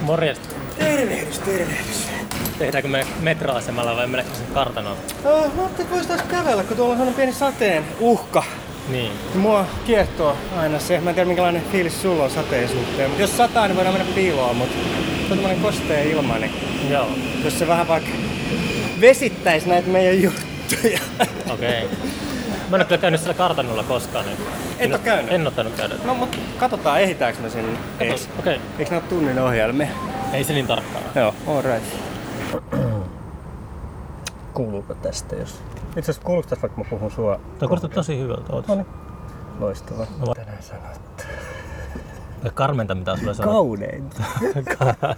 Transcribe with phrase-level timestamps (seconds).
[0.00, 0.48] Morjesta.
[0.78, 2.08] Tervehdys, tervehdys.
[2.58, 4.96] Tehdäänkö me metroasemalla vai mennäänkö sen kartanoon?
[5.24, 8.42] Oh, mä ajattelin, että vois taas kävellä, kun tuolla on pieni sateen uhka.
[8.88, 9.12] Niin.
[9.34, 11.00] Mua kiehtoo aina se.
[11.00, 13.10] Mä en tiedä minkälainen fiilis sulla on sateen suhteen.
[13.18, 14.76] Jos sataa, niin voidaan mennä piiloon, mutta
[15.26, 16.52] se on tämmönen kostea ilma, niin
[16.90, 17.08] Joo.
[17.44, 18.10] jos se vähän vaikka
[19.00, 21.00] vesittäisi näitä meidän juttuja.
[21.50, 21.84] Okei.
[21.84, 21.98] Okay.
[22.70, 24.24] Mä en ole kyllä käynyt siellä kartanolla koskaan.
[24.24, 24.38] Niin
[24.78, 25.32] Et oo käynyt?
[25.32, 25.94] En ottanut käydä.
[26.04, 28.28] No mut katsotaan, ehitäänkö me sinne ees.
[28.38, 28.56] Okei.
[28.56, 28.68] Okay.
[28.78, 29.88] Eikö ne ole tunnin ohjelmia?
[30.32, 31.04] Ei se niin tarkkaan.
[31.14, 31.84] Joo, alright.
[34.54, 35.62] Kuuluuko tästä jos...
[35.88, 37.40] Itse asiassa kuuluuko tästä vaikka mä puhun sua?
[37.58, 38.52] Tuo kuulostaa tosi hyvältä.
[38.52, 38.68] Ootas.
[38.68, 38.86] No niin.
[39.60, 40.06] Loistavaa.
[40.18, 41.26] No, va- Tänään sanot.
[42.44, 43.52] Ja Karmenta mitä sulle sanoo.
[43.54, 44.22] Kauneinta.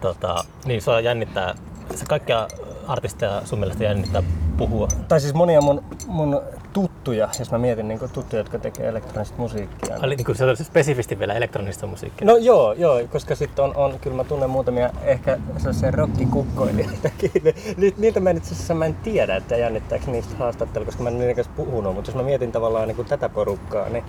[0.00, 1.54] tota, niin sua jännittää,
[1.94, 2.48] se kaikkia
[2.88, 4.88] artisteja sun mielestä jännittää puhua.
[5.08, 6.42] Tai siis monia mun, mun
[6.72, 9.96] tuttuja, jos mä mietin niin tuttuja, jotka tekee elektronista musiikkia.
[10.02, 12.26] Oli niin kuin se on spesifisti vielä elektronista musiikkia.
[12.26, 17.30] No joo, joo, koska sitten on, on, kyllä mä tunnen muutamia ehkä sellaisia rockikukkoilijoitakin.
[17.76, 21.08] Ni, niiltä mä en itse asiassa mä en tiedä, että jännittääkö niistä haastattelua, koska mä
[21.08, 21.94] en niiden kanssa puhunut.
[21.94, 24.04] Mutta jos mä mietin tavallaan niin kuin tätä porukkaa, niin,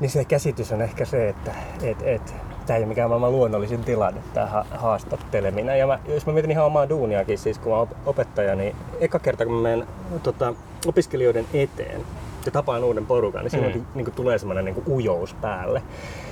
[0.00, 2.34] niin se käsitys on ehkä se, että et, et,
[2.70, 5.78] tämä ei ole mikään maailman luonnollisin tilanne, tämä ha- haastatteleminen.
[5.78, 9.44] Ja mä, jos mä mietin ihan omaa duuniakin, siis kun mä opettaja, niin eka kerta
[9.46, 9.86] kun mä menen
[10.22, 10.54] tota,
[10.86, 12.00] opiskelijoiden eteen
[12.46, 13.84] ja tapaan uuden porukan, niin silloin Mm.
[13.94, 15.82] niin tulee semmoinen niin ujous päälle.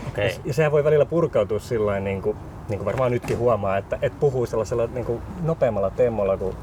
[0.08, 0.26] Okei.
[0.28, 2.36] Ja, ja sehän voi välillä purkautua sillä niin kuin,
[2.68, 6.56] niin kuin varmaan nytkin huomaa, että et puhuu sellaisella niin kuin nopeammalla temmolla kuin,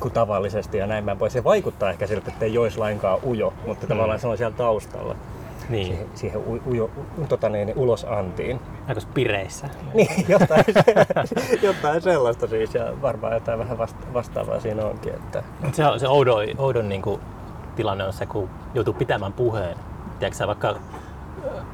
[0.00, 1.32] kuin tavallisesti ja näin päin pois.
[1.32, 3.88] Se vaikuttaa ehkä siltä, että ei olisi lainkaan ujo, mutta Mm.
[3.88, 5.16] tavallaan se on siellä taustalla
[5.68, 5.86] Niin.
[5.86, 6.84] siihen, siihen u, ujo,
[7.18, 8.60] u, tota niin, ulosantiin.
[8.88, 9.68] Aika pireissä.
[9.94, 10.64] Niin, jotain,
[11.62, 15.14] jotain sellaista siis ja varmaan jotain vähän vasta, vastaavaa siinä onkin.
[15.14, 15.42] Että...
[15.72, 17.20] Se, se oudon, oudon niin kuin,
[17.76, 19.76] tilanne on se, kun joutuu pitämään puheen.
[20.18, 21.64] Tiedätkö vaikka äh,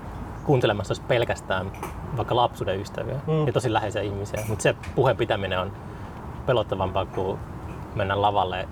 [0.44, 1.72] kuuntelemassa olisi pelkästään
[2.16, 3.46] vaikka lapsuuden ystäviä Mm.
[3.46, 4.44] ja tosi läheisiä ihmisiä.
[4.48, 5.72] Mutta se puheen pitäminen on
[6.46, 7.38] pelottavampaa kuin
[7.94, 8.68] mennä lavalle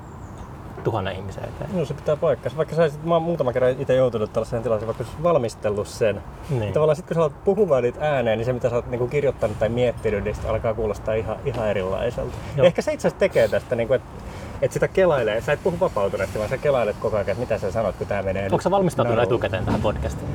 [0.85, 1.71] tuhannen ihmisen eteen.
[1.79, 2.57] No se pitää paikkansa.
[2.57, 6.23] Vaikka sä olisit, mä oon muutama kerran itse joutunut tällaiseen tilanteeseen, vaikka olisit valmistellut sen.
[6.51, 6.73] Niin.
[6.73, 9.59] Tavallaan sitten kun sä alat puhumaan niitä ääneen, niin se mitä sä oot niinku kirjoittanut
[9.59, 12.33] tai miettinyt, niin sit alkaa kuulostaa ihan, ihan erilaiselta.
[12.57, 12.65] Joo.
[12.65, 14.09] Ja ehkä se itse asiassa tekee tästä, niinku, että
[14.63, 15.41] et sitä kelailee.
[15.41, 18.23] Sä et puhu vapautuneesti, vaan sä kelailet koko ajan, että mitä sä sanot, kun tää
[18.23, 18.45] menee.
[18.45, 19.35] Onko sä valmistautunut naruun.
[19.35, 20.29] etukäteen tähän podcastiin?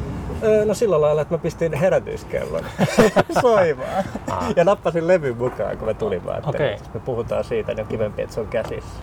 [0.44, 2.64] Öö, no sillä lailla, että mä pistin herätyskellon
[3.42, 4.04] soimaan.
[4.30, 4.46] Aa.
[4.56, 6.38] Ja nappasin levyn mukaan, kun mä tulin vaan.
[6.38, 6.78] että Okei.
[6.94, 9.00] Me puhutaan siitä, niin on kivempi, että se on käsissä.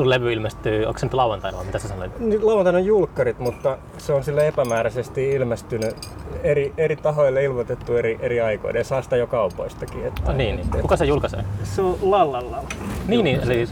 [0.00, 2.18] Sun levy ilmestyy, onko se nyt lauantaina vai mitä sä sanoit?
[2.18, 5.96] Nyt lauantaina on julkkarit, mutta se on sille epämääräisesti ilmestynyt
[6.42, 10.06] eri, eri tahoille ilmoitettu eri, eri aikoina ja saa sitä jo kaupoistakin.
[10.06, 10.70] Että, Oh, niin, niin.
[10.82, 11.44] Kuka se julkaisee?
[11.62, 12.62] Se on lallalla.
[13.08, 13.68] Niin, niin, eli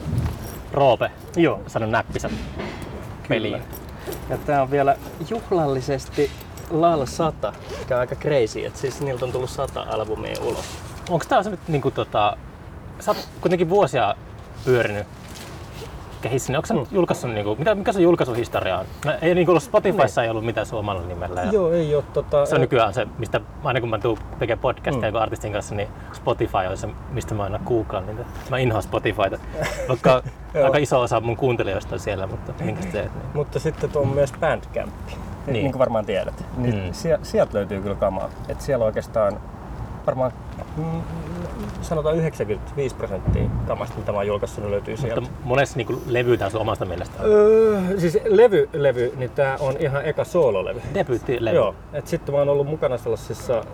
[0.72, 1.60] Roope Joo.
[1.66, 2.30] sanoi näppisä
[3.28, 3.62] peliin.
[4.30, 4.96] Ja tää on vielä
[5.30, 6.30] juhlallisesti
[6.70, 10.78] Lal 100, mikä on aika crazy, että siis niiltä on tullut 100 albumia ulos.
[11.10, 12.36] Onko tää se nyt niinku tota...
[13.00, 14.14] Sä oot kuitenkin vuosia
[14.64, 15.06] pyörinyt
[16.18, 16.96] kehissä, niin onko Mm.
[16.96, 17.56] julkaissut niinku...
[17.58, 18.86] Mitä, mikä se julkaisuhistoria on?
[19.22, 21.42] Ei niinku ollut Spotifyssa ei ollut mitään sun omalla nimellä.
[21.42, 22.46] Ja Joo, ei oo tota...
[22.46, 25.16] Se on nykyään se, mistä aina kun mä tuun tekemään podcastia Mm.
[25.16, 28.24] artistin kanssa, niin Spotify on se, mistä mä aina googlaan niitä.
[28.50, 29.38] Mä inhoan Spotifyta,
[29.88, 30.22] vaikka
[30.64, 32.94] aika iso osa mun kuuntelijoista on siellä, mutta minkä teet?
[33.14, 33.24] Niin.
[33.34, 35.18] Mutta sitten tuo on myös Bandcamp, Niin.
[35.46, 35.52] niin.
[35.52, 36.44] niin kuin varmaan tiedät.
[36.56, 36.92] Niin mm.
[37.22, 38.28] sieltä löytyy kyllä kamaa.
[38.48, 39.40] Et siellä oikeastaan
[40.08, 40.32] varmaan
[40.76, 41.00] mm,
[41.82, 45.20] sanotaan 95 prosenttia kamasta, mitä mä oon julkaissut, niin löytyy sieltä.
[45.20, 47.22] Mutta monessa niinku levy tää sun omasta mielestä.
[47.22, 50.80] Öö, siis levy, levy, niin tää on ihan eka soololevy.
[50.94, 51.56] Debyyttilevy.
[51.56, 53.64] Joo, et sitten mä oon ollut mukana sellaisissa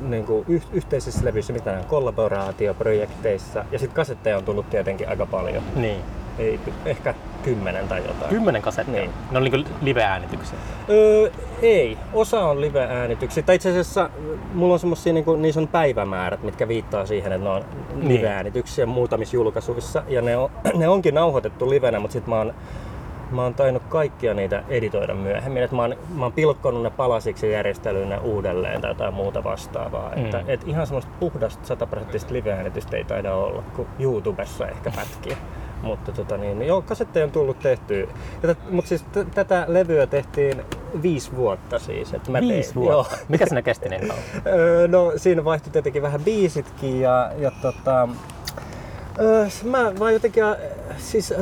[0.00, 3.64] niin kuin yh- yhteisissä levyissä, mitään kollaboraatioprojekteissa.
[3.72, 5.62] Ja sitten kasetteja on tullut tietenkin aika paljon.
[5.76, 6.00] Niin.
[6.38, 8.28] Ei, ehkä kymmenen tai jotain.
[8.28, 8.94] Kymmenen kasettia.
[9.00, 9.10] Niin.
[9.30, 10.58] Ne on niinku live-äänityksiä.
[10.88, 11.30] Öö,
[11.62, 11.98] ei.
[12.12, 13.42] Osa on live-äänityksiä.
[13.42, 14.10] Tai itse asiassa
[14.54, 17.64] mulla on semmosia, niin kuin, niissä on päivämäärät, mitkä viittaa siihen, että ne on
[17.94, 18.08] Niin.
[18.08, 20.02] live-äänityksiä muutamissa julkaisuissa.
[20.08, 22.54] Ja ne, on, ne onkin nauhoitettu livenä, mutta sitten mä oon,
[23.30, 25.62] mä oon tainnut kaikkia niitä editoida myöhemmin.
[25.62, 27.62] Et mä, oon, mä oon pilkkonut ne palasiksi ja
[28.08, 30.12] ne uudelleen tai jotain muuta vastaavaa.
[30.16, 30.24] Mm.
[30.24, 35.36] Että, et ihan semmoista puhdasta sataprosenttista live-äänitystä ei taida olla, kuin YouTubessa ehkä pätkiä.
[35.82, 38.06] Mutta tota niin, joo, kasetteja on tullut tehtyä.
[38.70, 40.62] Mutta siis t- tätä levyä tehtiin
[41.02, 42.14] viisi vuotta siis.
[42.14, 43.14] Että mä Viisi tein, vuotta.
[43.14, 43.24] Joo.
[43.28, 44.22] Mikä sinä kesti niin kauan?
[44.58, 48.08] Öö, no siinä vaihtui tietenkin vähän biisitkin ja, ja tota,
[49.18, 50.44] öö, mä vaan jotenkin,
[50.96, 51.34] siis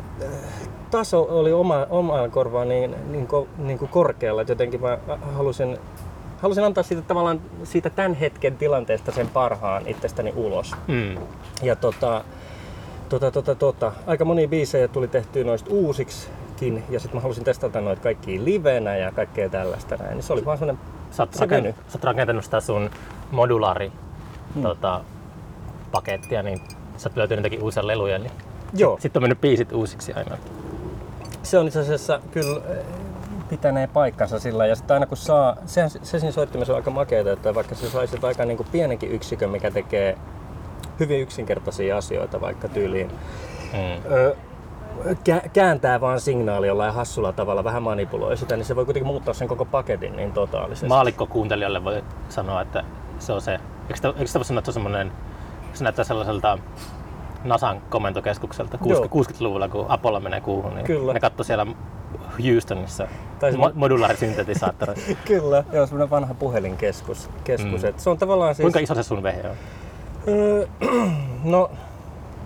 [0.94, 4.98] taso oli oma, omaan korvaan niin, niin, ko, niin kuin korkealla, että jotenkin mä
[5.34, 5.78] halusin,
[6.42, 10.74] halusin antaa siitä tavallaan siitä tämän hetken tilanteesta sen parhaan itsestäni ulos.
[10.86, 11.18] Mm.
[11.62, 12.24] Ja tota,
[13.08, 17.80] tota, tota, tota, aika monia biisejä tuli tehtyä noista uusiksikin ja sitten mä halusin testata
[17.80, 20.14] noita kaikkia livenä ja kaikkea tällaista näin.
[20.14, 20.80] Niin se oli vaan semmonen
[21.10, 21.74] Sä oot, Se raken, veny.
[21.88, 22.90] sä oot rakentanut sitä sun
[23.30, 23.92] modulaari
[24.54, 24.62] mm.
[24.62, 25.00] tota,
[25.92, 26.60] pakettia, niin
[26.96, 28.32] sä oot löytynyt jotakin uusia leluja, niin
[28.74, 28.98] Joo.
[29.00, 30.36] sitten on mennyt biisit uusiksi aina.
[31.44, 32.84] Se on itse asiassa kyllä eh,
[33.48, 37.32] pitänee paikkansa sillä ja sitten aina kun saa, sehän, se siinä soittimessa on aika makeeta,
[37.32, 40.18] että vaikka sä saisit aika niin kuin pienenkin yksikön, mikä tekee
[41.00, 43.10] hyvin yksinkertaisia asioita vaikka tyyliin,
[43.72, 44.12] Mm.
[44.12, 44.36] ö,
[45.12, 49.34] kä- kääntää vaan signaali jollain hassulla tavalla, vähän manipuloi sitä, niin se voi kuitenkin muuttaa
[49.34, 50.86] sen koko paketin niin totaalisesti.
[50.86, 52.84] Maalikko kuuntelijalle voi sanoa, että
[53.18, 53.52] se on se,
[53.82, 55.12] eikö sitä, eikö sitä voi sanoa, että se on semmoinen,
[55.74, 56.58] se näyttää sellaiselta
[57.44, 59.04] NASAn komentokeskukselta Joo.
[59.04, 61.12] 60-luvulla, kun Apollo menee kuuhun, niin Kyllä.
[61.12, 61.66] ne katsoi siellä
[62.44, 63.08] Houstonissa
[63.38, 64.94] Tai mo- modulaarisyntetisaattori.
[65.24, 67.30] Kyllä, joo, semmoinen vanha puhelinkeskus.
[67.44, 67.82] Keskus.
[67.82, 67.92] Mm.
[67.96, 68.62] Se on tavallaan siis...
[68.64, 69.56] Kuinka iso se sun vehe on?
[70.28, 70.66] Öö,
[71.44, 71.70] no,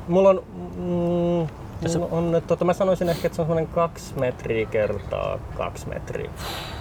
[0.09, 0.43] mulla on...
[0.77, 5.39] Mm, Tässä- mulla on tota, mä sanoisin ehkä, että se on semmoinen kaksi metriä kertaa
[5.57, 6.31] kaksi metriä.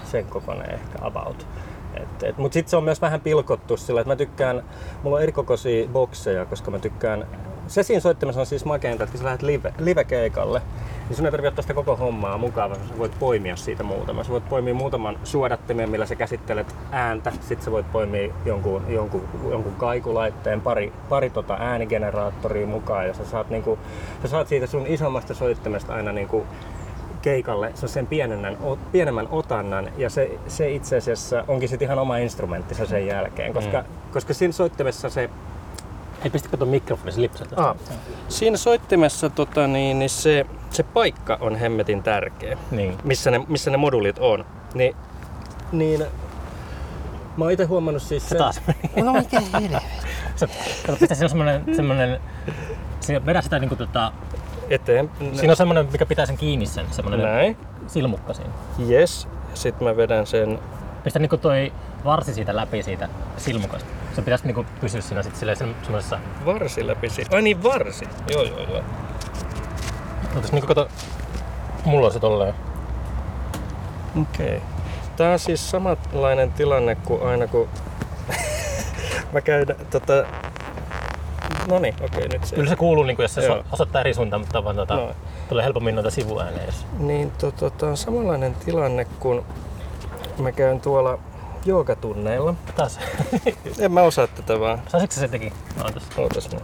[0.04, 1.48] Sen kokoinen ehkä about.
[1.94, 4.64] Et, et, mut sit se on myös vähän pilkottu sillä, että mä tykkään,
[5.04, 7.28] mulla on erikokoisia bokseja, koska mä tykkään,
[7.68, 10.62] se siinä soittimessa on siis makeinta, että kun sä lähdet live, live-keikalle,
[11.08, 14.26] niin sun ei tarvitse ottaa sitä koko hommaa mukaan, vaan sä voit poimia siitä muutaman.
[14.26, 19.24] Sä voit poimia muutaman suodattimen, millä sä käsittelet ääntä, sit sä voit poimia jonkun, jonkun,
[19.50, 23.80] jonkun kaikulaitteen, pari, pari tota äänigeneraattoria mukaan, ja sä saat, niinku,
[24.22, 26.46] sä saat siitä sun isommasta soittimesta aina niinku
[27.22, 28.58] keikalle se sen pienemmän,
[28.92, 33.82] pienemmän otannan ja se, se itse asiassa onkin sitten ihan oma instrumenttinsa sen jälkeen, koska,
[33.82, 34.12] mm.
[34.14, 35.30] koska siinä soittimessa se
[36.28, 37.70] Hei, pistikö tuon mikrofoni, se lipsaa tästä?
[37.70, 37.76] Ah.
[38.30, 42.98] Siinä soittimessa tota, niin, niin se, se paikka on hemmetin tärkeä, Niin.
[43.04, 44.46] missä ne, missä ne moduulit on.
[44.74, 44.96] Ni,
[45.72, 46.06] niin
[47.38, 49.02] mä oon itse huomannut siis Se taas meni.
[49.04, 50.08] No mikä helvetti.
[50.36, 50.48] Se,
[51.00, 52.22] pistä, siinä on semmonen, semmonen
[53.00, 54.12] siinä vedä sitä niinku tota,
[54.70, 55.10] Eteen.
[55.34, 57.58] siinä on semmonen, mikä pitää sen kiinni sen, semmonen Näin.
[57.88, 58.52] silmukka siinä.
[58.90, 59.28] Yes.
[59.54, 60.60] Sitten mä vedän sen
[61.04, 61.74] Pistä niinku toi
[62.06, 63.90] varsi siitä läpi siitä silmukasta.
[64.18, 66.20] Se pitäisi niinku pysyä siinä sit silleen sem- semmoisessa...
[66.46, 67.10] varsi läpi.
[67.10, 67.36] siitä.
[67.36, 68.08] Ai niin, varsi.
[68.30, 68.82] Joo, joo, joo.
[70.36, 70.88] Ootas niinku kato...
[71.86, 72.54] Mulla on se tolleen.
[74.22, 74.62] Okei.
[75.16, 77.70] Tää on siis samanlainen tilanne kuin aina kun
[79.34, 80.14] mä käyn tota...
[81.68, 82.56] No niin, okei nyt se.
[82.56, 85.12] Kyllä se kuuluu, niinku, jos se osoittaa eri suuntaan, mutta vaan tota, No.
[85.50, 86.64] tulee helpommin noita sivuääniä.
[86.66, 86.86] Jos...
[87.00, 89.46] Niin tota, tää on samanlainen tilanne kun
[90.38, 91.20] mä käyn tuolla
[91.66, 92.54] joogatunneilla.
[92.76, 93.00] Taas.
[93.80, 94.82] En mä osaa tätä vaan.
[94.88, 95.54] Saisitko se teki?
[95.84, 96.04] Ootas.
[96.18, 96.60] Ootas mä,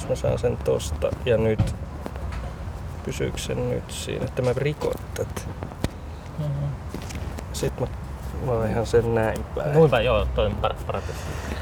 [0.00, 1.74] jos mä saan sen tosta ja nyt
[3.04, 5.40] pysyykö se nyt siinä, että mä rikon tätä.
[7.52, 7.88] Sitten
[8.46, 9.72] mä vaihan sen näin päin.
[9.72, 11.12] Kuinka joo, toi on par- parempi.
[11.12, 11.58] Joo,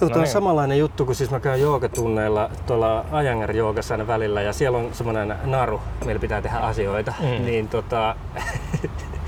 [0.00, 0.32] No tämä on niin.
[0.32, 4.88] samanlainen juttu, kun siis mä käyn joogatunneilla tuolla Ajanger joogassa aina välillä ja siellä on
[4.94, 7.14] semmoinen naru, millä pitää tehdä asioita.
[7.20, 7.44] Mm.
[7.44, 8.16] Niin tota,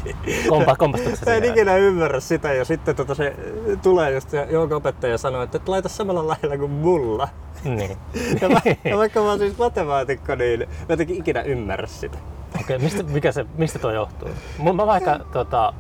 [0.49, 3.37] Kompa, kompastuuko se Mä en ikinä ymmärrä sitä ja sitten tota se
[3.83, 7.29] tulee just se joogaopettaja sanoo, että et laita samalla lailla kuin mulla.
[7.65, 7.97] Niin.
[8.41, 12.19] Ja, mä, ja vaikka mä oon siis matemaatikko, niin mä en jotenkin ikinä ymmärrä sitä.
[12.61, 14.29] Okei, mistä, mikä se, mistä tuo johtuu?
[14.59, 15.73] Mun, mä vaikka, tota,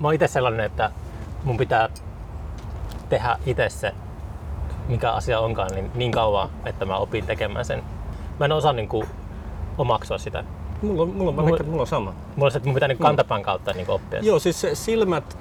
[0.00, 0.90] mä oon itse sellainen, että
[1.44, 1.88] mun pitää
[3.08, 3.92] tehdä itse se,
[4.88, 7.82] mikä asia onkaan, niin, niin kauan, että mä opin tekemään sen.
[8.38, 9.06] Mä en osaa niin kuin,
[9.78, 10.44] omaksua sitä.
[10.82, 12.14] Mulla on, mulla on, Mulla- mulla, mulla on sama.
[12.36, 14.20] Mulla on se, että mun pitää niin kantapään kautta niin oppia.
[14.20, 15.38] Joo, siis se silmät,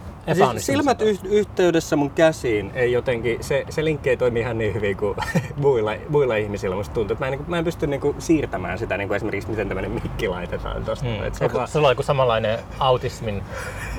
[0.51, 4.73] siis silmät yh- yhteydessä mun käsiin ei jotenkin, se, se linkki ei toimi ihan niin
[4.73, 5.15] hyvin kuin
[5.63, 7.13] muilla, muilla ihmisillä musta tuntuu.
[7.13, 9.67] Että mä en, niin, mä en pysty niin kuin, siirtämään sitä niin kuin esimerkiksi miten
[9.67, 11.05] tämmöinen mikki laitetaan tosta.
[11.05, 11.23] Hmm.
[11.23, 13.43] Et se Onko vaan- sulla on joku samanlainen autismin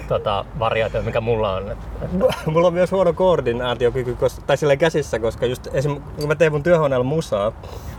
[0.09, 1.71] tota, variaatio, mikä mulla on?
[1.71, 1.79] Et,
[2.53, 6.01] Mulla on myös huono koordinaatiokyky, koska, tai sillä käsissä, koska just esim.
[6.17, 7.53] kun mä teen mun työhuoneella musaa,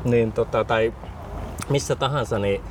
[0.03, 0.93] niin tota, tai
[1.69, 2.62] missä tahansa, niin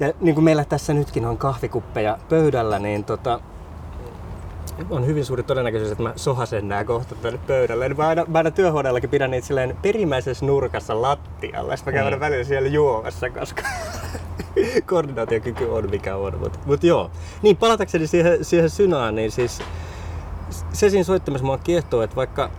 [0.00, 3.40] ja niin kuin meillä tässä nytkin on kahvikuppeja pöydällä, niin tota,
[4.90, 7.88] on hyvin suuri todennäköisyys, että mä sohasen nää kohta tänne pöydälle.
[7.88, 11.76] Mä, aina, mä aina työhuoneellakin pidän niitä silleen perimmäisessä nurkassa lattialla.
[11.76, 12.20] Sitten mä käyn Mm.
[12.20, 13.62] välillä siellä juomassa, koska
[14.90, 16.38] koordinaatiokyky on mikä on.
[16.38, 17.10] Mutta mut joo.
[17.42, 19.62] Niin palatakseni siihen, siihen synaan, niin siis
[20.72, 22.50] se siinä soittamassa mua kiehtoo, että vaikka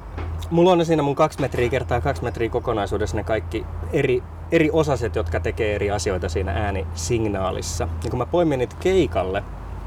[0.50, 5.16] mulla on siinä mun kaksi metriä kertaa kaksi metriä kokonaisuudessa ne kaikki eri, eri osaset,
[5.16, 7.88] jotka tekee eri asioita siinä äänisignaalissa.
[8.04, 9.44] Ja kun mä poimin niitä keikalle,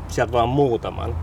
[0.09, 1.15] sieltä vaan muutaman,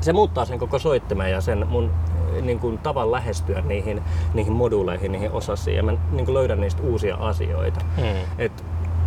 [0.00, 1.90] se muuttaa sen koko soittimen ja sen mun
[2.36, 4.02] eh, niin kuin, tavan lähestyä niihin,
[4.34, 7.80] niihin moduuleihin, niihin osasiin ja mä niin kuin, löydän niistä uusia asioita.
[7.96, 8.04] mm.
[8.38, 8.64] Et,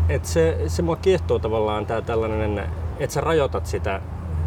[0.10, 2.64] et se, se mua kiehtoo tavallaan tää tällainen,
[3.00, 4.02] että sä rajoitat sitä,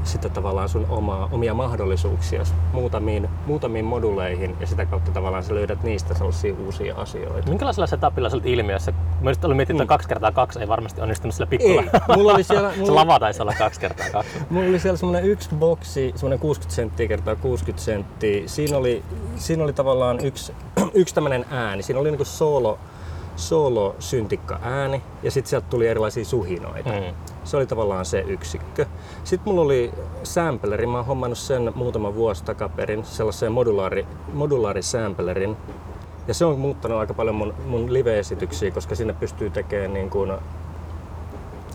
[0.09, 5.83] sitä tavallaan sun omaa, omia mahdollisuuksia muutamiin, muutamiin moduleihin ja sitä kautta tavallaan sä löydät
[5.83, 7.49] niistä sellaisia uusia asioita.
[7.49, 8.93] Minkälaisella setupilla sä olet ilmiössä?
[9.21, 11.83] Mä just olin miettinyt, että kaksi kertaa kaksi ei varmasti onnistunut sillä pikkulla.
[11.83, 11.89] Mm.
[11.95, 14.31] Ei, mulla oli siellä- se mulla- lava taisi olla kaksi kertaa kaksi.
[14.51, 18.43] Mulla oli siellä semmonen yksi boksi, semmonen 60 senttiä kertaa 60 senttiä.
[18.47, 19.03] Siinä oli,
[19.37, 20.53] siinä oli tavallaan yksi
[20.95, 21.83] yksi tämmöinen ääni.
[21.83, 22.79] Siinä oli niinku solo,
[23.37, 26.91] solo syntikka ääni ja sitten sieltä tuli erilaisia suhinoita.
[26.91, 27.15] Mm.
[27.49, 28.87] Se oli tavallaan se yksikkö.
[29.25, 35.57] Sitten mulla oli sampleri, mä oon hommannut sen muutama vuosi takaperin, sellaisen modulaari, modulaari samplerin.
[36.29, 40.33] Ja se on muuttanut aika paljon mun, mun live-esityksiä, koska sinne pystyy tekemään niin kuin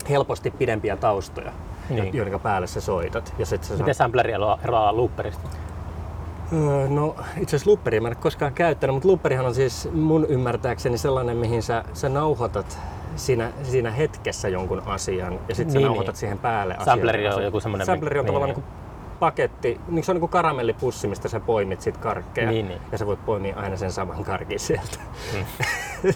[0.09, 1.51] helposti pidempiä taustoja,
[1.89, 2.13] Niin.
[2.15, 3.33] joiden päälle sä soitat.
[3.39, 5.49] Ja sit sä Miten sampleri eroaa, eroaa looperista?
[6.53, 10.25] Öö, No itse asiassa looperia mä en ole koskaan käyttänyt, mutta looperihan on siis mun
[10.25, 12.79] ymmärtääkseni sellainen, mihin sä, sä nauhoitat
[13.15, 16.19] siinä, siinä hetkessä jonkun asian ja sitten sä Niin, nauhoitat niin.
[16.19, 17.37] siihen päälle Sampleri asian.
[17.37, 18.63] on joku semmoinen- Sampleri on niin, tavallaan niin.
[18.63, 22.67] niin kuin paketti, niin se on niin kuin karamellipussi, mistä sä poimit sit karkkeja Niin,
[22.67, 22.81] niin.
[22.91, 24.97] ja sä voit poimia aina sen saman karkin sieltä.
[25.33, 25.45] Mm.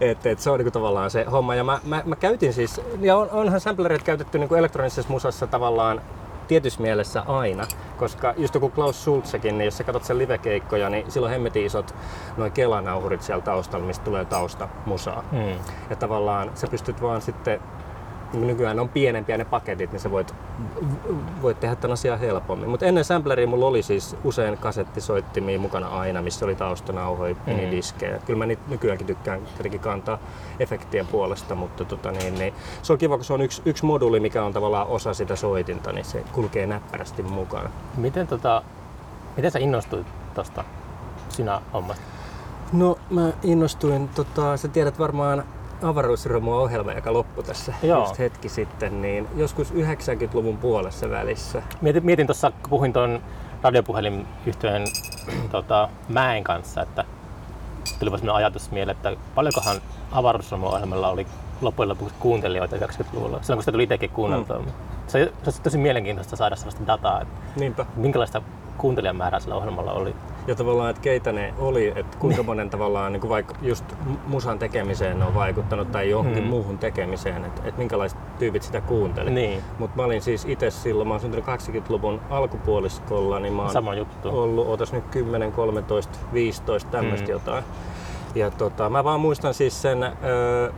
[0.00, 1.54] et, et se on niinku tavallaan se homma.
[1.54, 6.00] Ja mä, mä, mä käytin siis, ja on, onhan samplerit käytetty niinku elektronisessa musassa tavallaan
[6.48, 7.66] tietyssä mielessä aina,
[7.98, 11.94] koska just joku Klaus Schulzekin, niin jos sä katsot sen livekeikkoja, niin silloin hemmetin isot
[12.36, 15.24] noin kelanauhurit siellä taustalla, mistä tulee tausta musaa.
[15.32, 15.58] Mm.
[15.90, 17.60] Ja tavallaan sä pystyt vaan sitten,
[18.32, 20.34] nykyään on pienempiä ne paketit, niin sä voit,
[21.42, 22.68] voit tehdä tämän asian helpommin.
[22.70, 27.40] Mutta ennen sampleria mulla oli siis usein kasettisoittimia mukana aina, missä oli taustanauhoja, Mm.
[27.46, 28.18] minidiskejä.
[28.26, 30.18] Kyllä mä niitä nykyäänkin tykkään tietenkin kantaa
[30.60, 34.20] efektien puolesta, mutta tota niin, niin, se on kiva, kun se on yksi, yksi moduli,
[34.20, 37.70] mikä on tavallaan osa sitä soitinta, niin se kulkee näppärästi mukana.
[37.96, 38.62] Miten, tota,
[39.36, 40.64] miten sä innostuit tosta
[41.28, 42.02] sinä hommasta?
[42.72, 45.44] No mä innostuin, tota, sä tiedät varmaan
[45.84, 48.00] avaruusromua ohjelma, joka loppui tässä Joo.
[48.00, 51.62] just hetki sitten, niin joskus 90-luvun puolessa välissä.
[51.80, 53.20] Mietin, mietin tuossa, kun puhuin tuon
[53.62, 54.84] radiopuhelinyhtyeen
[55.52, 57.04] tota, Mäen kanssa, että
[57.98, 59.76] tulipa sellainen ajatus mieleen, että paljonkohan
[60.12, 61.26] avaruusromu-ohjelmalla oli
[61.60, 64.58] loppujen lopuksi kuuntelijoita 90-luvulla, silloin kun sitä tuli itsekin kuunneltua.
[64.58, 64.64] Mm.
[65.06, 67.86] Se, se olisi tosi mielenkiintoista saada sellaista dataa, että Niinpä.
[67.96, 68.42] minkälaista
[68.82, 70.14] kuuntelijamäärää sillä ohjelmalla oli.
[70.46, 73.84] Ja tavallaan, että keitä ne oli, että kuinka monen tavallaan niin kuin vaikka just
[74.26, 76.48] musan tekemiseen on vaikuttanut tai johonkin Mm.
[76.50, 79.30] muuhun tekemiseen, että, että minkälaiset tyypit sitä kuunteli.
[79.30, 83.72] Niin, Mutta mä olin siis itse silloin, mä oon syntynyt 80-luvun alkupuoliskolla, niin mä oon
[83.72, 84.28] sama juttu.
[84.42, 87.32] ollut, otas nyt 10, 13, 15, tämmöistä Mm.
[87.32, 87.64] jotain.
[88.34, 90.72] Ja tota, mä vaan muistan siis sen, öö,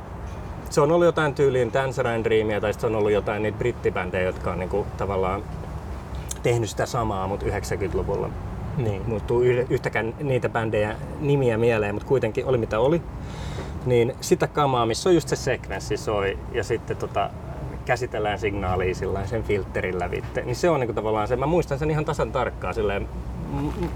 [0.70, 4.52] se on ollut jotain tyyliin Tangerine Dreamia tai se on ollut jotain niitä brittibändejä, jotka
[4.52, 5.42] on niinku tavallaan
[6.44, 8.30] tehnyt sitä samaa, mutta 90-luvulla.
[8.76, 9.02] Niin.
[9.06, 13.02] Muuttuu yhtäkään niitä bändejä nimiä mieleen, mutta kuitenkin oli mitä oli.
[13.86, 17.30] Niin sitä kamaa, missä on just se sekvenssi soi ja sitten tota,
[17.84, 21.90] käsitellään signaalia sillä sen filterin lävitte, niin se on niinku tavallaan se, mä muistan sen
[21.90, 23.08] ihan tasan tarkkaan silleen,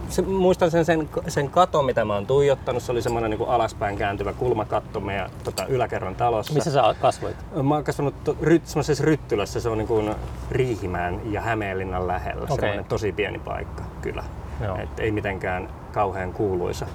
[0.08, 3.98] se, muistan sen, sen, sen katon, mitä mä oon tuijottanut, se oli semmoinen niinku alaspäin
[3.98, 6.54] kääntyvä kulmakatto meidän tota, yläkerran talossa.
[6.54, 7.36] Missä sä kasvoit?
[7.62, 10.14] Mä oon kasvanut to, ry, semmoisessa Ryttylässä, se on niin kuin
[10.50, 12.56] Riihimäen ja Hämeenlinnan lähellä, Okei.
[12.56, 14.24] semmoinen tosi pieni paikka kyllä.
[14.64, 14.76] Joo.
[14.76, 16.86] Et ei mitenkään kauhean kuuluisa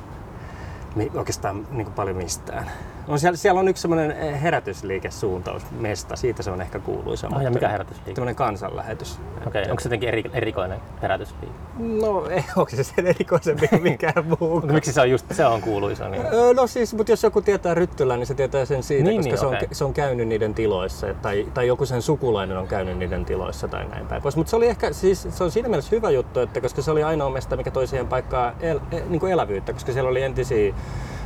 [1.15, 2.71] oikeastaan niin kuin paljon mistään.
[3.07, 7.29] On siellä, siellä on yksi semmoinen herätysliikesuuntaus, mesta, siitä se on ehkä kuuluisa.
[7.31, 8.15] Ah, ja mikä herätysliike?
[8.15, 9.19] Semmoinen kansanlähetys.
[9.47, 9.71] Okei, okay.
[9.71, 11.55] onko se jotenkin eri, erikoinen herätysliike?
[11.79, 14.55] No ei, onko se sen erikoisempi kuin mikään muu.
[14.55, 16.09] Mutta miksi se on just se on kuuluisa?
[16.09, 16.23] Niin...
[16.55, 19.39] No siis, mutta jos joku tietää Ryttylän, niin se tietää sen siitä, Niin, koska niin,
[19.39, 19.67] se, on, okei.
[19.71, 23.85] se on käynyt niiden tiloissa tai, tai joku sen sukulainen on käynyt niiden tiloissa tai
[23.85, 24.35] näin päin pois.
[24.35, 27.03] Mutta se oli ehkä, siis se on siinä mielessä hyvä juttu, että koska se oli
[27.03, 30.73] ainoa mesta, mikä toi siihen paikkaan el, e, niin kuin elävyyttä, koska siellä oli entisiä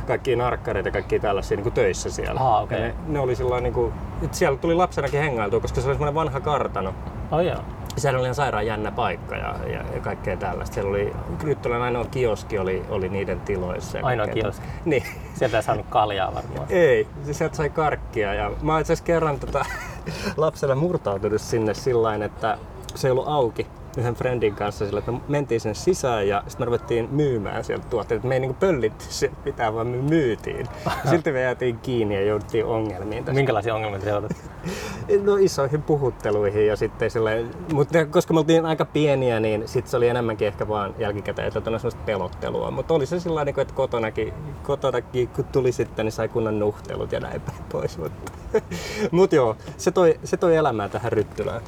[0.08, 2.40] kaikkia narkkareita ja kaikkia tällaisia niin kuin töissä siellä.
[2.40, 2.80] Okei.
[2.80, 3.92] Ja ne, ne, oli sillä niin kuin,
[4.32, 6.94] siellä tuli lapsenakin hengailtua, koska se oli semmoinen vanha kartano.
[7.30, 7.56] Oh, joo.
[7.96, 10.74] Siellä oli ihan sairaan jännä paikka ja, ja, ja kaikkea tällaista.
[10.74, 11.12] Siellä oli,
[11.44, 13.98] Ryttylän ainoa kioski oli, oli niiden tiloissa.
[13.98, 14.66] ja Ainoa kaikkea kioski.
[14.84, 15.02] Niin.
[15.34, 16.66] Sieltä ei saanut kaljaa varmaan.
[16.70, 19.64] Ei, siis sieltä sai karkkia ja mä oon itse asiassa kerran tota,
[20.36, 22.58] lapsella murtautunut sinne sillä että
[22.94, 23.66] se ei ollut auki
[23.98, 27.86] yhden friendin kanssa sillä, että me mentiin sinne sisään ja sitten me ruvettiin myymään sieltä
[27.90, 28.26] tuotteita.
[28.26, 29.04] Me ei niinku pöllitty
[29.44, 30.66] mitään, vaan me myytiin.
[31.10, 33.38] Silti me jäätiin kiinni ja jouduttiin ongelmiin tässä.
[33.38, 34.10] Minkälaisia ongelmia te?
[35.24, 39.96] No isoihin puhutteluihin ja sitten silleen, mutta koska me oltiin aika pieniä, niin sitten se
[39.96, 42.70] oli enemmänkin ehkä vaan jälkikäteen jotain sellaista pelottelua.
[42.70, 47.12] Mutta oli se sillä tavalla, että kotonakin, kotonakin kun tuli sitten, niin sai kunnan nuhtelut
[47.12, 47.98] ja näin päin pois.
[47.98, 48.32] Mutta
[49.10, 51.62] mut joo, se toi, se toi elämää tähän Ryttylään,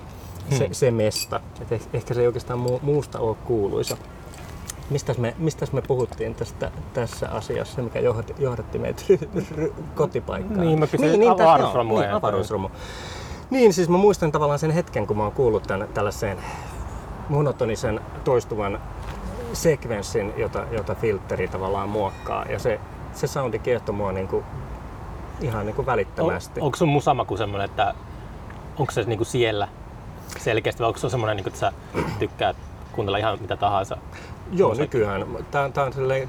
[0.58, 0.74] se, Hmm.
[0.74, 1.40] se mesta.
[1.60, 3.96] Et eh- ehkä se ei oikeastaan mu, muusta ole kuuluisa.
[4.90, 9.02] Mistäs me, mistäs me puhuttiin tästä, tässä asiassa, mikä johdatti, johdatti meitä
[9.94, 10.60] kotipaikkaan?
[10.60, 10.86] Niin, mä
[11.32, 12.68] avaruusromua joo, ja- Niin, avaruusromu.
[13.50, 16.38] Niin, siis mä muistan tavallaan sen hetken, kun mä oon kuullut tämän, tällaisen
[17.28, 18.80] monotonisen toistuvan
[19.52, 22.44] sekvenssin, jota, jota filtteri tavallaan muokkaa.
[22.44, 22.80] Ja se,
[23.14, 24.42] se soundi kiehtoi mua niinku,
[25.40, 26.60] ihan niinku välittömästi.
[26.60, 27.94] On, onko sun musamaku semmoinen, että
[28.78, 29.68] onko se niinku siellä
[30.38, 31.72] selkeästi vai onko se semmoinen, niinku, että sä
[32.18, 32.56] tykkäät
[32.92, 33.96] kuunnella ihan mitä tahansa.
[34.52, 35.26] Joo, nykyään.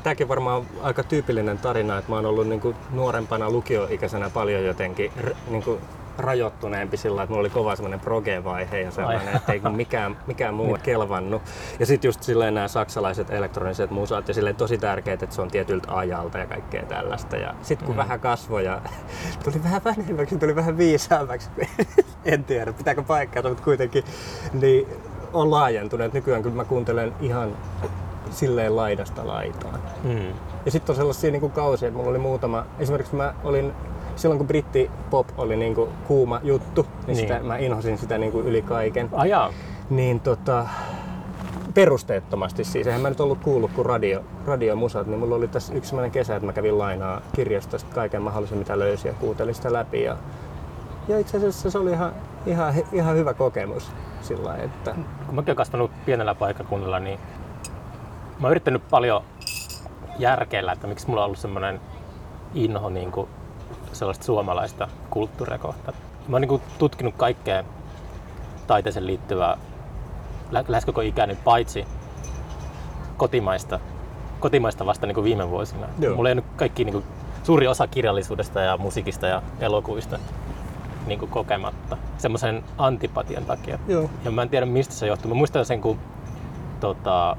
[0.03, 5.33] Tääkin varmaan aika tyypillinen tarina, että mä oon ollut niinku nuorempana lukioikäisenä paljon jotenkin r,
[5.49, 5.79] niinku
[6.17, 10.77] rajoittuneempi sillä, että mulla oli kova semmoinen proge-vaihe ja sellainen, että ei mikään, mikään muu
[10.83, 11.41] kelvannut.
[11.79, 15.51] Ja sitten just silleen nämä saksalaiset elektroniset musat ja silleen tosi tärkeää, että se on
[15.51, 17.37] tietyltä ajalta ja kaikkea tällaista.
[17.37, 17.99] Ja sitten kun mm.
[17.99, 18.81] vähän kasvoi ja
[19.43, 21.49] tuli vähän vähemmäksi, tuli vähän viisaammaksi,
[22.25, 24.03] en tiedä pitääkö paikkaa, mutta kuitenkin,
[24.53, 24.87] niin
[25.33, 26.13] on laajentunut.
[26.13, 27.57] Nykyään kyllä mä kuuntelen ihan
[28.31, 29.79] silleen laidasta laitaan.
[30.03, 30.33] Mm.
[30.65, 33.73] Ja sitten on sellaisia niin kuin kausia, että mulla oli muutama, esimerkiksi mä olin
[34.15, 37.17] silloin kun britti pop oli niin kuin kuuma juttu, niin, niin.
[37.17, 39.09] Sitä, mä inhosin sitä niin kuin yli kaiken.
[39.11, 39.53] Ajaa.
[39.89, 40.67] Niin tota,
[41.73, 42.87] perusteettomasti siis.
[42.87, 46.35] Eihän mä nyt ollut kuullut kuin radio, radiomusat, niin mulla oli tässä yksi sellainen kesä,
[46.35, 50.03] että mä kävin lainaa kirjastosta kaiken mahdollisen mitä löysin ja kuuntelin sitä läpi.
[50.03, 50.17] Ja,
[51.07, 52.13] ja itse asiassa se oli ihan,
[52.45, 53.91] ihan, ihan hyvä kokemus
[54.21, 54.95] sillä että...
[55.25, 57.19] Kun mäkin olen kasvanut pienellä paikkakunnalla, niin
[58.39, 59.23] mä oon yrittänyt paljon
[60.19, 61.81] järkeillä, että miksi mulla on ollut semmoinen
[62.53, 63.27] inho niin kuin
[63.93, 65.97] sellaista suomalaista kulttuuria kohtaan.
[66.27, 67.63] Mä oon niin tutkinut kaikkea
[68.67, 69.57] taiteeseen liittyvää
[70.67, 71.85] lähes koko ikäni, paitsi
[73.17, 73.79] kotimaista,
[74.39, 75.87] kotimaista vasta niin kuin viime vuosina.
[75.99, 76.15] Joo.
[76.15, 77.05] Mulla ei nyt kaikki niin kuin,
[77.43, 80.19] suuri osa kirjallisuudesta ja musiikista ja elokuvista
[81.07, 83.79] niin kuin kokematta semmoisen antipatian takia.
[83.87, 84.09] Joo.
[84.25, 85.29] Ja mä en tiedä mistä se johtuu.
[85.29, 85.99] Mä muistan sen, kun
[86.79, 87.37] tota,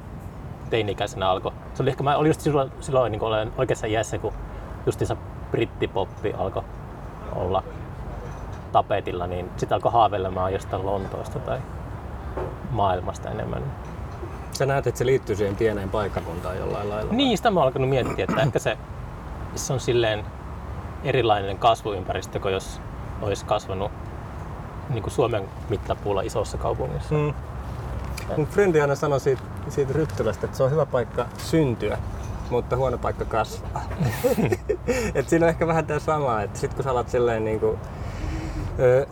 [0.71, 1.53] teini-ikäisenä alkoi.
[1.75, 4.33] Se oli ehkä, mä olin just silloin, silloin niin kuin olen oikeassa iässä, kun
[4.87, 5.17] justiinsa
[5.53, 6.63] brittipoppi alkoi
[7.35, 7.63] olla
[8.73, 11.59] tapetilla, niin sitten alkoi haaveilemaan jostain Lontoosta tai
[12.71, 13.63] maailmasta enemmän.
[14.53, 17.13] Sä näet, että se liittyy siihen pieneen paikkakuntaan jollain lailla?
[17.13, 18.79] Niin, sitä mä oon alkanut miettiä, että ehkä se,
[19.55, 20.25] se on silleen
[21.05, 22.81] erilainen kasvuympäristö kuin jos
[23.23, 23.91] olisi kasvanut
[24.91, 27.15] niin kuin Suomen mittapuulla isossa kaupungissa.
[27.15, 27.35] Mm.
[28.37, 31.99] Mun frendi aina sanoi siitä, siitä Ryttylästä, että se on hyvä paikka syntyä,
[32.53, 33.83] mutta huono paikka kasvaa.
[35.15, 37.79] et siinä on ehkä vähän tämä sama, että sit kun sä alat silleen niin kuin,
[38.79, 39.07] ö,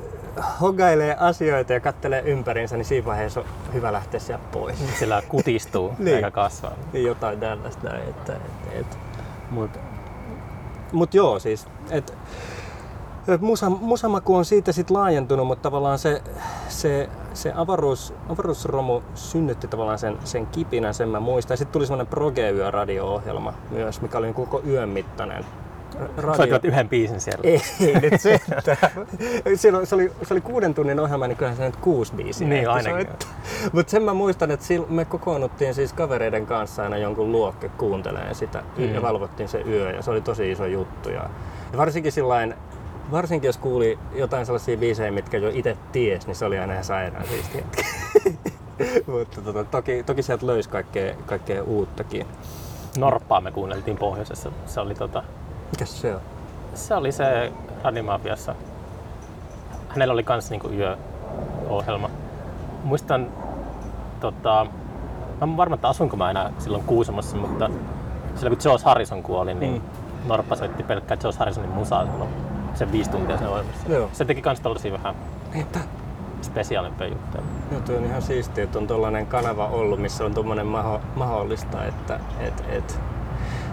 [0.60, 4.98] hogailee asioita ja kattelee ympärinsä, niin siinä vaiheessa on hyvä lähteä sieltä pois.
[4.98, 6.16] Sillä kutistuu niin.
[6.16, 6.72] eikä kasvaa.
[6.92, 8.08] Niin jotain tällaista näin.
[8.08, 8.98] Että, et, et.
[9.50, 9.70] Mut,
[10.92, 12.14] mut joo, siis, et,
[13.40, 16.22] musa, musamaku on siitä sit laajentunut, mutta tavallaan se,
[16.68, 21.56] se, se avaruus, avaruusromu synnytti tavallaan sen, sen kipinän, sen mä muistan.
[21.56, 25.44] Sitten tuli semmoinen proge radio-ohjelma myös, mikä oli koko yön mittainen.
[26.16, 26.34] Radio...
[26.34, 27.40] Soitivat yhden biisin siellä.
[27.44, 28.40] Ei, nyt se,
[29.56, 32.48] se, oli, se oli kuuden tunnin ohjelma, niin kyllähän se nyt kuusi biisiä.
[32.48, 33.08] Niin, ainakin.
[33.72, 38.62] Mutta sen mä muistan, että me kokoonnuttiin siis kavereiden kanssa aina jonkun luokke kuunteleen sitä
[38.76, 38.94] mm.
[38.94, 41.08] ja valvottiin se yö ja se oli tosi iso juttu.
[41.08, 41.30] Ja,
[41.72, 42.54] ja varsinkin sillain
[43.10, 46.84] varsinkin jos kuuli jotain sellaisia biisejä, mitkä jo itse ties, niin se oli aina ihan
[46.84, 47.64] sairaan siistiä.
[49.12, 52.26] Mutta tota, toki, toki sieltä löysi kaikkea, kaikkea uuttakin.
[52.98, 54.52] Norppaa me kuunneltiin pohjoisessa.
[54.66, 55.22] Se oli tota...
[55.70, 56.20] Mikä se on?
[56.74, 57.52] Se oli se
[57.84, 58.54] Animafiassa.
[59.88, 62.10] Hänellä oli kans niinku yöohjelma.
[62.84, 63.30] Muistan,
[64.20, 64.66] tota,
[65.40, 67.70] mä varma, että asunko mä enää silloin Kuusamossa, mutta
[68.34, 70.28] silloin kun George Harrison kuoli, niin mm.
[70.28, 72.30] Norppa soitti pelkkää George Harrisonin musaa silloin
[72.74, 73.92] sen viisi tuntia sen ohjelmassa.
[73.92, 74.08] Joo.
[74.12, 75.14] Se teki kans tällaisia vähän
[75.54, 75.78] että
[76.42, 77.42] spesiaalimpia juttuja.
[77.72, 81.84] Joo, tuo on ihan siistiä, että on tuollainen kanava ollut, missä on tuommoinen maho, mahdollista,
[81.84, 83.00] että et, et,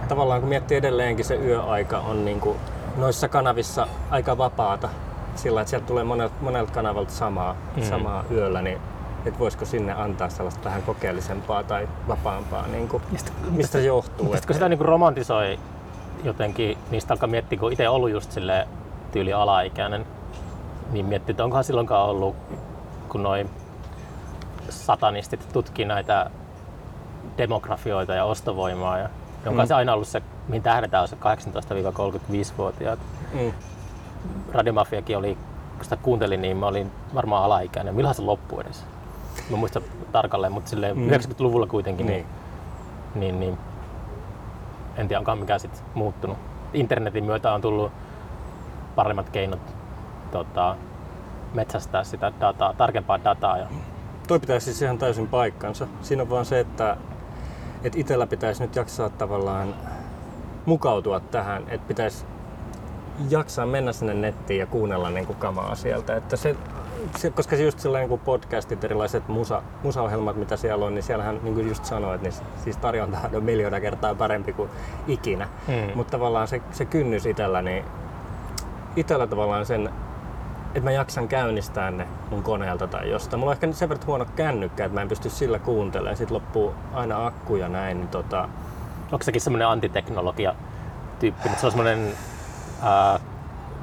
[0.07, 2.57] tavallaan kun miettii edelleenkin se yöaika on niin kuin
[2.97, 4.89] noissa kanavissa aika vapaata,
[5.35, 7.83] sillä että sieltä tulee monelta, monelta kanavalta samaa, mm.
[7.83, 8.77] samaa yöllä, niin
[9.25, 14.25] että voisiko sinne antaa sellaista vähän kokeellisempaa tai vapaampaa, niin kuin, mistä, mistä se johtuu.
[14.25, 15.59] Sitten kun sitä niin kuin romantisoi
[16.23, 18.67] jotenkin, niistä alkaa miettiä, kun itse ollut just silleen
[19.11, 20.05] tyyli alaikäinen,
[20.91, 22.35] niin miettii, että onkohan silloinkaan ollut,
[23.09, 23.49] kun noin
[24.69, 26.29] satanistit tutkii näitä
[27.37, 29.09] demografioita ja ostovoimaa, ja
[29.45, 29.67] onko mm.
[29.67, 32.99] se aina ollut se, mihin tähdetään, on se 18-35-vuotiaat.
[33.33, 33.53] Mm.
[34.51, 35.37] Radiomafiakin oli,
[35.75, 37.95] kun sitä kuuntelin, niin mä olin varmaan alaikäinen.
[37.95, 38.85] Milloin se loppui edes?
[39.49, 41.09] Mä muistan tarkalleen, mutta silleen mm.
[41.09, 42.25] 90-luvulla kuitenkin, niin,
[43.15, 43.57] niin, niin
[44.97, 46.37] en tiedä, onkaan mikään sitten muuttunut.
[46.73, 47.91] Internetin myötä on tullut
[48.97, 49.59] paremmat keinot
[50.31, 50.75] tota,
[51.53, 53.57] metsästää sitä dataa, tarkempaa dataa.
[53.57, 53.67] Ja...
[54.27, 55.87] Toi pitäisi siis ihan täysin paikkansa.
[56.01, 56.97] Siinä on vaan se, että,
[57.83, 59.73] että itsellä pitäisi nyt jaksaa tavallaan
[60.65, 62.25] mukautua tähän, että pitäisi
[63.29, 66.15] jaksaa mennä sinne nettiin ja kuunnella niin kuin kamaa sieltä.
[66.15, 66.55] Että se,
[67.17, 71.39] se, koska se just sellainen niin podcastit, erilaiset musa, musaohjelmat, mitä siellä on, niin siellähän
[71.43, 72.33] niin kuin just sanoit, niin
[72.63, 74.69] siis tarjonta on miljoona kertaa parempi kuin
[75.07, 75.47] ikinä.
[75.67, 75.91] Hmm.
[75.95, 77.85] Mutta tavallaan se, se kynnys itsellä, niin
[78.97, 79.89] itsellä tavallaan sen
[80.67, 83.39] että mä jaksan käynnistää ne mun koneelta tai jostain.
[83.39, 86.17] Mulla on ehkä sen verran huono kännykkä, että mä en pysty sillä kuuntelemaan.
[86.17, 87.97] Sitten loppuu aina akku ja näin.
[87.97, 88.49] Niin tota,
[89.11, 90.55] Onko sekin semmoinen antiteknologia
[91.19, 92.13] tyyppi, se on semmoinen
[92.81, 93.19] ää,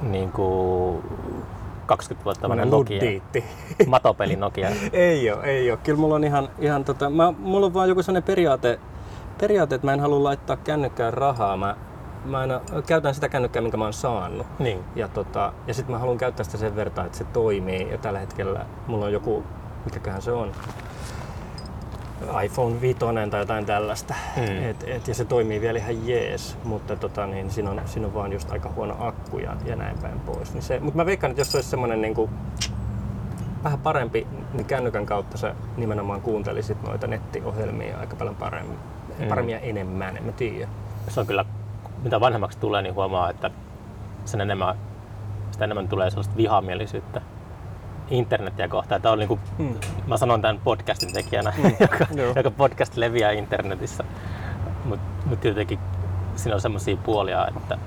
[0.03, 1.03] niin kuin
[1.87, 3.45] 20 vuotta vanha Nokia, luddiitti.
[3.87, 4.71] matopeli Nokia.
[4.93, 5.77] ei oo, ei oo.
[5.77, 8.81] Kyllä mulla on ihan, ihan tota, mä, mulla on vaan joku sellainen periaate,
[9.41, 11.57] periaate, että mä en halua laittaa kännykkään rahaa.
[11.57, 11.77] Mä,
[12.25, 14.47] mä aina käytän sitä kännykkää, minkä mä oon saanut.
[14.59, 14.85] Niin.
[14.97, 17.91] Ja, tota, ja sitten mä haluan käyttää sitä sen verran, että se toimii.
[17.91, 19.45] Ja tällä hetkellä mulla on joku,
[19.85, 20.53] mikäköhän se on,
[22.45, 22.99] iPhone 5
[23.31, 24.15] tai jotain tällaista.
[24.37, 24.65] Mm.
[24.65, 28.15] Et, et, ja se toimii vielä ihan jees, mutta tota, niin, siinä, on, siinä on
[28.15, 30.53] vaan just aika huono akku ja, ja näin päin pois.
[30.55, 32.31] Niin se, mutta mä veikkaan, että jos se olisi semmoinen niin kuin,
[33.65, 38.79] vähän parempi, niin kännykän kautta sä nimenomaan kuuntelisit noita nettiohjelmia aika paljon paremmin,
[39.19, 39.29] Mm.
[39.29, 40.69] paremmin ja enemmän, en mä tiedä.
[41.09, 41.45] Se on kyllä,
[42.05, 43.51] mitä vanhemmaksi tulee, niin huomaa, että
[44.25, 44.75] sen enemmän,
[45.51, 47.21] sitä enemmän tulee sellaista vihamielisyyttä
[48.11, 49.03] internetiä kohtaan.
[49.03, 49.75] Tämä on niin kuin, Mm.
[50.07, 52.33] mä sanon tämän podcastin tekijänä, joka, Joo.
[52.37, 54.05] joka podcast leviää internetissä.
[54.85, 55.79] Mutta mut tietenkin
[56.37, 57.79] siinä on semmoisia puolia, että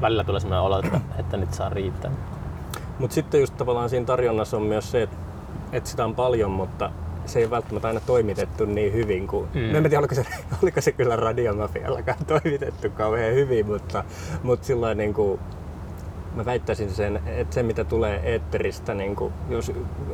[0.00, 2.10] välillä tulee semmoinen olo, että, että nyt saa riittää.
[2.98, 5.16] Mutta sitten just tavallaan siinä tarjonnassa on myös se, että,
[5.72, 6.90] että sitä on paljon, mutta
[7.26, 9.48] se ei ole välttämättä aina toimitettu niin hyvin kuin...
[9.54, 9.60] Mm.
[9.60, 9.74] Mm.
[9.74, 10.26] En tiedä, oliko se,
[10.62, 14.04] oliko se kyllä radiomafiallakaan toimitettu kauhean hyvin, mutta,
[14.42, 15.40] mutta sillä niin kuin,
[16.34, 19.72] mä väittäisin sen, että se mitä tulee eetteristä, niin kuin, jos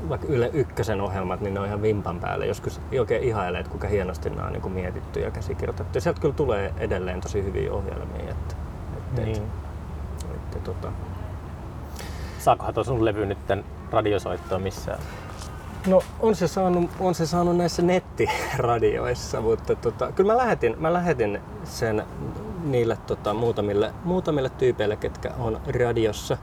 [0.08, 2.46] vaikka Yle Ykkösen ohjelmat, niin ne on ihan vimpan päälle.
[2.46, 5.98] Joskus oikein ihailee, että kuinka hienosti nämä on niin kuin mietitty ja käsikirjoitettu.
[5.98, 8.30] Ja sieltä kyllä tulee edelleen tosi hyviä ohjelmia.
[8.30, 8.54] Että,
[8.96, 9.36] että, Niin.
[9.36, 10.92] että, että, tota,
[12.38, 13.38] Saakohan tuo sun levy nyt
[13.90, 14.98] radiosoittoa missään?
[15.88, 20.92] No on se saanut, on se saanut näissä nettiradioissa, mutta tota, kyllä mä lähetin, mä
[20.92, 22.02] lähetin sen
[22.64, 26.36] niille tota, muutamille, muutamille tyypeille, ketkä on radiossa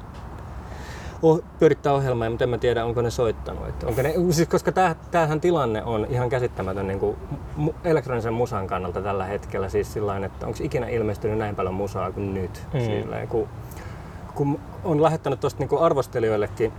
[1.22, 3.68] oh, pyörittää ohjelmaa, mutta en mä tiedä, onko ne soittanut.
[3.68, 7.18] Että onko ne, siis koska täh, tämähän tilanne on ihan käsittämätön niin kuin
[7.56, 9.70] mu, elektronisen musan kannalta tällä hetkellä.
[9.70, 12.64] Siis sillain, että onko ikinä ilmestynyt näin paljon musaa kuin nyt.
[12.74, 12.80] Mm.
[12.80, 13.48] Silleen, kun,
[14.36, 16.74] kun on lähettänyt tuosta niin arvostelijoillekin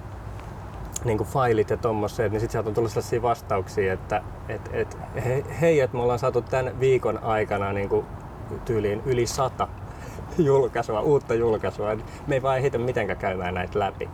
[1.07, 4.99] niin kuin failit ja tommoset, niin sitten sieltä on tullut sellaisia vastauksia, että et, et,
[5.25, 8.07] he, hei, että me ollaan saatu tämän viikon aikana niin kuin
[8.65, 9.69] tyyliin yli sata
[10.39, 11.97] julkaisua, uutta julkaisua.
[12.27, 14.09] Me ei vaan ehditä mitenkään käymään näitä läpi.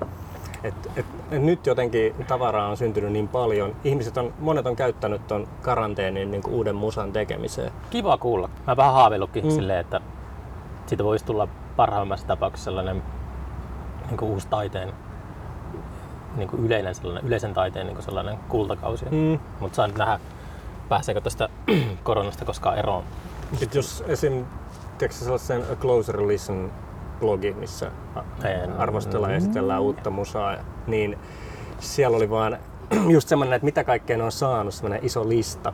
[0.64, 3.76] Et, et, et nyt jotenkin tavaraa on syntynyt niin paljon.
[3.84, 7.72] Ihmiset on, monet on käyttänyt ton karanteenin niin kuin uuden musan tekemiseen.
[7.90, 8.48] Kiva kuulla.
[8.66, 9.50] Mä vähän haaveillutkin mm.
[9.50, 9.54] Mm.
[9.54, 10.00] silleen, että
[10.86, 13.02] siitä voisi tulla parhaimmassa tapauksessa sellainen
[14.08, 14.92] niin kuin uusi taiteen,
[16.36, 19.04] niin kuin yleinen sellainen, yleisen taiteen niin kuin sellainen kultakausi.
[19.04, 19.16] Mm.
[19.16, 19.38] Mm.
[19.60, 20.20] Mutta saa nyt nähdä,
[20.88, 21.48] pääseekö tästä
[22.02, 23.04] koronasta koskaan eroon.
[23.56, 24.44] Sitten jos esim.
[24.98, 26.72] Tiedätkö sellaisen A Closer Listen
[27.20, 27.90] blogi, missä
[28.44, 28.72] En.
[28.76, 31.18] arvostellaan ja esitellään uutta musaa, niin
[31.78, 32.58] siellä oli vaan
[33.14, 35.72] just semmoinen, että mitä kaikkea ne on saanut, semmoinen iso lista.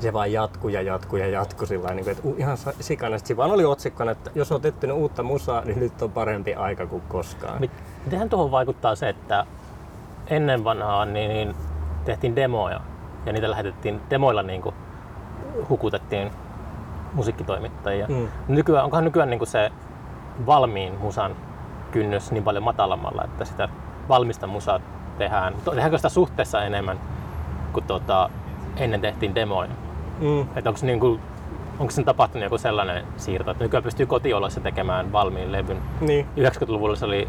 [0.00, 3.18] Se vaan jatkuu ja jatkuu ja jatkuu sillä niin että ihan sikana.
[3.18, 6.54] Sitten siinä vaan oli otsikkona, että jos olet etsinyt uutta musaa, niin nyt on parempi
[6.54, 7.60] aika kuin koskaan.
[7.60, 7.70] Mit-
[8.06, 9.46] Mitenhän tuohon vaikuttaa se, että
[10.26, 11.54] ennen vanhaa niin, niin
[12.04, 12.80] tehtiin demoja
[13.26, 14.74] ja niitä lähetettiin demoilla niin kuin
[15.68, 16.30] hukutettiin
[17.12, 18.06] musiikkitoimittajia.
[18.06, 18.28] Mm.
[18.48, 19.70] Nykyään, onkohan nykyään niin kuin se
[20.46, 21.36] valmiin musan
[21.90, 23.68] kynnys niin paljon matalammalla, että sitä
[24.08, 24.80] valmista musaa
[25.18, 25.54] tehdään.
[25.64, 27.00] Tehdäänkö sitä suhteessa enemmän
[27.72, 28.30] kuin tota,
[28.76, 29.70] ennen tehtiin demoja?
[30.20, 30.40] Mm.
[30.40, 31.20] Että onko, niin kuin,
[31.78, 35.78] onko sen tapahtunut joku sellainen siirto, että nykyään pystyy kotioloissa tekemään valmiin levyn?
[36.00, 36.26] Niin.
[36.36, 37.28] 90-luvulla se oli,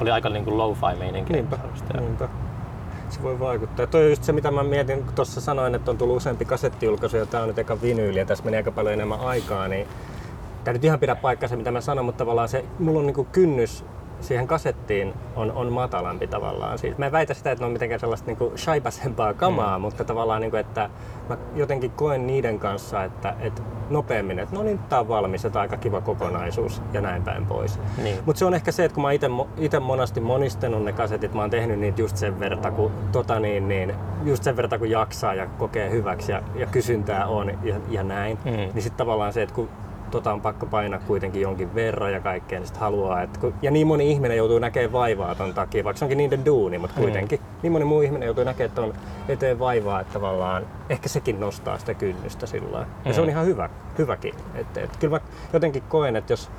[0.00, 1.32] oli aika niin kuin lo-fi meininki.
[1.32, 1.58] Niinpä.
[2.00, 2.28] Niinpä.
[3.08, 3.86] Se voi vaikuttaa.
[3.86, 7.16] Toi on just se, mitä mä mietin, kun tuossa sanoin, että on tullut useampi kasettijulkaisu
[7.16, 9.86] ja tää on nyt eka vinyyli ja tässä meni aika paljon enemmän aikaa, niin
[10.64, 13.84] tää nyt ihan pidä paikkansa, mitä mä sanon, mutta tavallaan se, mulla on niinku kynnys
[14.20, 16.78] siihen kasettiin on, on matalampi tavallaan.
[16.78, 19.82] Siis mä en väitä sitä, että ne on mitenkään sellaista niinku shaipasempaa kamaa, mm.
[19.82, 20.90] mutta tavallaan, niinku, että
[21.28, 25.50] mä jotenkin koen niiden kanssa, että, että nopeammin, että no niin, tää on valmis ja
[25.50, 27.78] tää on aika kiva kokonaisuus ja näin päin pois.
[28.02, 28.18] Niin.
[28.26, 29.10] Mutta se on ehkä se, että kun mä
[29.56, 33.68] itse monasti monistanut ne kasetit, mä oon tehnyt niitä just sen verran, kun, tota niin,
[33.68, 38.02] niin, just sen verran, kun jaksaa ja kokee hyväksi ja, ja kysyntää on ja, ja
[38.02, 38.38] näin.
[38.44, 38.50] Mm.
[38.50, 39.68] Niin sitten tavallaan se, että kun
[40.10, 43.70] tota on pakko painaa kuitenkin jonkin verran ja kaikkea, niin sit haluaa, että kun, ja
[43.70, 47.40] niin moni ihminen joutuu näkemään vaivaa ton takia, vaikka se onkin niiden duuni, mutta kuitenkin.
[47.40, 47.46] Mm.
[47.62, 48.94] Niin moni muu ihminen joutuu näkemään ton
[49.28, 52.88] eteen vaivaa, että tavallaan ehkä sekin nostaa sitä kynnystä sillä lailla.
[53.04, 53.30] Ja se on Mm.
[53.30, 53.68] ihan hyvä,
[53.98, 54.34] hyväkin.
[54.54, 55.20] Et, et, kyllä mä
[55.52, 56.50] jotenkin koen, että jos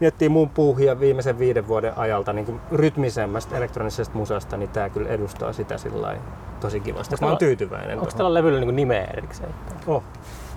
[0.00, 5.08] miettii mun puuhia viimeisen viiden vuoden ajalta niin kuin rytmisemmästä elektronisesta musasta, niin tää kyllä
[5.08, 6.16] edustaa sitä sillä
[6.60, 7.14] tosi kivasti.
[7.20, 7.98] Mä oon tyytyväinen.
[7.98, 9.50] Onko tällä levyllä niin nimeä erikseen?
[9.86, 10.02] Oh,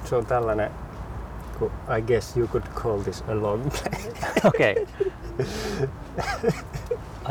[0.04, 0.72] se on tällainen
[1.98, 4.12] I guess you could call this a long play.
[4.46, 4.88] Okei.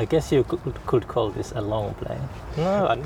[0.02, 2.18] I guess you could, could call this a long play.
[2.56, 2.96] No hyvä.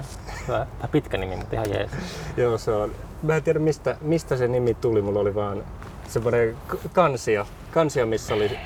[0.49, 0.67] hyvä.
[0.93, 1.91] Pitkä nimi, mutta ihan jees.
[2.37, 2.91] Joo, se on.
[3.23, 5.03] Mä en tiedä mistä, mistä se nimi tuli.
[5.03, 5.65] Mulla oli vaan
[6.09, 6.57] semmoinen
[6.93, 8.59] kansio, kansio, missä oli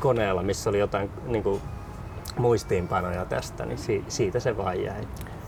[0.00, 1.60] koneella, missä oli jotain niin kuin,
[2.38, 5.00] muistiinpanoja tästä, niin si- siitä se vaan jäi.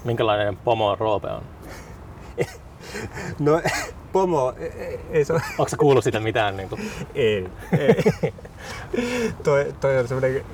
[0.04, 1.42] Minkälainen pomo Roope on?
[3.38, 3.60] No,
[4.12, 6.56] pomo, ei, ei se ole, Onko sä kuullut sitä mitään?
[6.56, 6.90] Niin kuin?
[7.14, 8.32] ei, ei.
[9.44, 10.44] toi, toi on semmoinen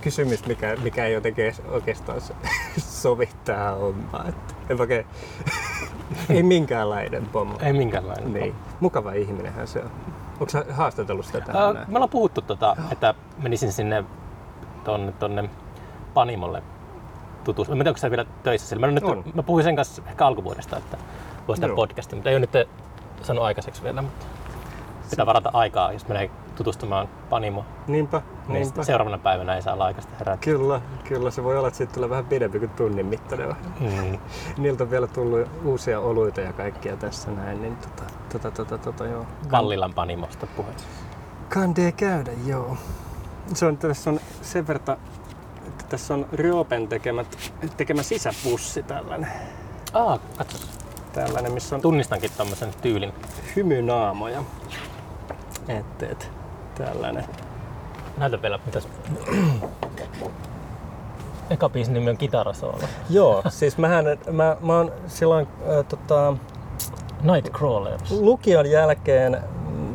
[0.00, 2.34] kysymys, mikä, mikä ei jotenkin oikeastaan so-
[2.78, 4.28] sovi tähän hommaan.
[4.28, 5.06] Että en oikein,
[6.30, 7.58] ei minkäänlainen pomo.
[7.60, 8.32] Ei minkäänlainen.
[8.32, 8.54] Niin.
[8.80, 9.90] Mukava ihminenhän se on.
[10.40, 11.90] Onko haastatellut sitä tähän näin?
[11.90, 14.04] me ollaan puhuttu, tota, että menisin sinne
[14.84, 15.48] tonne, tonne
[16.14, 16.62] Panimolle
[17.44, 17.78] tutustumaan.
[17.78, 18.86] Mä en tiedä, onko sä vielä töissä siellä.
[18.86, 19.24] Mä, nyt, On.
[19.34, 20.96] mä puhuin sen kanssa ehkä alkuvuodesta, että
[21.48, 22.68] voisi tehdä podcastin, mutta ei ole nyt
[23.22, 24.02] saanut aikaiseksi vielä.
[24.02, 24.26] Mutta
[25.10, 27.66] pitää varata aikaa, jos menee tutustumaan Panimoon.
[27.86, 28.82] Niinpä, Niin niinpä.
[28.82, 30.36] seuraavana päivänä ei saa olla aikaista herätä.
[30.40, 31.30] Kyllä, kyllä.
[31.30, 33.56] Se voi olla, että siitä tulee vähän pidempi kuin tunnin mittainen.
[33.80, 34.18] Mm.
[34.58, 38.02] Niiltä on vielä tullut uusia oluita ja kaikkia tässä näin, niin tota,
[38.32, 39.26] tota, tota, tota joo.
[39.48, 40.74] Kallilan Panimosta puheen.
[41.48, 42.76] Kandee käydä, joo.
[43.54, 44.96] Se on, tässä on sen verran,
[45.92, 47.38] tässä on Ryopen tekemät,
[47.76, 49.28] tekemä sisäpussi tällainen.
[49.92, 50.58] Aa, katso.
[51.12, 53.12] Tällainen, missä on Tunnistankin tommosen tyylin.
[53.56, 54.44] hymynaamoja.
[55.68, 56.30] Et, et,
[56.74, 57.24] tällainen.
[58.16, 58.88] Näytä vielä, mitäs...
[61.50, 62.82] Eka biisin nimi on Kitarasoolo.
[63.10, 66.36] Joo, siis mähän, mä, mä oon silloin äh, tota,
[67.22, 68.10] Nightcrawlers.
[68.10, 69.40] lukion jälkeen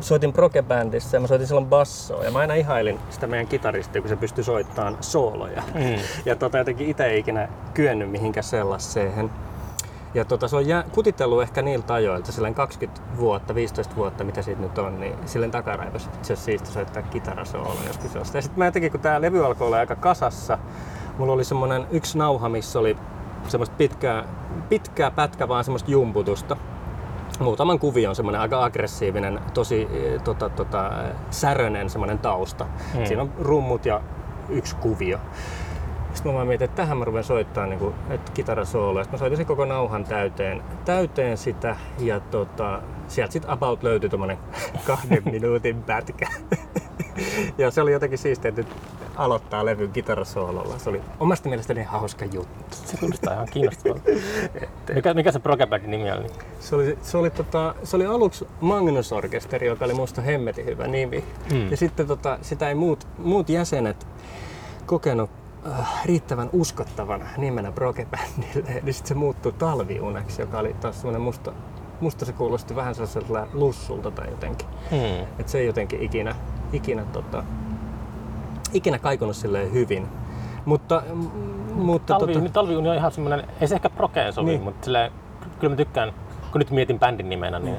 [0.00, 4.08] soitin prokebändissä ja mä soitin silloin bassoa ja mä aina ihailin sitä meidän kitaristia, kun
[4.08, 5.62] se pystyi soittamaan sooloja.
[5.74, 5.98] Mm.
[6.26, 9.30] Ja tota, jotenkin itse ei ikinä kyennyt mihinkään sellaiseen.
[10.14, 14.42] Ja tota, se on jää, kutitellut ehkä niiltä ajoilta, silleen 20 vuotta, 15 vuotta, mitä
[14.42, 18.38] siitä nyt on, niin silleen takaraivossa se olisi siisti soittaa kitarasoolo joskus jostain.
[18.38, 20.58] Ja sitten mä jotenkin, kun tää levy alkoi olla aika kasassa,
[21.18, 22.96] mulla oli semmonen yksi nauha, missä oli
[23.48, 24.24] semmoista pitkää,
[24.68, 26.56] pitkää pätkä vaan semmoista jumputusta.
[27.38, 30.92] Muutaman kuvion semmoinen aika aggressiivinen, tosi eh, tota, tota,
[31.30, 32.66] särönen semmoinen tausta.
[32.94, 33.06] Mm.
[33.06, 34.00] Siinä on rummut ja
[34.48, 35.18] yksi kuvio.
[36.14, 39.02] Sitten mä vaan mietin, että tähän mä ruven soittaa niin kuin, että kitarasoolo.
[39.02, 44.10] Sitten mä soitin sen koko nauhan täyteen, täyteen sitä ja tota, sieltä sitten about löytyi
[44.10, 44.38] tommonen
[44.86, 46.28] kahden minuutin pätkä.
[47.58, 48.70] ja se oli jotenkin siistiä, että nyt
[49.16, 50.78] aloittaa levyn kitarasoololla.
[50.78, 52.76] Se oli omasta mielestäni hauska juttu.
[52.84, 54.10] Se kuulostaa ihan kiinnostavalta.
[54.94, 56.26] mikä, mikä se Prokebandin nimi oli?
[56.60, 60.86] Se oli, se oli, tota, se oli aluksi Magnus Orkesteri, joka oli musta hemmetin hyvä
[60.86, 61.24] nimi.
[61.52, 61.70] Mm.
[61.70, 64.06] Ja sitten tota, sitä ei muut, muut jäsenet
[64.86, 65.30] kokenut
[65.66, 68.80] äh, riittävän uskottavana nimenä Brokebandille.
[68.82, 71.52] Niin sitten se muuttui Talviuneksi, joka oli taas semmoinen musta,
[72.00, 74.68] musta se kuulosti vähän sellaiselta lussulta tai jotenkin.
[74.90, 75.22] Hmm.
[75.38, 76.34] Että se ei jotenkin ikinä,
[76.72, 77.42] ikinä, tota,
[78.72, 80.08] ikinä kaikunut silleen hyvin.
[80.64, 81.02] Mutta,
[81.74, 84.54] mutta Talvi, tota, Talviuni on ihan semmoinen, ei se ehkä prokeen sovi, Niin.
[84.58, 84.64] niin.
[84.64, 85.12] mutta silleen,
[85.60, 86.12] kyllä mä tykkään,
[86.52, 87.76] kun nyt mietin bändin nimenä, niin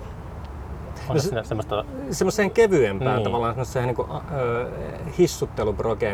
[1.10, 3.24] on No se, se- semmoista, semmoiseen kevyempään Niin.
[3.24, 4.70] tavallaan semmoiseen niin kuin, ö,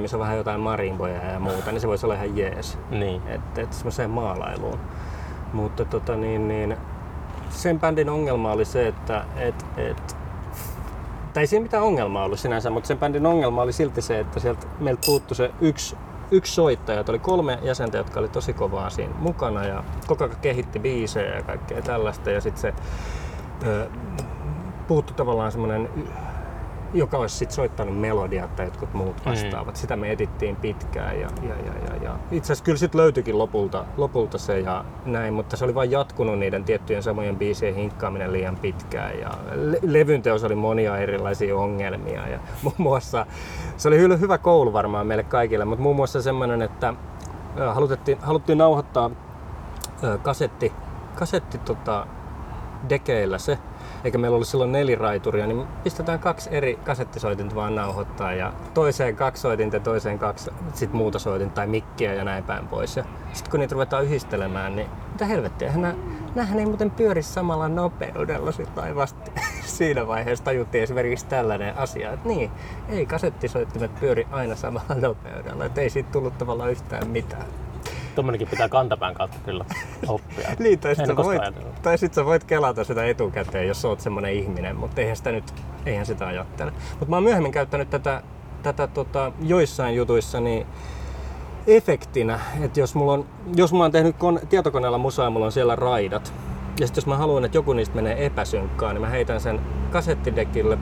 [0.02, 2.78] missä on vähän jotain marimboja ja muuta, niin se voisi olla ihan jees.
[2.92, 3.22] niin.
[3.28, 4.80] Että et semmoiseen maalailuun.
[5.54, 6.78] Mutta tota niin, niin
[7.50, 10.18] sen bändin ongelma oli se, että et, et,
[11.36, 14.40] tai ei siinä mitään ongelmaa ollut sinänsä, mutta sen bändin ongelma oli silti se, että
[14.40, 15.96] sieltä meiltä puuttui se yksi,
[16.32, 17.00] yksi soittaja.
[17.00, 21.36] että Oli kolme jäsentä, jotka oli tosi kovaa siinä mukana ja koko ajan kehitti biisejä
[21.36, 22.32] ja kaikkea tällaista.
[22.32, 22.74] Ja sitten se
[23.68, 23.90] ö,
[24.88, 25.90] puuttui tavallaan semmoinen
[26.96, 29.76] joka olisi sit soittanut melodiat tai jotkut muut vastaavat.
[29.76, 32.16] Sitä me etittiin pitkään ja, ja, ja, ja, ja.
[32.32, 36.40] itse asiassa kyllä sitten löytyikin lopulta, lopulta se ja näin, mutta se oli vain jatkunut
[36.40, 39.80] niiden tiettyjen samojen biisien hinkkaaminen liian pitkään ja le-
[40.46, 43.26] oli monia erilaisia ongelmia ja muun muassa
[43.78, 46.94] se oli hyvä, koulu varmaan meille kaikille, mutta muun muassa semmoinen, että
[47.74, 49.12] haluttiin, haluttiin nauhoittaa
[50.24, 50.74] kasetti,
[51.16, 52.08] kasetti tota,
[52.90, 53.58] dekeillä se,
[54.06, 59.42] eikä meillä ollut silloin neliraituria, niin pistetään kaksi eri kasettisoitinta vaan nauhoittaa ja toiseen kaksi
[59.42, 62.94] soitinta ja toiseen kaksi sit muuta soitinta tai mikkiä ja näin päin pois.
[63.34, 65.94] Sitten kun niitä ruvetaan yhdistelemään, niin mitä helvettiä, nää,
[66.36, 69.32] näähän ei muuten pyöri samalla nopeudella tai vasta
[69.78, 72.52] siinä vaiheessa tajuttiin esimerkiksi tällainen asia, että niin,
[72.90, 77.65] ei kasettisoittimet pyöri aina samalla nopeudella, että ei siitä tullut tavallaan yhtään mitään.
[78.16, 79.66] Tuommoinenkin pitää kantapään kautta kyllä
[80.08, 80.50] oppia.
[80.60, 81.82] Niin, tai En sit, ole sä voit, koskaan ajatellut.
[81.82, 85.54] tai sit sä voit kelata sitä etukäteen, jos oot semmonen ihminen, mutta eihän sitä nyt,
[85.86, 86.74] eihän sitä ajattele.
[86.90, 88.24] Mutta mä oon myöhemmin käyttänyt tätä,
[88.64, 90.68] tätä tota, joissain jutuissa niin
[91.68, 93.26] efektinä, että jos mulla on,
[93.56, 96.34] jos mulla on tehnyt kon, tietokoneella musaa ja mulla on siellä raidat,
[96.80, 100.78] Ja sitten jos mä haluan, että joku niistä menee epäsynkkaan, niin mä heitän sen kasettidekille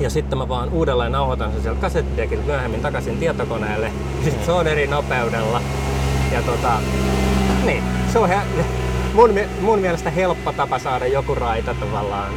[0.00, 3.86] ja sitten mä vaan uudelleen nauhoitan sen sieltä kasettidekiltä myöhemmin takaisin tietokoneelle.
[4.18, 5.60] Ja sitten se on eri nopeudella.
[6.32, 6.78] Ja tota,
[7.64, 8.38] niin, se on he,
[9.14, 12.32] mun, mun mielestä helppo tapa saada joku raita tavallaan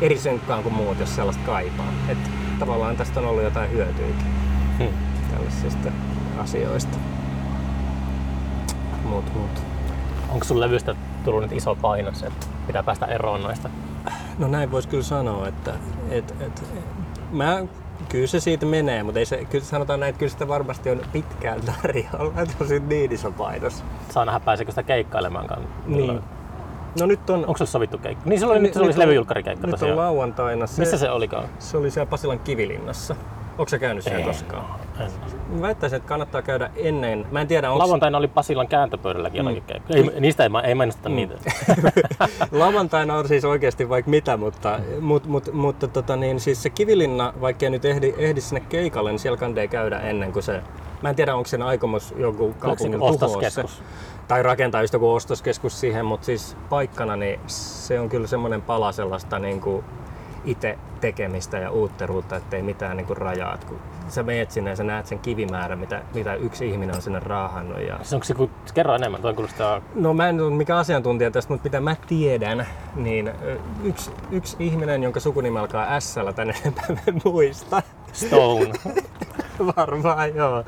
[0.00, 1.92] eri synkkaan kuin muut, jos sellaista kaipaa.
[2.08, 4.26] Että tavallaan tästä on ollut jotain hyötyäkin
[4.78, 4.88] Hmm.
[5.30, 5.88] tällaisista
[6.38, 6.98] asioista.
[9.04, 9.62] Mut, mut.
[10.28, 13.70] Onko sun levystä tullut nyt iso painos, että pitää päästä eroon noista?
[14.38, 15.74] No näin voisi kyllä sanoa, että
[16.10, 16.64] et, et,
[17.32, 17.62] mä,
[18.08, 21.00] kyllä se siitä menee, mutta ei se, kyllä sanotaan näin, että kyllä sitä varmasti on
[21.12, 23.84] pitkään tarjolla, että on siitä niin iso painos.
[24.10, 25.62] Saa nähdä pääseekö sitä keikkailemaankaan.
[25.86, 26.20] Niin.
[27.00, 27.38] No nyt on...
[27.40, 28.30] Onko se sovittu keikka?
[28.30, 29.98] Niin se oli, nyt, se oli se on- levyjulkkarikeikka Nyt on tosiaan.
[29.98, 31.44] lauantaina se, Missä se olikaan?
[31.58, 33.16] se oli siellä Pasilan Kivilinnassa.
[33.60, 34.64] Onko sä käynyt siellä koskaan?
[35.00, 35.10] En.
[35.48, 37.26] Mä väittäisin, että kannattaa käydä ennen.
[37.30, 39.94] Mä en tiedä, onko Lauantaina oli Pasilan kääntöpöydälläkin keikka.
[39.94, 41.14] Ei, niistä ei, ma- ei mainosteta Mm.
[41.14, 41.34] niitä.
[42.52, 47.32] Lauantaina on siis oikeasti vaikka mitä, mutta, mut, mut, mutta tota niin, siis se Kivilinna,
[47.40, 50.62] vaikka nyt ehdi, ehdi sinne keikalle, niin siellä kandee käydä ennen kuin se...
[51.02, 53.82] Mä en tiedä, onko sen aikomus joku kaupungin se, ostoskeskus?
[54.28, 58.92] tai rakentaa just joku ostoskeskus siihen, mutta siis paikkana niin se on kyllä semmoinen pala
[58.92, 59.84] sellaista niin kuin
[60.44, 63.54] itse tekemistä ja uutteruutta, ettei mitään niin kuin rajaa.
[63.54, 67.02] Et kun sä meet sinne ja sä näet sen kivimäärän, mitä, mitä yksi ihminen on
[67.02, 67.80] sinne raahannut.
[67.80, 69.82] Ja Se onko se, kun kerro enemmän, toi kuulostaa...
[69.94, 73.30] No mä en ole mikään asiantuntija tästä, mutta mitä mä tiedän, niin
[73.84, 76.54] yksi, yksi ihminen, jonka sukunimi alkaa s tänne
[77.08, 77.82] en muista.
[78.12, 78.72] Stone.
[79.76, 80.64] Varmaan joo.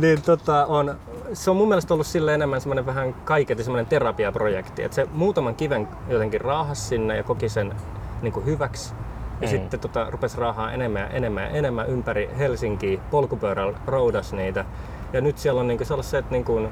[0.00, 0.96] Niin tota, on,
[1.32, 4.82] se on mun mielestä ollut sille enemmän semmoinen vähän kaiketi semmoinen terapiaprojekti.
[4.82, 7.74] Että se muutaman kiven jotenkin raahas sinne ja koki sen
[8.22, 8.94] niin kuin hyväksi.
[9.40, 9.50] Ja Mm.
[9.50, 13.00] sitten tota, rupesi raahaa enemmän ja enemmän ja enemmän ympäri Helsinkiä.
[13.10, 14.64] Polkupyörällä roudas niitä.
[15.12, 16.68] Ja nyt siellä on niinku sellaiset niinku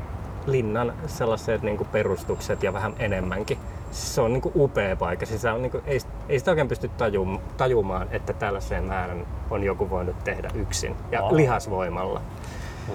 [0.47, 3.59] linnan sellaiset niinku perustukset ja vähän enemmänkin.
[3.91, 5.27] Siis se on niinku upea paikka.
[5.27, 9.63] Siis se on niinku, ei, ei sitä oikein pysty tajum, tajumaan, että tällaiseen määrän on
[9.63, 11.37] joku voinut tehdä yksin ja Wow.
[11.37, 12.21] lihasvoimalla.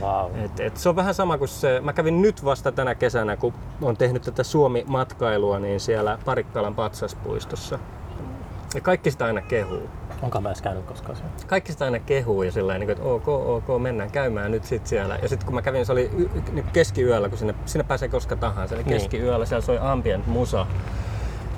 [0.02, 0.32] Wow.
[0.46, 3.54] Et, et se on vähän sama kuin se, mä kävin nyt vasta tänä kesänä, kun
[3.82, 7.80] on tehnyt tätä Suomi-matkailua, niin siellä Parikkalan patsaspuistossa.
[8.76, 9.90] Ja kaikki sitä aina kehuu.
[10.22, 11.32] Onko mä edes käynyt koskaan siellä?
[11.48, 15.20] Kaikki sitä aina kehuu ja sillä niin että ok, ok, mennään käymään nyt sit siellä.
[15.22, 18.36] Ja sitten kun mä kävin, se oli y- niin keskiyöllä, kun sinne, sinne pääsee koska
[18.36, 18.76] tahansa.
[18.76, 18.94] Eli Niin.
[18.94, 20.66] keskiyöllä siellä soi ambient musa.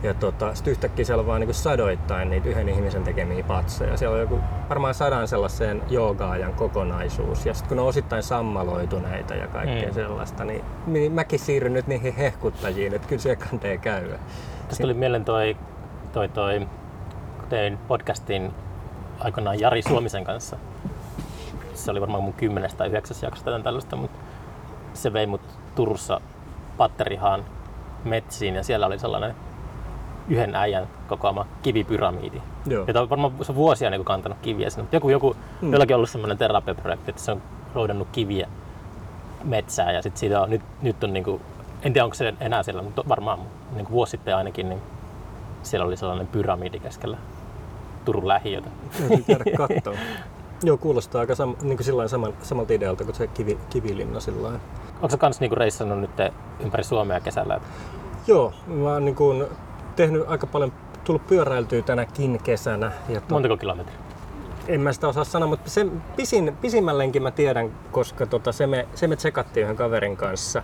[0.04, 3.98] Ja tota, sitten yhtäkkiä siellä on vaan niin sadoittain niitä yhden ihmisen tekemiä patseja.
[3.98, 7.46] Siellä on joku varmaan sadan sellaiseen joogaajan kokonaisuus.
[7.46, 9.94] Ja sitten kun ne on osittain sammaloituneita ja kaikkea Mm.
[9.94, 14.20] sellaista, niin, niin mäkin siirryn nyt niihin hehkuttajiin, että kyllä siellä kantee käydä.
[14.68, 15.58] Tästä tuli mieleen toi,
[16.14, 16.68] toi, toi
[17.50, 18.54] tein podcastin
[19.20, 20.58] aikoinaan Jari Suomisen kanssa.
[21.74, 24.18] Se oli varmaan mun kymmenes tai yhdeksäs jakso tai tällaista, mutta
[24.94, 25.42] se vei mut
[25.76, 26.22] Turussa
[26.78, 27.46] Patterihaan
[28.04, 29.36] metsiin ja siellä oli sellainen
[30.30, 32.42] yhden äijän kokoama kivipyramiidi.
[32.66, 32.84] Joo.
[32.88, 34.88] Jota on varmaan se on vuosia niin kantanut kiviä sinne.
[34.92, 35.72] Joku, joku, Mm.
[35.72, 37.42] jollakin on ollut semmoinen terapiaprojekti, että se on
[37.76, 38.48] roudannut kiviä
[39.44, 41.42] metsään ja sit siitä on, nyt, nyt on niinku,
[41.84, 43.40] en tiedä onko se enää siellä, mutta varmaan
[43.76, 44.82] niin vuosi sitten ainakin, niin
[45.64, 47.18] siellä oli sellainen pyramidi keskellä
[48.08, 48.70] Turun lähiötä.
[49.00, 49.98] Täytyy käydä.
[50.64, 54.60] Joo, kuulostaa aika sam, niin kuin sillain saman, samalta idealta kuin se kivi, kivilinna sillain.
[54.96, 56.12] Onko se kans niinku reissannut nyt
[56.60, 57.62] ympäri Suomea kesällä?
[58.28, 59.46] Joo, mä oon niin kuin
[59.96, 60.72] tehnyt aika paljon,
[61.04, 62.92] tullut pyöräiltyä tänäkin kesänä.
[63.10, 63.96] Ja to, Montako kilometriä?
[64.68, 68.88] en mä sitä osaa sanoa, mutta sen pisin, pisimmällenkin mä tiedän, koska tota, se, me,
[68.96, 70.64] se me tsekattiin yhden kaverin kanssa.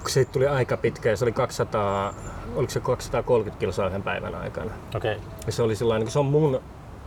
[0.00, 2.14] Kun siitä tuli aika pitkä ja se oli 200,
[2.56, 4.70] oliko se 230 kilsaa yhden päivän aikana.
[4.96, 5.16] Okei.
[5.16, 5.28] Okay.
[5.46, 6.60] Ja se oli sellainen, se on mun,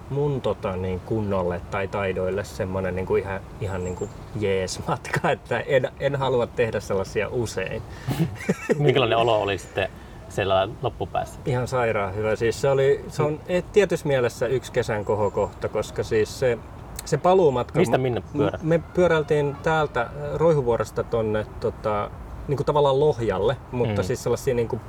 [0.09, 5.31] mun tota, niin kunnolle tai taidoille semmoinen niin kuin ihan, ihan niin kuin jees matka,
[5.31, 7.81] että en, en halua tehdä sellaisia usein.
[8.79, 9.89] Minkälainen olo oli sitten
[10.29, 11.39] siellä loppupäässä?
[11.45, 12.35] Ihan sairaan hyvä.
[12.35, 16.57] Siis se, oli, se on et- tietyssä mielessä yksi kesän kohokohta, koska siis se,
[17.05, 17.79] se paluumatka...
[17.79, 18.63] Mistä minne pyörät?
[18.63, 22.09] Me pyöräiltiin täältä Roihuvuoresta tonne tota,
[22.47, 24.05] niin kuin tavallaan Lohjalle, mutta Mm.
[24.05, 24.81] siis sellaisia niin kuin,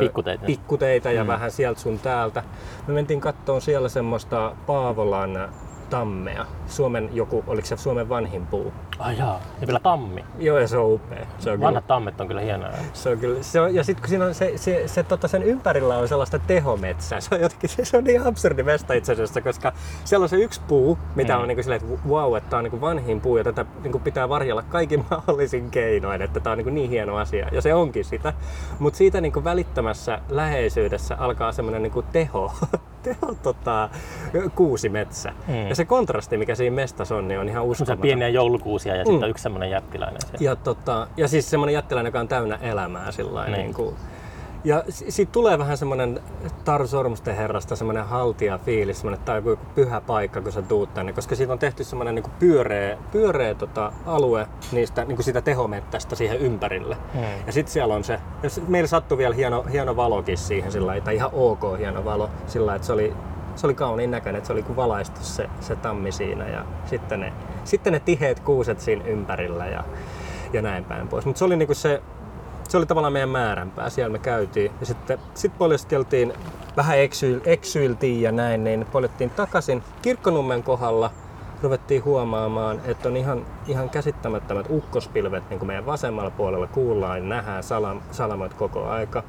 [0.00, 0.46] Pikkuteitä.
[0.46, 1.28] pikkuteitä ja Mm.
[1.28, 2.42] vähän sieltä sun täältä.
[2.86, 5.48] Me mentiin kattoon siellä semmoista Paavolan
[5.90, 6.46] tammea.
[6.66, 8.72] Suomen joku, oliko se Suomen vanhin puu?
[8.98, 10.24] Ai jaa, ja vielä tammi.
[10.38, 11.26] Joo, ja se on upea.
[11.38, 12.72] Se on kyllä Vanhat tammet on kyllä hienoja.
[12.92, 15.42] se on kyllä, se on, ja sitten kun siinä on se, se, se tota sen
[15.42, 19.40] ympärillä on sellaista tehometsää, se on jotenkin, se, se on niin absurdi mesta itse asiassa,
[19.40, 19.72] koska
[20.04, 21.40] siellä on se yksi puu, mitä Mm.
[21.42, 23.64] on niin kuin silleen, että wow, että tämä on niin kuin vanhin puu ja tätä
[23.82, 27.48] niin kuin pitää varjella kaikin mahdollisin keinoin, että tämä on niin, kuin niin hieno asia.
[27.52, 28.32] Ja se onkin sitä.
[28.78, 32.52] Mutta siitä niin kuin välittömässä läheisyydessä alkaa semmoinen niin kuin teho,
[33.06, 33.88] teho tota,
[34.54, 35.32] kuusi metsä.
[35.48, 35.68] Mm.
[35.68, 37.98] Ja se kontrasti, mikä siinä mestassa on, niin on ihan uskomaton.
[37.98, 39.10] pieniä joulukuusia ja Mm.
[39.10, 40.38] sitten yksi semmoinen jättiläinen siellä.
[40.40, 43.52] Ja, tota, ja siis semmoinen jättiläinen, joka on täynnä elämää sillä niin.
[43.52, 43.94] niin kuin,
[44.64, 46.20] Ja siitä tulee vähän semmoinen
[46.64, 50.62] Taru Sormusten herrasta semmoinen haltija fiilis, semmoinen, että tämä on joku pyhä paikka, kun sä
[50.62, 55.24] tuut tänne, koska siitä on tehty semmoinen niin pyöreä, pyöreä tota, alue niistä, niin kuin
[55.24, 56.96] siitä tehomettästä siihen ympärille.
[57.14, 57.22] Hmm.
[57.46, 61.00] Ja sitten siellä on se, ja sit meillä sattui vielä hieno, hieno valokin siihen sillä
[61.00, 63.14] tai ihan ok hieno valo sillä että se oli,
[63.56, 67.20] se oli kauniin näköinen, että se oli kuin valaistu se, se tammi siinä ja sitten
[67.20, 67.32] ne,
[67.64, 69.84] sitten ne tiheät kuuset siinä ympärillä ja,
[70.52, 71.26] ja näin päin pois.
[71.26, 72.02] Mutta se oli niinku se,
[72.70, 74.72] se oli tavallaan meidän määränpää, siellä me käytiin.
[74.80, 76.32] Ja sitten sit poljaskeltiin,
[76.76, 81.10] vähän eksyil, eksyiltiin ja näin, niin poljettiin takaisin Kirkkonummen kohdalla.
[81.62, 87.24] Ruvettiin huomaamaan, että on ihan, ihan käsittämättömät ukkospilvet niin kuin meidän vasemmalla puolella kuullaan ja
[87.24, 89.22] nähdään salam, salamat koko aika.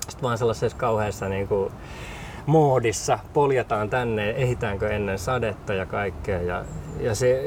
[0.00, 1.72] Sitten vaan sellaisessa kauheassa niin kuin,
[2.48, 6.42] moodissa poljetaan tänne, ehitäänkö ennen sadetta ja kaikkea.
[6.42, 6.64] Ja,
[7.00, 7.42] ja se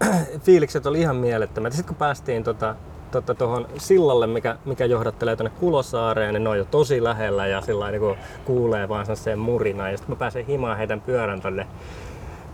[0.44, 1.72] fiilikset oli ihan mielettömät.
[1.72, 2.74] Sitten kun päästiin tota,
[3.10, 7.60] tota, tuohon sillalle, mikä, mikä johdattelee tuonne Kulosaareen, niin ne on jo tosi lähellä ja
[7.60, 9.90] sillä niin kuulee vaan sen murinaa.
[9.90, 11.66] Ja sitten mä pääsen himaan heidän pyörän tonne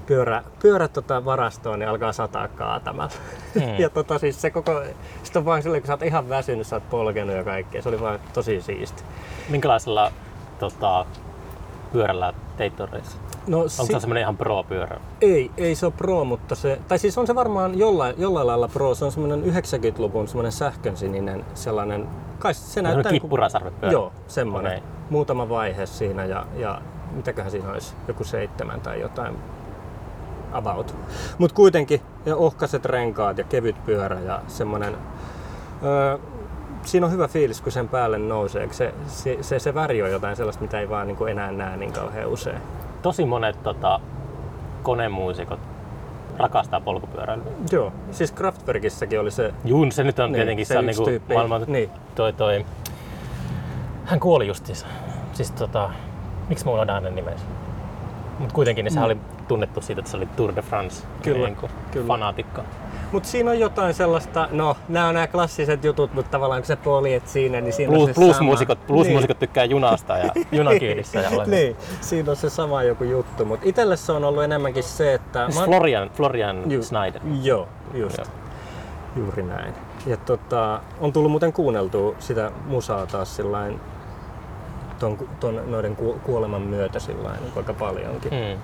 [0.06, 3.12] pyörä, pyörä tota varastoon, niin alkaa sataa kaatamalla.
[3.54, 3.78] Hmm.
[3.82, 4.82] ja tota, siis se koko,
[5.22, 7.82] sit on vaan silleen, kun sä oot ihan väsynyt, sä oot polkenut ja kaikkea.
[7.82, 9.02] Se oli vaan tosi siisti.
[9.48, 10.12] Minkälaisella
[10.58, 11.06] tota,
[11.92, 13.21] pyörällä teit reissun?
[13.46, 15.00] No, Onko se semmoinen ihan pro-pyörä?
[15.20, 18.68] Ei, ei se ole pro, mutta se, tai siis on se varmaan jollain, jollain lailla
[18.68, 23.92] pro, se on semmoinen 90-luvun semmoinen sähkönsininen sellainen, kai se Se näyttää on kippurasarvepyörä?
[23.92, 24.72] Joo, semmoinen.
[24.72, 24.82] Okei.
[25.10, 26.80] Muutama vaihe siinä ja, ja
[27.12, 29.36] mitäköhän siinä olisi, joku seitsemän tai jotain
[30.52, 30.94] about.
[31.38, 34.96] Mutta kuitenkin ja ohkaiset renkaat ja kevyt pyörä ja semmoinen,
[35.82, 36.18] öö,
[36.84, 38.68] siinä on hyvä fiilis, kun sen päälle nousee.
[38.70, 41.92] Se, se, se, se väri on jotain sellaista, mitä ei vaan niin enää näe niin
[41.92, 42.62] kauhean usein.
[43.02, 44.00] Tosi monet tota,
[44.82, 45.58] konemuusikot
[46.38, 47.44] rakastaa polkupyöräilyä.
[47.72, 51.04] Joo, siis Kraftwerkissäkin oli se Juu, se nyt on Niin, tietenkin se se on niinku
[51.04, 51.34] tyyppi.
[51.34, 51.90] maailman Niin.
[52.14, 52.66] toi, toi,
[54.04, 54.86] hän kuoli justiinsa.
[55.32, 55.90] Siis tota,
[56.48, 57.44] miksi mä unohdan hänen nimensä?
[58.38, 59.16] Mutta kuitenkin niin sehän oli
[59.52, 61.56] tunnettu siitä, että se oli Tour de France Kyllä, niin
[61.90, 62.06] kyllä.
[62.06, 62.62] fanaatikko.
[63.12, 66.76] Mutta siinä on jotain sellaista, no nämä on nämä klassiset jutut, mutta tavallaan kun sä
[66.76, 68.86] poljet siinä, niin siinä Blues, on se bluesmuusikot, sama.
[68.86, 71.18] bluesmuusikot tykkää junasta ja junakyydissä.
[71.18, 71.50] Ja niin.
[71.50, 75.44] niin, siinä on se sama joku juttu, mutta itselle se on ollut enemmänkin se, että...
[75.44, 77.20] Siis mä Florian, Florian Ju- Snyder.
[77.42, 78.18] Joo, just.
[78.18, 78.26] Joo.
[79.16, 79.74] Juuri näin.
[80.06, 83.80] Ja tota, on tullut muuten kuunneltua sitä musaa taas sillain
[84.98, 88.32] ton, ton, noiden ku, kuoleman myötä sillain niin aika paljonkin.
[88.32, 88.60] Mm.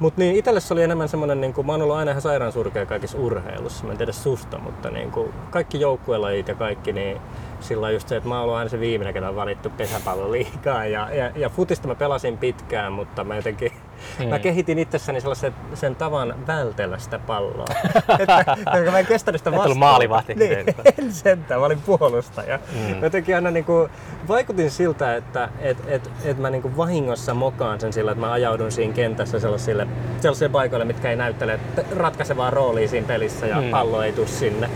[0.00, 2.52] Mutta niin, itselle se oli enemmän semmoinen, niin kuin, mä oon ollut aina ihan sairaan
[2.52, 7.20] surkea kaikissa urheilussa, mä en tiedä susta, mutta niin kuin, kaikki joukkuelajit ja kaikki, niin
[7.60, 10.86] sillä on just se, että mä oon aina se viimeinen, ketä on valittu pesäpallon liikaa
[10.86, 13.72] ja, ja, ja futista mä pelasin pitkään, mutta mä jotenkin,
[14.20, 14.28] Mm.
[14.28, 17.64] mä kehitin itsessäni sellaisen sen tavan vältellä sitä palloa.
[18.18, 18.56] että,
[18.90, 19.78] mä en kestänyt sitä vastuuta.
[19.78, 20.34] maalivahti.
[20.34, 20.58] Niin,
[20.98, 22.58] en sentään, mä olin puolustaja.
[22.72, 22.96] Mm.
[22.96, 23.88] Mä jotenkin aina niinku,
[24.28, 28.72] vaikutin siltä, että et, et, et mä niinku vahingossa mokaan sen sillä, että mä ajaudun
[28.72, 29.86] siinä kentässä sellaisille,
[30.20, 31.60] sellaisille paikoille, mitkä ei näyttele
[31.96, 33.70] ratkaisevaa roolia siinä pelissä ja Mm.
[33.70, 34.70] pallo ei tuu sinne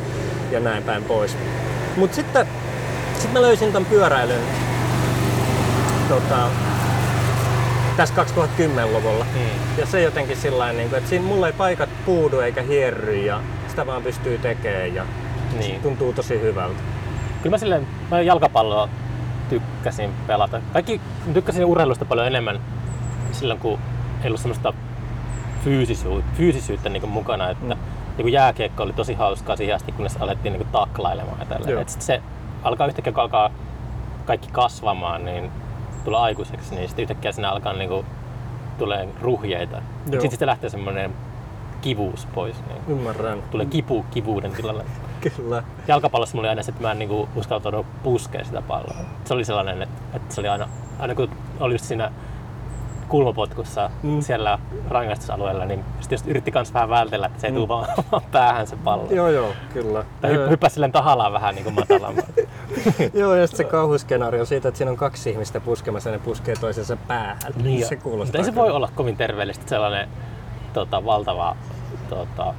[0.50, 1.36] ja näin päin pois.
[1.96, 2.46] Mut sitten
[3.20, 4.40] sit mä löysin tämän pyöräilyn
[6.08, 6.48] tota,
[7.96, 9.24] tässä 2010-luvulla.
[9.34, 9.40] Mm.
[9.78, 13.86] Ja se jotenkin sillä niin että siinä mulla ei paikat puudu eikä hierry ja sitä
[13.86, 15.04] vaan pystyy tekemään ja
[15.58, 15.80] Niin.
[15.80, 16.80] tuntuu tosi hyvältä.
[17.42, 18.88] Kyllä mä silleen, mä jalkapalloa
[19.48, 20.60] tykkäsin pelata.
[20.72, 21.00] Kaikki
[21.34, 22.60] tykkäsin urheilusta paljon enemmän
[23.32, 23.78] silloin, kun
[24.22, 24.72] ei ollut semmoista
[25.64, 27.50] fyysisyyttä, fyysisyyttä niin kuin mukana.
[27.50, 27.68] Että Mm.
[28.16, 31.80] niin kuin jääkiekko oli tosi hauskaa siihen asti, kunnes alettiin niin kuin taklailemaan ja.
[31.80, 32.22] Et sit se
[32.62, 33.50] alkaa yhtäkkiä, kun alkaa
[34.24, 35.50] kaikki kasvamaan, niin
[36.04, 38.06] tulee aikuiseksi, niin sitten yhtäkkiä siinä alkaa niin kuin,
[38.78, 39.82] tulee ruhjeita.
[40.10, 41.14] Sitten sitten lähtee semmoinen
[41.80, 42.56] kivuus pois.
[42.68, 43.42] Niin Ymmärrän.
[43.50, 44.84] tulee kipu kivuuden tilalle.
[45.36, 45.62] Kyllä.
[45.88, 48.96] jalkapallossa mulla oli aina se, että mä en niinku uskaltanut puskea sitä palloa.
[49.24, 51.28] Se oli sellainen, että, että se oli aina, aina kun
[51.60, 52.12] oli just siinä
[53.08, 54.20] kulmapotkussa Mm.
[54.20, 54.58] siellä
[54.88, 57.56] rangaistusalueella, niin sitten jos yritti kans vähän vältellä, että se ei mm.
[57.56, 57.86] tuu vaan,
[58.32, 59.06] päähän se pallo.
[59.10, 60.04] Joo, joo, kyllä.
[60.20, 62.24] Tai hyppäsi silleen tahallaan vähän niin kuin matalammin.
[63.20, 66.96] Joo, ja se kauhuskenaario siitä, että siinä on kaksi ihmistä puskemassa ja ne puskee toisensa
[66.96, 67.52] päähän.
[67.62, 70.08] Niin, se mutta kuulostaa ei se voi olla kovin terveellistä sellainen
[70.72, 71.56] tota, valtava,
[72.08, 72.54] tota,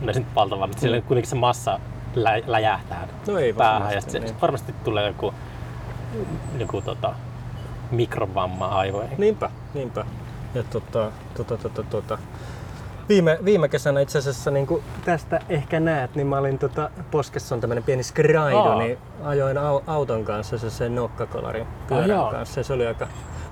[0.00, 1.80] no se nyt valtava, mutta sillä kuitenkin se massa
[2.14, 4.40] lä- läjähtää No ei päähän varmasti, ja sitten niin.
[4.40, 5.34] varmasti tulee joku,
[6.58, 7.14] joku tota,
[7.90, 9.14] mikrovamma aivoihin.
[9.18, 10.04] Niinpä, niinpä.
[10.54, 12.18] Ja tota, tota, tota, tota.
[13.08, 17.54] Viime, viime kesänä itse asiassa niin kuin tästä ehkä näet, niin mä olin tota, Poskessa
[17.54, 18.78] on tämmönen pieni skraidu, Aa.
[18.78, 22.62] niin ajoin au, auton kanssa se, se nokkakolarin pyörän kanssa.
[22.62, 23.04] Se oli aika...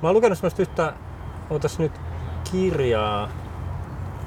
[0.02, 0.92] Mä oon lukenut semmoista yhtä,
[1.50, 1.92] ootas nyt
[2.52, 3.28] kirjaa,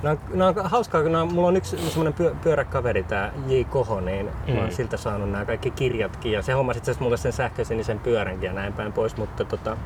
[0.03, 3.61] Nämä on, nämä on hauskaa, kun nämä, mulla on yksi semmoinen pyö, pyöräkaveri, tämä J.
[3.69, 4.53] Koho, niin mm.
[4.53, 4.75] mä oon Mm.
[4.75, 6.31] siltä saanut nämä kaikki kirjatkin.
[6.31, 9.17] Ja se hommasi itse asiassa mulle sen sähköisen pyöränkin ja näin päin pois.
[9.17, 9.77] Mutta tota,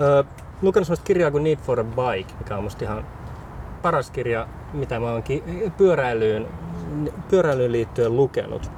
[0.00, 0.24] ö,
[0.62, 3.04] lukenut semmoista kirjaa kuin Need for a Bike, mikä on musta ihan
[3.86, 6.46] paras kirja, mitä mä oon ki- pyöräilyyn,
[7.30, 8.70] pyöräilyyn liittyen lukenut.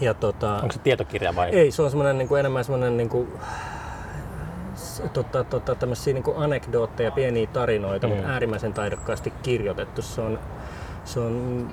[0.00, 1.48] Ja tota, Onko se tietokirja vai?
[1.50, 3.28] ei, se on semmoinen niin kuin, enemmän semmoinen niin kuin,
[5.12, 8.14] tota, tota, tämmöisiä niin kuin anekdootteja, pieniä tarinoita, mm.
[8.14, 10.02] mutta äärimmäisen taidokkaasti kirjoitettu.
[10.02, 10.38] Se on,
[11.04, 11.66] se on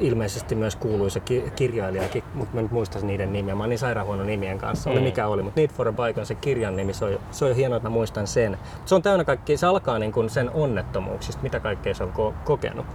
[0.00, 3.54] ilmeisesti myös kuuluisa ki- kirjailijakin, mutta mä en nyt muista niiden nimiä.
[3.54, 5.04] Mä oon niin sairaanhuono nimien kanssa, oli Mm.
[5.04, 5.42] mikä oli.
[5.42, 7.88] Mutta Need for a Bike on se kirjan nimi, se on, se on hienoa, että
[7.88, 8.50] mä muistan sen.
[8.50, 12.12] Mut se on täynnä kaikki, se alkaa niin kuin sen onnettomuuksista, mitä kaikkea se on
[12.12, 12.86] ko- kokenut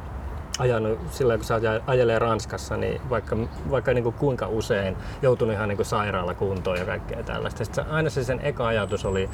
[0.59, 3.37] ajanut sillä kun aja- ajelee Ranskassa, niin vaikka,
[3.71, 7.65] vaikka niin kuin kuinka usein joutunut ihan niin kuin sairaalakuntoon ja kaikkea tällaista.
[7.65, 9.29] Sitten aina se sen eka ajatus oli,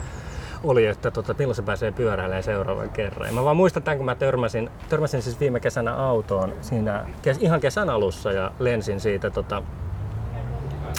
[0.63, 3.27] oli että tota, milloin se pääsee pyöräilemään seuraavan kerran.
[3.27, 7.37] Ja mä vaan muistan tämän, kun mä törmäsin, törmäsin siis viime kesänä autoon siinä kes,
[7.41, 9.63] ihan kesän alussa ja lensin siitä tota,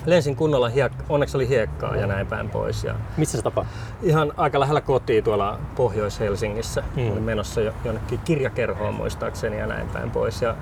[0.06, 2.84] lensin kunnolla, hiek- onneksi oli hiekkaa ja näin päin pois.
[2.84, 3.74] Ja Missä se tapahtui?
[4.02, 6.82] ihan aika lähellä kotiin tuolla Pohjois-Helsingissä.
[6.96, 7.12] Mm.
[7.12, 10.42] Olin menossa jo, jonnekin kirjakerhoon muistaakseni ja näin päin pois.
[10.42, 10.54] Ja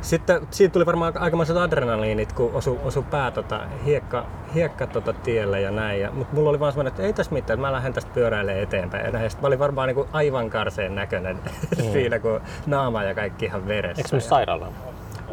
[0.00, 5.60] sitten siitä tuli varmaan aikamoiset adrenaliinit, kun osu, osu pää tota, hiekka, hiekka tota tielle
[5.60, 6.00] ja näin.
[6.00, 9.04] Ja, mutta mulla oli vaan semmoinen, että ei tässä mitään, mä lähden tästä pyöräilemään eteenpäin.
[9.06, 9.30] Ja näin.
[9.30, 11.82] Sitten mä olin varmaan niin kuin aivan karseen näköinen mm.
[11.92, 14.00] siinä, kun naama ja kaikki ihan veressä.
[14.00, 14.72] Eikö se mennyt sairaalaan?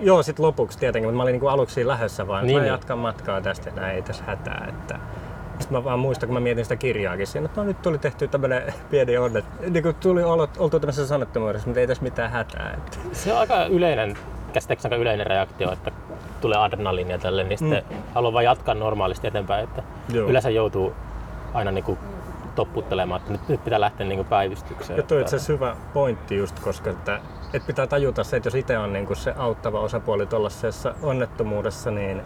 [0.02, 2.72] Joo, sitten lopuksi tietenkin, mutta mä olin niinku aluksi siinä lähdössä vaan, Niin, mä niin.
[2.72, 4.66] jatkan matkaa tästä ja näin, ei tässä hätää.
[4.70, 5.00] Että...
[5.60, 8.28] Sitten mä vaan muistan, kun mä mietin sitä kirjaakin siinä, että no nyt tuli tehty
[8.28, 9.46] tämmönen pieni onnet.
[9.70, 12.74] Niin kuin tuli oltu tämmöisessä sanottomuudessa, mutta ei tässä mitään hätää.
[12.78, 12.98] Että...
[13.14, 14.18] Se on aika yleinen,
[14.54, 15.92] käsittääkseni aika yleinen reaktio, että
[16.42, 17.84] tulee adrenaliinia tälle, niin sitten
[18.14, 19.64] haluaa vaan jatkaa normaalisti eteenpäin.
[19.64, 19.84] Että
[20.14, 20.30] Joo.
[20.30, 20.94] yleensä joutuu
[21.54, 22.00] aina niin kuin
[22.56, 24.98] topputtelemaan, että nyt, nyt pitää lähteä niin kuin päivystykseen.
[24.98, 27.20] Ja toi on Että- itse hyvä pointti just, koska että,
[27.54, 32.22] että pitää tajuta se, että jos itse on niinku se auttava osapuoli tuollaisessa onnettomuudessa, niin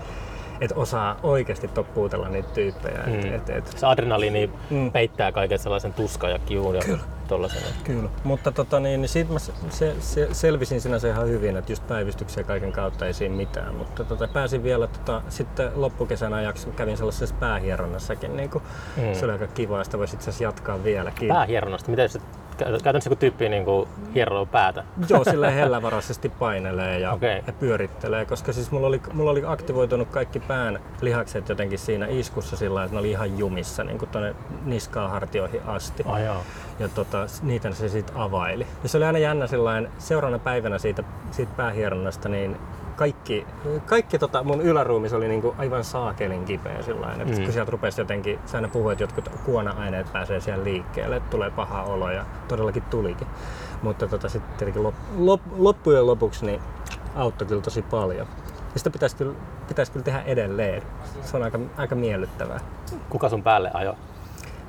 [0.62, 3.04] et osaa oikeasti toppuutella niitä tyyppejä.
[3.06, 3.14] Mm.
[3.20, 4.92] Et, et, et, se adrenaliini Mm.
[4.92, 6.82] peittää kaiken sellaisen tuskan ja kiun ja
[7.28, 7.62] tollasen.
[7.84, 11.72] Kyllä, mutta tota, niin, niin siitä mä se, se, se, selvisin sinänsä ihan hyvin, että
[11.72, 13.76] just päivystyksiä kaiken kautta ei siinä mitään.
[13.76, 18.38] Mutta tota, pääsin vielä tota, sitten loppukesän ajaksi, kävin sellaisessa päähieronnassakin.
[18.38, 18.64] Niin kuin,
[18.98, 19.14] Mm.
[19.14, 21.28] Se oli aika kiva, ja sitä voisi itse asiassa jatkaa vieläkin.
[21.28, 22.20] Päähieronnasta, miten se
[22.58, 24.84] käytännössä joku tyyppi niin kuin hieroo päätä?
[25.10, 27.44] Joo, sille hellävaraisesti painelee ja, Okei.
[27.48, 32.58] ja pyörittelee, koska siis mulla oli, mulla oli aktivoitunut kaikki pään lihakset jotenkin siinä iskussa
[32.58, 34.36] sillä että ne oli ihan jumissa niin kuin tuonne
[34.66, 36.04] niskaan hartioihin asti.
[36.06, 36.44] Oh, joo.
[36.80, 38.68] ja tota, niitä se sitten availi.
[38.84, 42.58] Ja se oli aina jännä sillain, seuraavana päivänä siitä, siitä päähieronnasta, niin
[42.96, 43.48] kaikki,
[43.86, 47.44] kaikki tota mun yläruumis oli niinku aivan saakelin kipeä että Mm.
[47.44, 51.50] kun sieltä rupesi jotenkin, sä aina puhuit, että jotkut kuona-aineet pääsee siellä liikkeelle, että tulee
[51.52, 53.28] paha olo ja todellakin tulikin.
[53.82, 56.62] Mutta tota, sitten tietenkin lop, lop, loppujen lopuksi niin
[57.16, 58.28] auttoi kyllä tosi paljon.
[58.74, 59.34] Ja sitä pitäisi kyllä,
[59.68, 60.82] pitäisi kyllä tehdä edelleen.
[61.22, 62.60] Se on aika, aika miellyttävää.
[63.10, 63.96] Kuka sun päälle ajo?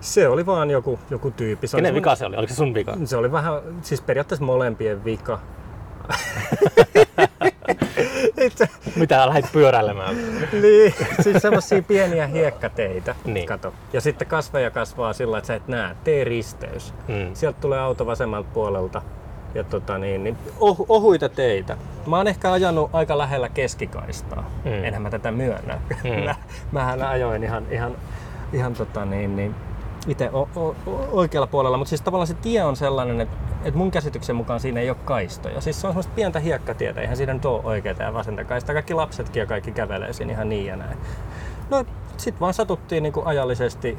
[0.00, 1.66] Se oli vaan joku, joku tyyppi.
[1.66, 2.36] Se Kenen vika se oli?
[2.36, 2.94] Oliko se sun vika?
[3.04, 5.38] se oli vähän, siis periaatteessa molempien vika.
[8.46, 10.16] Itse, Mitä lähdit pyöräilemään?
[10.52, 13.46] niin, siis semmosia pieniä hiekkateitä, Niin.
[13.46, 13.72] kato.
[13.92, 16.94] Ja sitten kasveja kasvaa sillä, että sä et näe, tee risteys.
[17.08, 17.30] Mm.
[17.34, 19.02] Sieltä tulee auto vasemmalta puolelta
[19.54, 21.76] ja tota niin, niin oh, ohuita teitä.
[22.06, 24.50] Mä oon ehkä ajanut aika lähellä keskikaistaa.
[24.64, 24.84] Mm.
[24.84, 25.78] Enhän mä tätä myönnä.
[26.04, 26.24] Mm.
[26.24, 26.34] Mä,
[26.72, 27.96] mähän ajoin ihan, ihan,
[28.52, 29.54] ihan tota niin, niin
[30.06, 33.78] itse o, o, o, oikealla puolella, mutta siis tavallaan se tie on sellainen, että, että
[33.78, 35.60] mun käsityksen mukaan siinä ei ole kaistoja.
[35.60, 38.74] Siis se on semmoista pientä hiekkatietä, eihän siinä nyt ole oikeita ja vasenta kaistaa.
[38.74, 40.98] Kaikki lapsetkin ja kaikki kävelee siinä ihan niin ja näin.
[41.70, 41.84] No
[42.16, 43.98] sit vaan satuttiin niinku ajallisesti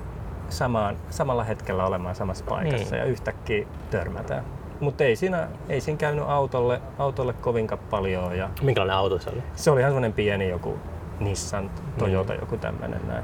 [0.50, 3.00] samaan, samalla hetkellä olemaan samassa paikassa Mm.
[3.00, 4.44] ja yhtäkkiä törmätään.
[4.80, 9.44] Mutta ei siinä, ei siinä käynyt autolle, autolle kovinkaan paljon ja Minkälainen auto se oli?
[9.56, 10.78] se oli ihan semmoinen pieni joku
[11.20, 13.24] Nissan, Toyota, joku tämmönen näin.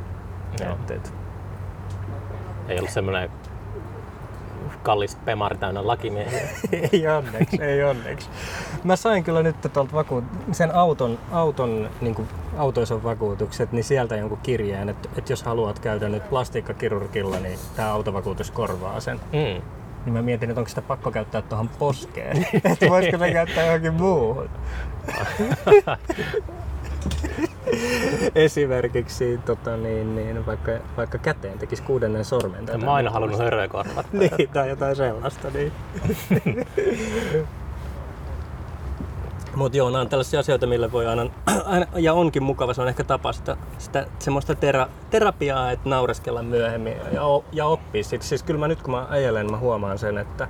[0.63, 0.71] Joo.
[0.73, 1.13] Et, et,
[2.69, 3.29] Ei ollut semmoinen
[4.83, 6.49] kallis pemari täynnä lakimiehiä.
[6.91, 8.29] ei onneksi, ei onneksi.
[8.83, 14.15] Mä sain kyllä nyt tuolta vaku- sen auton, auton niin kuin autoison vakuutukset, niin sieltä
[14.15, 19.19] jonkun kirjeen, että, että jos haluat käydä nyt plastiikkakirurgilla, niin tämä autovakuutus korvaa sen.
[19.31, 19.61] Mm.
[20.05, 23.93] Niin mä mietin, että onko sitä pakko käyttää tuohon poskeen, että voisiko ne käyttää johonkin
[23.93, 24.49] muuhun.
[28.35, 32.65] Esimerkiksi tota, niin, niin, vaikka, vaikka käteen tekisi kuudennen sormen.
[32.65, 34.05] tai Mä aina halunnut hörökorvat.
[34.19, 35.47] Niin, tai jotain sellaista.
[35.53, 35.71] Niin.
[39.55, 41.25] Mutta joo, nämä on tällaisia asioita, millä voi aina,
[41.65, 46.43] aina, ja onkin mukava, se on ehkä tapa sitä, sitä semmoista tera, terapiaa, että naureskella
[46.43, 48.03] myöhemmin ja, ja oppia.
[48.03, 50.47] Siis, siis kyllä mä nyt kun mä ajelen, mä huomaan sen, että,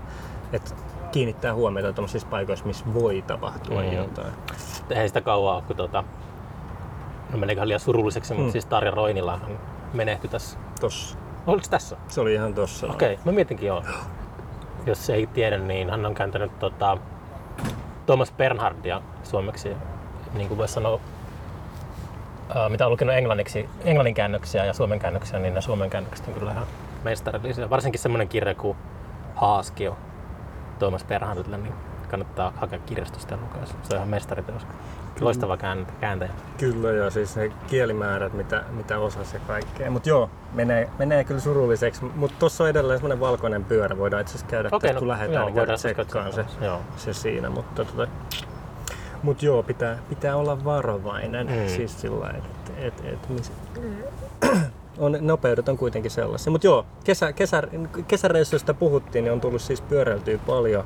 [0.53, 0.71] että
[1.11, 3.93] kiinnittää huomiota tuollaisissa paikoissa, missä voi tapahtua Mm.
[3.93, 4.33] jotain.
[4.89, 6.03] Eihän sitä kauaa ole, kun tota,
[7.31, 8.51] no meneeköhän liian surulliseksi, mutta Mm.
[8.51, 9.59] siis Tarja Roinila hän
[9.93, 10.57] menehtyi tässä.
[10.81, 11.17] Tossa.
[11.47, 11.97] Oliko tässä?
[12.07, 12.87] Se oli ihan tossa.
[12.87, 13.83] Okei, okay, mä mietinkin joo.
[14.85, 16.97] Jos ei tiedä, niin hän on kääntänyt tota,
[18.05, 19.69] Thomas Bernhardia suomeksi,
[20.33, 20.99] niin kuin voisi sanoa,
[22.55, 26.33] ää, mitä on lukenut englanniksi, englannin käännöksiä ja suomen käännöksiä, niin ne suomen käännökset on
[26.33, 26.65] kyllä ihan
[27.03, 27.69] mestarillisia.
[27.69, 28.77] Varsinkin semmoinen kirja kuin
[29.35, 29.97] Haaskio
[30.79, 31.73] Thomas Bernhardille, niin
[32.13, 33.65] kannattaa hakea kirjastosta ja lukea.
[33.65, 33.73] se.
[33.91, 34.61] On ihan mestariteos.
[35.21, 36.31] Loistava kääntä- kääntäjä.
[36.57, 39.91] Kyllä ja siis ne kielimäärät, mitä, mitä osasi ja kaikkea.
[39.91, 42.05] Mutta joo, menee, menee kyllä surulliseksi.
[42.15, 43.97] Mutta tuossa on edelleen semmoinen valkoinen pyörä.
[43.97, 46.45] Voidaan itse asiassa käydä Okei, tästä, kun lähdetään, joo, niin käydä siis tsekkaan se.
[46.61, 46.81] Joo.
[46.97, 47.49] se siinä.
[47.49, 48.07] Mutta tota,
[49.23, 51.47] mut joo, pitää, pitää olla varovainen.
[51.47, 51.67] Mm.
[51.67, 53.51] Siis sillä että et, et, mis...
[54.97, 56.51] on, nopeudet on kuitenkin sellaisia.
[56.51, 57.63] Mutta joo, kesä, kesä,
[58.07, 60.83] kesäreissuista puhuttiin, niin on tullut siis pyöräiltyä paljon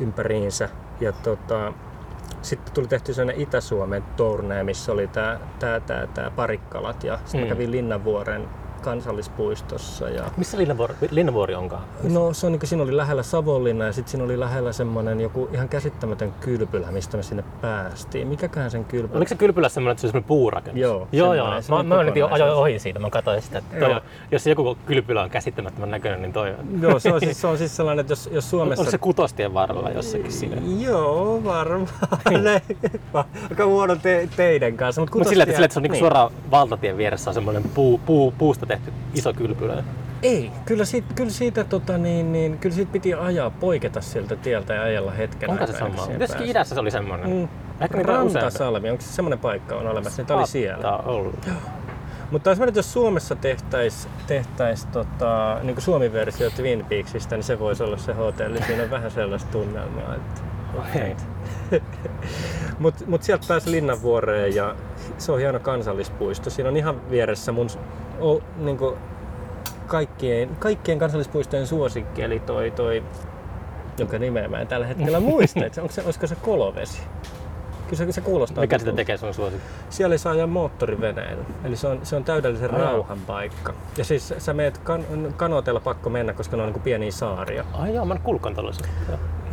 [0.00, 0.68] ympäriinsä.
[1.00, 1.72] Ja tota,
[2.42, 7.40] sitten tuli tehty sellainen Itä-Suomen tournee, missä oli tää, tää, tää, tää Parikkalat ja sitten
[7.40, 7.44] Mm.
[7.44, 7.48] mm.
[7.48, 8.48] kävin Linnanvuoren
[8.84, 10.08] kansallispuistossa.
[10.08, 11.82] Ja Missä Linnavuori, Linnavuori onkaan?
[12.02, 15.48] No se on niin siinä oli lähellä Savonlinna ja sitten siinä oli lähellä semmoinen joku
[15.52, 18.28] ihan käsittämätön kylpylä, mistä me sinne päästiin.
[18.28, 19.16] Mikäköhän sen kylpylä?
[19.16, 20.80] Oliko se kylpylässä semmoinen, että se on semmoinen puurakennus?
[20.80, 21.34] Joo, joo.
[21.34, 21.48] joo.
[21.68, 23.58] Mä, mä nyt jo ajoin ohi siitä, mä katsoin sitä.
[23.58, 26.82] Että toi, jos joku kylpylä on käsittämättömän näköinen, niin toi on.
[26.82, 28.80] Joo, se on siis, se on siis sellainen, että jos, jos Suomessa...
[28.80, 30.56] Onko se kutostien varrella jossakin siinä?
[30.78, 31.88] Joo, varmaan.
[33.50, 35.00] Aika huono te, teidän kanssa.
[35.00, 36.00] Mutta Mutta sillä, että, sillä, että se on niinku niin.
[36.00, 39.84] suoraan valtatien vieressä on semmoinen puu, puu, puusta tehty iso kylpylä.
[40.22, 44.74] Ei, kyllä siitä, kyllä siitä, tota, niin, niin, kyllä siitä piti ajaa, poiketa sieltä tieltä
[44.74, 46.06] ja ajella hetken Onko se sama?
[46.18, 47.30] Jossakin idässä se oli semmoinen.
[47.30, 47.48] Mm.
[47.80, 48.02] Ehkä.
[48.02, 50.22] Rantasalmi, onko se semmoinen paikka on olemassa?
[50.22, 50.96] Niitä oli siellä.
[50.96, 51.32] Olla.
[52.30, 58.12] Mutta jos Suomessa tehtäisiin tehtäis, tota, niin Suomi-versio Twin Peaksista, niin se voisi olla se
[58.12, 58.62] hotelli.
[58.66, 60.14] Siinä on vähän sellaista tunnelmaa.
[60.14, 60.40] Että,
[60.94, 61.16] Hei.
[62.78, 64.74] Mutta mut sieltä pääsi Linnanvuoreen ja
[65.18, 66.50] se on hieno kansallispuisto.
[66.50, 67.68] Siinä on ihan vieressä mun
[68.24, 68.78] o, niin
[69.86, 73.02] kaikkien, kaikkien kansallispuistojen suosikki, eli toi, toi
[73.98, 75.64] jonka nimeä mä en tällä hetkellä muista.
[75.64, 77.02] Et se, onko se, olisiko se kolovesi?
[77.84, 78.62] Kyllä se, se kuulostaa.
[78.62, 78.96] Mikä sitä tutulta.
[78.96, 79.66] tekee sun suosikki?
[79.90, 81.44] Siellä saa ajaa moottoriveneellä.
[81.64, 82.90] Eli se on, se on täydellisen Ai jaa.
[82.92, 83.74] rauhan paikka.
[83.96, 85.04] Ja siis sä meet kan,
[85.36, 87.64] kanoteella pakko mennä, koska ne on niin pieniä saaria.
[87.72, 88.20] Ai joo, mä en
[88.54, 88.88] tällaisesta.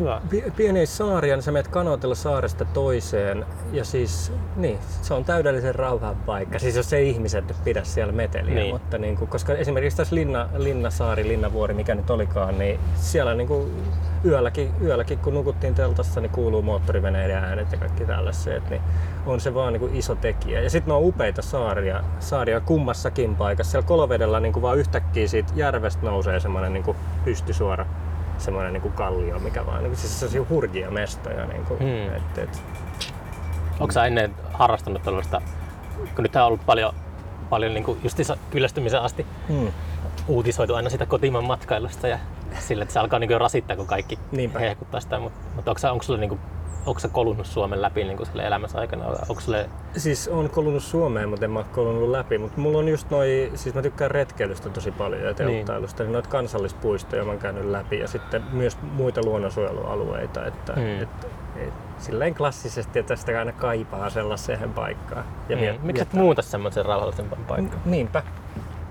[0.02, 0.22] Hyvä.
[0.30, 3.46] Pi- pieniä saaria, niin sä meet kanootella saaresta toiseen.
[3.72, 6.60] Ja siis, niin, se on täydellisen rauhan paikka.
[6.60, 8.56] Siis jos ei ihmiset pidä siellä meteliä.
[8.56, 8.74] Niin.
[8.74, 13.48] Mutta niin kuin, koska esimerkiksi tässä Linna, Linnasaari, Linnavuori, mikä nyt olikaan, niin siellä niin
[13.48, 13.72] kuin
[14.26, 18.70] yölläkin, yölläkin, kun nukuttiin teltassa, niin kuuluu moottoriveneiden äänet ja kaikki tällaiset.
[18.70, 18.82] Niin
[19.26, 20.62] on se vaan niin kuin iso tekijä.
[20.62, 23.72] Ja sitten on upeita saaria, saaria kummassakin paikassa.
[23.72, 26.96] Siellä Kolovedellä niin kuin vaan yhtäkkiä siitä järvestä nousee semmoinen niin
[27.26, 27.86] pystysuora
[28.42, 31.46] semmoinen niin kuin kallio, mikä vaan, niin kuin, siis sellaisia hurjia mestoja.
[31.46, 32.16] Niin kuin, Hmm.
[32.16, 32.62] et, et,
[33.80, 35.42] Onko sä ennen harrastanut tällaista,
[36.16, 36.94] kun nyt on ollut paljon,
[37.50, 39.68] paljon niin justiinsa kyllästymisen asti hmm.
[40.28, 42.20] uutisoitu aina sitä kotimaan matkailusta ja
[42.60, 44.60] sille, että se alkaa niin rasittaa, kun kaikki Niinpä.
[44.60, 45.20] hehkuttaa sitä.
[45.20, 46.42] Mutta, mutta onko, onko, sulla, niin kuin,
[46.86, 49.06] onko sä kolunnut Suomen läpi niin sille elämässä aikana?
[49.30, 52.38] Onko sulle, Siis on kolunut Suomeen, mutta en mä ole kolunut läpi.
[52.38, 56.30] Mutta mulla on just noi, siis mä tykkään retkeilystä tosi paljon ja telttailusta, niin noita
[56.30, 60.46] kansallispuistoja mä oon käynyt läpi ja sitten myös muita luonnonsuojelualueita.
[60.46, 61.02] Että, Hmm.
[61.02, 61.10] et,
[61.56, 65.26] et, silleen klassisesti, että sitä aina kaipaa sellaiseen paikkaan.
[65.50, 67.82] Ja mm, miksi et muuta semmoisen rauhallisempaan paikkaan?
[67.86, 68.24] Niinpä.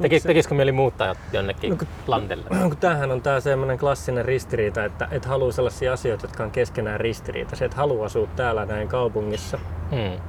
[0.02, 2.44] Teki, se- tekisikö mieli muuttaa jonnekin No kun- landelle?
[2.68, 7.00] kun tämähän on tää semmoinen klassinen ristiriita, että et halua sellaisia asioita, jotka on keskenään
[7.00, 7.66] ristiriitaisia.
[7.66, 9.58] Et halua asua täällä näin kaupungissa
[9.92, 10.20] Mm.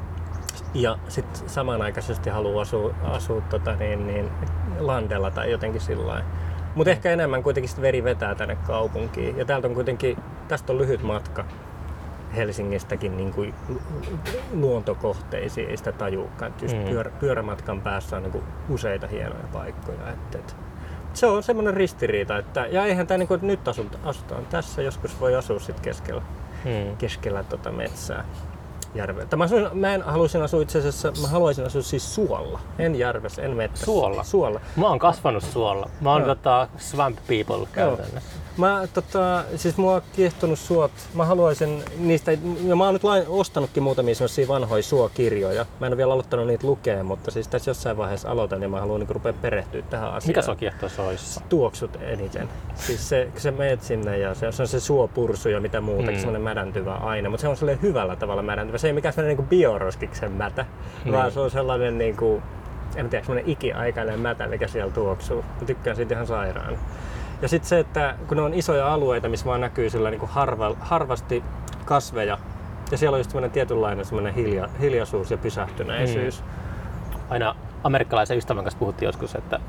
[0.74, 4.30] ja sitten samanaikaisesti haluaa asua, asua tota niin, niin,
[4.80, 6.26] landella tai jotenkin sillä lailla.
[6.76, 9.38] Mutta ehkä enemmän kuitenkin sit veri vetää tänne kaupunkiin.
[9.38, 10.18] Ja täältä on kuitenkin,
[10.48, 11.46] tästä on lyhyt matka
[12.36, 13.54] Helsingistäkin niin kuin
[14.54, 16.54] luontokohteisiin, ei sitä tajuukaan.
[16.62, 16.84] Just Mm.
[16.84, 20.10] pyörä, pyörämatkan päässä on niin kuin useita hienoja paikkoja.
[20.10, 20.56] Et, et.
[21.14, 24.82] Se on semmoinen ristiriita, että ja eihän tämä niin kuin, että nyt asut, asutaan tässä,
[24.82, 26.22] joskus voi asua sit keskellä
[26.66, 26.98] Mm.
[26.98, 28.26] keskellä tota metsää
[28.96, 29.36] järveltä.
[29.38, 33.42] Mä, asuin, mä en haluaisin asua itse asiassa, mä haluaisin asua siis suolla, en järvessä,
[33.42, 33.86] en metsässä.
[33.86, 34.24] Suolla?
[34.24, 34.62] Suolla.
[34.76, 35.90] Mä oon kasvanut suolla.
[36.02, 36.36] Mä oon Joo.
[36.36, 38.41] tota, swamp people käytännössä.
[38.62, 40.92] Mä tota, siis mua on kiehtonut suot.
[41.14, 42.32] Mä haluaisin niistä,
[42.66, 45.66] ja mä oon nyt lain, ostanutkin muutamia sellaisia vanhoja suokirjoja.
[45.80, 48.80] Mä en ole vielä aloittanut niitä lukea, mutta siis tässä jossain vaiheessa aloitan ja mä
[48.80, 50.30] haluan niin rupea perehtyä tähän asiaan.
[50.30, 51.42] Mikä se on kiehtoo soissa?
[51.50, 52.50] tuoksut eniten.
[52.76, 56.02] Siis se, kun sä meet sinne ja se, se on se suopursu ja mitä muuta,
[56.04, 56.12] Mm.
[56.12, 56.16] mm.
[56.18, 58.78] semmoinen mädäntyvä aine, mutta se on sellainen hyvällä tavalla mädäntyvä.
[58.78, 60.66] Se ei mikään sellainen niin bioroskiksen mätä,
[61.06, 61.12] Mm.
[61.12, 62.44] vaan se on sellainen niin kuin,
[62.96, 65.42] en tiedä, semmoinen ikiaikainen mätä, mikä siellä tuoksuu.
[65.60, 66.78] Mä tykkään siitä ihan sairaan.
[67.42, 70.30] Ja sitten se, että kun ne on isoja alueita, missä vaan näkyy sillä niin kuin
[70.30, 71.44] harva, harvasti
[71.86, 72.38] kasveja,
[72.92, 76.44] ja siellä on just semmoinen tietynlainen semmoinen hilja, hiljaisuus ja pysähtyneisyys.
[77.30, 79.60] Aina amerikkalaisen ystävän kanssa puhuttiin joskus, että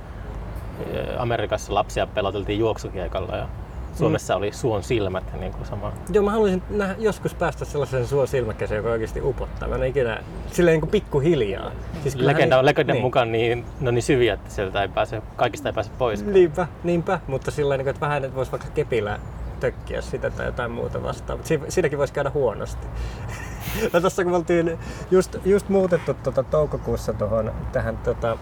[1.19, 3.49] Amerikassa lapsia peloteltiin juoksukiekalla ja
[3.95, 5.93] Suomessa oli suon silmät niin kuin sama.
[6.13, 9.69] Joo, mä haluaisin nähdä, joskus päästä sellaisen suon silmäkäseen, joka oikeasti upottaa.
[9.69, 10.23] Mä en ikinä,
[10.53, 11.71] silleen niin kuin pikkuhiljaa.
[12.03, 13.03] Siis legenda, niin- legendan niin.
[13.03, 16.25] mukaan niin, no niin syviä, että sieltä ei pääse, kaikista ei pääse pois.
[16.25, 17.21] Niinpä, niinpä.
[17.27, 19.19] Mutta sillä tavalla, että vähän että voisi vaikka kepillä
[19.61, 21.39] tökkiä sitä tai jotain muuta vastaan.
[21.39, 22.87] Mutta siinä, siinäkin voisi käydä huonosti.
[23.93, 24.79] no tossa kun me oltiin
[25.11, 28.39] just, just muutettu tuota, toukokuussa tohon, tähän tota,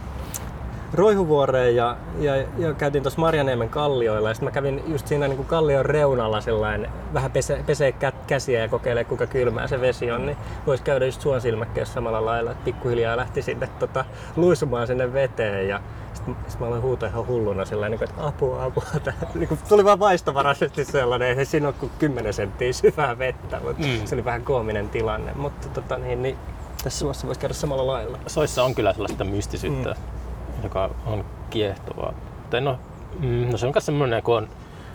[0.95, 5.37] Roihuvuoreen ja, ja, ja käytiin tuossa Marjaniemen kallioilla ja sitten mä kävin just siinä niin
[5.37, 10.11] kuin kallion reunalla sellainen, vähän pese, pesee kä- käsiä ja kokeilee kuinka kylmää se vesi
[10.11, 10.37] on, niin
[10.67, 14.05] voisi käydä just suon silmäkkeessä samalla lailla, että pikkuhiljaa lähti sinne tota,
[14.37, 15.81] luisumaan sinne veteen ja
[16.15, 18.85] sitten sit mä aloin huutaa ihan hulluna sellainen, niin kuin, että apua, apua.
[19.05, 23.61] Tää, niin kuin, tuli vaan vaistovaraisesti sellainen, ei siinä ole kuin 10 senttiä syvää vettä,
[23.65, 24.07] mutta Mm.
[24.07, 25.33] se oli vähän koominen tilanne.
[25.35, 26.37] Mutta tota, niin, niin,
[26.85, 28.19] tässä maassa voisi käydä samalla lailla.
[28.27, 30.20] Soissa on kyllä sellaista mystisyyttä, mm.
[30.63, 32.13] Joka on kiehtovaa.
[32.51, 32.79] Tai no,
[33.21, 34.49] mm, no se on myös semmoinen, kun on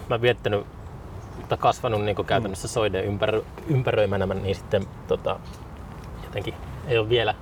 [0.09, 0.65] mä viettänyt
[1.49, 5.39] tai kasvanut niin kuin käytännössä soiden ympärö, ympäröimänä, niin sitten tota,
[6.23, 6.53] jotenkin
[6.87, 7.35] ei ole vielä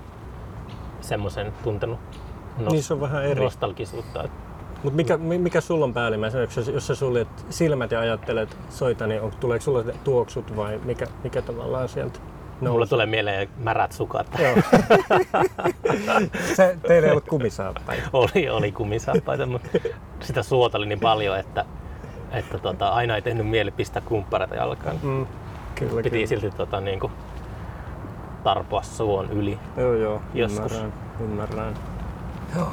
[1.01, 1.99] semmoisen tuntenut
[2.59, 3.43] nos, Niin se on vähän eri.
[3.43, 4.23] nostalgisuutta.
[4.83, 9.07] Mutta mikä, mi- mikä sulla on päällimmäisenä, jos, jos sä suljet silmät ja ajattelet soita,
[9.07, 12.19] niin on, tuleeko sulla tuoksut vai mikä, mikä tavallaan sieltä
[12.63, 12.89] Mulla nousee?
[12.89, 14.27] tulee mieleen märät sukat.
[14.39, 14.55] Joo.
[16.55, 18.09] Se, teillä ei ollut kumisaappaita.
[18.13, 19.69] oli, oli kumisaappaita, mutta
[20.21, 21.65] sitä suota oli niin paljon, että,
[22.31, 24.95] että tota, aina ei tehnyt mieli pistää kumppareita jalkaan.
[25.03, 25.25] Mm,
[25.75, 26.27] kyllä, Piti kyllä.
[26.27, 27.11] silti tota, niin kuin,
[28.43, 29.59] tarpoa suon yli.
[29.77, 30.71] Joo, joo, Joskus.
[30.71, 31.73] ymmärrän, ymmärrän.
[32.55, 32.71] Joo.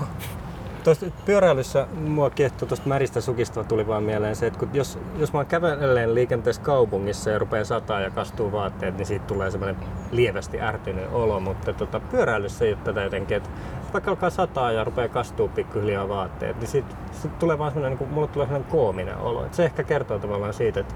[0.84, 5.32] Tuosta pyöräilyssä mua kiehtoo tuosta märistä sukista tuli vaan mieleen se, että kun jos, jos
[5.32, 9.76] mä oon kävellen liikenteessä kaupungissa ja rupeaa sataa ja kastuu vaatteet, niin siitä tulee semmoinen
[10.10, 13.50] lievästi ärtynyt olo, mutta tota, pyöräilyssä ei ole tätä jotenkin, että
[13.92, 18.10] vaikka alkaa sataa ja rupeaa kastuu pikkuhiljaa vaatteet, niin siitä, siitä tulee vaan semmoinen, niin
[18.10, 19.44] mulle tulee semmoinen koominen olo.
[19.44, 20.94] Et se ehkä kertoo tavallaan siitä, että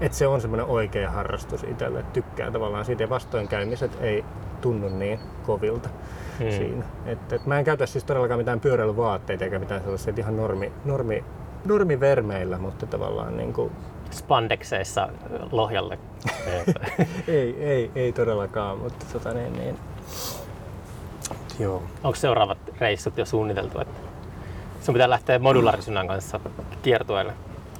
[0.00, 4.24] että se on semmoinen oikea harrastus itselle, tykkää tavallaan siitä ja vastoinkäymiset ei
[4.60, 5.88] tunnu niin kovilta
[6.38, 6.50] Hmm.
[6.50, 6.84] siinä.
[7.06, 10.72] Et, et mä en käytä siis todellakaan mitään pyöräilyvaatteita eikä mitään sellaisia että ihan normi,
[10.84, 11.24] normi,
[11.64, 13.72] normivermeillä, mutta tavallaan niin kuin,
[14.10, 15.08] Spandexeissa
[15.52, 15.98] Lohjalle.
[17.28, 19.78] ei, ei, ei todellakaan, mutta tota niin, niin
[21.58, 21.82] Joo.
[22.04, 23.80] Onko seuraavat reissut jo suunniteltu?
[23.80, 23.94] Että
[24.80, 26.40] sun pitää lähteä modulaarisynän kanssa
[26.82, 27.32] kiertueelle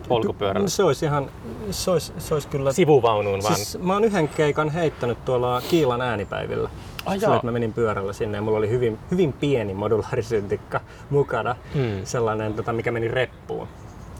[0.08, 0.64] polkupyörällä.
[0.64, 1.30] No, se olisi ihan,
[1.70, 2.72] se olisi, se olisi kyllä...
[2.72, 3.56] Sivuvaunuun vaan.
[3.56, 6.70] Siis mä oon yhden keikan heittänyt tuolla Kiilan äänipäivillä.
[7.06, 10.80] Ai Sillä, että mä menin pyörällä sinne ja mulla oli hyvin, hyvin pieni modulaarisyntikka
[11.10, 11.56] mukana.
[11.74, 12.04] Mm.
[12.04, 13.68] Sellainen, tota, mikä meni reppuun.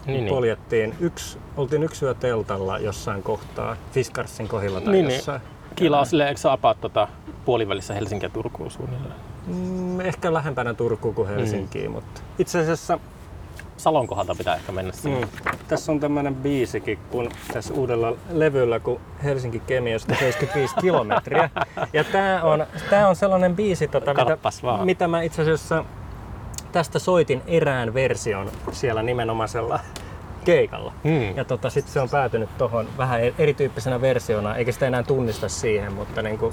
[0.05, 0.29] Niin, niin.
[0.29, 5.15] Poljettiin yksi, oltiin yksi yö teltalla jossain kohtaa, Fiskarsin kohdilla tai Niin, niin.
[5.15, 5.41] jossain.
[5.75, 7.07] Kiila on silleen, eikö sä apaat tota,
[7.45, 9.15] puolivälissä Helsinkiä Turkuun suunnilleen?
[9.47, 12.99] Mm, ehkä lähempänä Turkuun kuin Helsinkiin, mutta itse asiassa
[13.77, 15.25] Salon kohdalta pitää ehkä mennä sinne.
[15.25, 15.57] Mm.
[15.67, 21.49] Tässä on tämmöinen biisikin, kun tässä uudella levyllä, kun Helsinki Kemiöstä 75 kilometriä.
[21.93, 24.85] Ja tää on, tää on sellainen biisi, tota, mitä, vaan.
[24.85, 25.85] mitä mä itse asiassa
[26.71, 29.79] tästä soitin erään version siellä nimenomaisella
[30.45, 30.93] keikalla.
[31.03, 31.35] Mm.
[31.35, 35.49] Ja tota, sitten se on päätynyt tuohon vähän e- erityyppisenä versiona, eikä sitä enää tunnista
[35.49, 36.51] siihen, mutta niinku,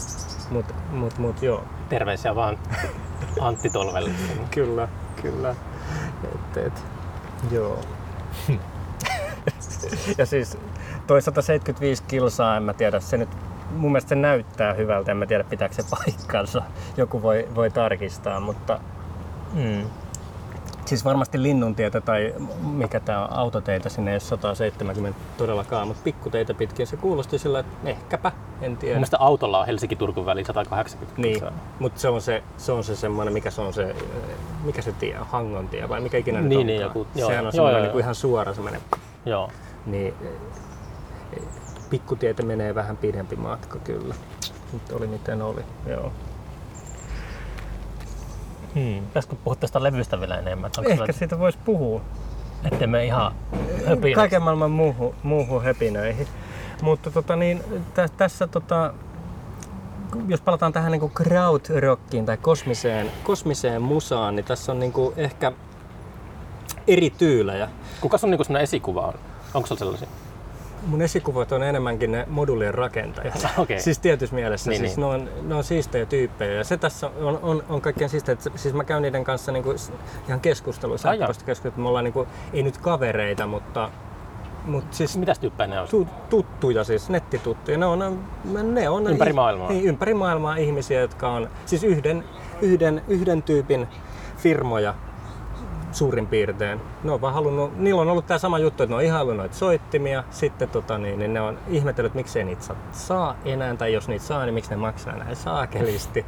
[0.51, 2.59] mut, mut, mut, joo, Terveisiä vaan
[3.41, 4.11] Antti Tolvelle.
[4.51, 4.89] Kyllä,
[5.23, 5.55] kyllä.
[6.25, 6.83] Et, et,
[7.51, 7.78] joo.
[10.18, 10.59] ja siis
[11.07, 13.28] toi 175 kilsaa, en mä tiedä, se nyt
[13.76, 16.62] mun mielestä se näyttää hyvältä, en mä tiedä pitääkö se paikkansa.
[16.97, 18.80] Joku voi, voi tarkistaa, mutta
[19.55, 19.82] Mm.
[20.84, 26.55] siis varmasti linnuntietä tai mikä tää on, autoteitä sinne ei ole 170 todellakaan, mutta pikkuteitä
[26.55, 28.32] pitkin se kuulosti sillä, että ehkäpä,
[28.62, 28.95] en Mun tiedä.
[28.95, 31.43] mielestä autolla on Helsinki-Turku väli 180 Niin,
[31.78, 33.97] mutta se on se, se on se semmoinen, mikä se on se,
[34.63, 37.01] mikä se tie on, Hangon tie vai mikä ikinä nyt Niin, niin, onkaan.
[37.05, 38.81] joku- joo, Sehän on joo, semmoinen joo, niin kuin ihan suora semmoinen,
[39.27, 39.51] Joo.
[39.87, 40.15] niin
[41.91, 44.15] pikkutietä menee vähän pidempi matka kyllä.
[44.73, 46.13] Nyt oli miten oli, joo.
[48.75, 49.07] Hmm.
[49.07, 50.71] Pitäisikö puhua tästä levystä vielä enemmän?
[50.79, 52.01] Onko Ehkä sulla- siitä voisi puhua.
[52.73, 53.33] Ettei me ihan
[53.87, 54.15] höpinäksi.
[54.15, 56.27] Kaiken maailman muuhun, muuhun höpinöihin.
[56.83, 57.63] Mutta tota, niin,
[57.95, 58.95] tä, tässä tota,
[60.29, 65.53] jos palataan tähän niin krautrockiin tai kosmiseen, kosmiseen musaan, niin tässä on niin kuin ehkä
[66.87, 67.69] eri tyylejä.
[68.01, 69.15] Kuka sun niinku semmonen esikuva on?
[69.55, 70.09] Onko sulla sellaisia?
[70.87, 73.47] mun esikuvat on enemmänkin ne modulien rakentajat.
[73.59, 73.81] Okei.
[73.81, 74.71] Siis tietyssä mielessä.
[74.71, 75.01] Niin, siis niin.
[75.01, 76.53] Ne, on, ne on siistejä tyyppejä.
[76.53, 78.33] Ja se tässä on, on, on kaikkein siistejä.
[78.33, 79.75] että Siis mä käyn niiden kanssa niinku
[80.29, 81.09] ihan keskusteluissa.
[81.09, 81.15] Jaa.
[81.15, 81.83] sähköpostikeskusteluissa.
[81.83, 83.91] Me ollaan niinku, ei nyt kavereita, mutta,
[84.65, 85.89] mutta siis Mitäs tyyppejä ne on?
[85.89, 87.79] tu, tuttuja, siis nettituttuja.
[87.79, 88.19] Ne on,
[88.63, 89.69] ne on Ympäri maailmaa?
[89.69, 92.25] Niin, ympäri maailmaa ihmisiä, jotka on siis yhden,
[92.63, 93.89] yhden, yhden tyypin
[94.37, 94.95] firmoja
[95.93, 96.81] suurin piirtein.
[97.05, 99.55] Ne on vaan halunnut, niillä on ollut tämä sama juttu, että ne on ihailu noita
[99.55, 103.93] soittimia, sitten tota, niin, niin ne on ihmetellyt, että miksei niitä saa, saa enää, tai
[103.93, 106.27] jos niitä saa, niin miksi ne maksaa näin saakelisti.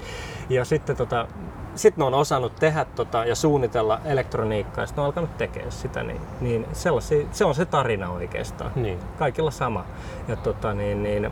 [0.49, 1.28] Ja sitten tota,
[1.74, 6.02] sit ne on osannut tehdä tota, ja suunnitella elektroniikkaa, ja sitten on alkanut tekemään sitä,
[6.02, 8.70] niin, niin sellaisia, se on se tarina oikeastaan.
[8.74, 8.98] Niin.
[9.18, 9.84] Kaikilla sama.
[10.28, 11.30] Ja, tota, niin, niin,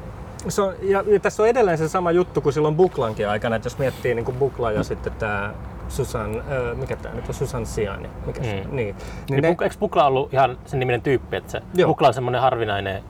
[0.48, 3.66] se on, ja, ja tässä on edelleen se sama juttu kuin silloin Buklankin aikana, että
[3.66, 5.54] jos miettii niin Bukla ja sitten tämä
[5.88, 8.08] Susan, ö, mikä tämä nyt on, Susan Siani.
[8.26, 8.56] Mikä se, Mm.
[8.56, 8.96] niin, niin
[9.30, 11.88] Niin ne, Buk- eikö Bukla ollut ihan sen niminen tyyppi, että se Joo.
[11.88, 13.02] Bukla on semmoinen harvinainen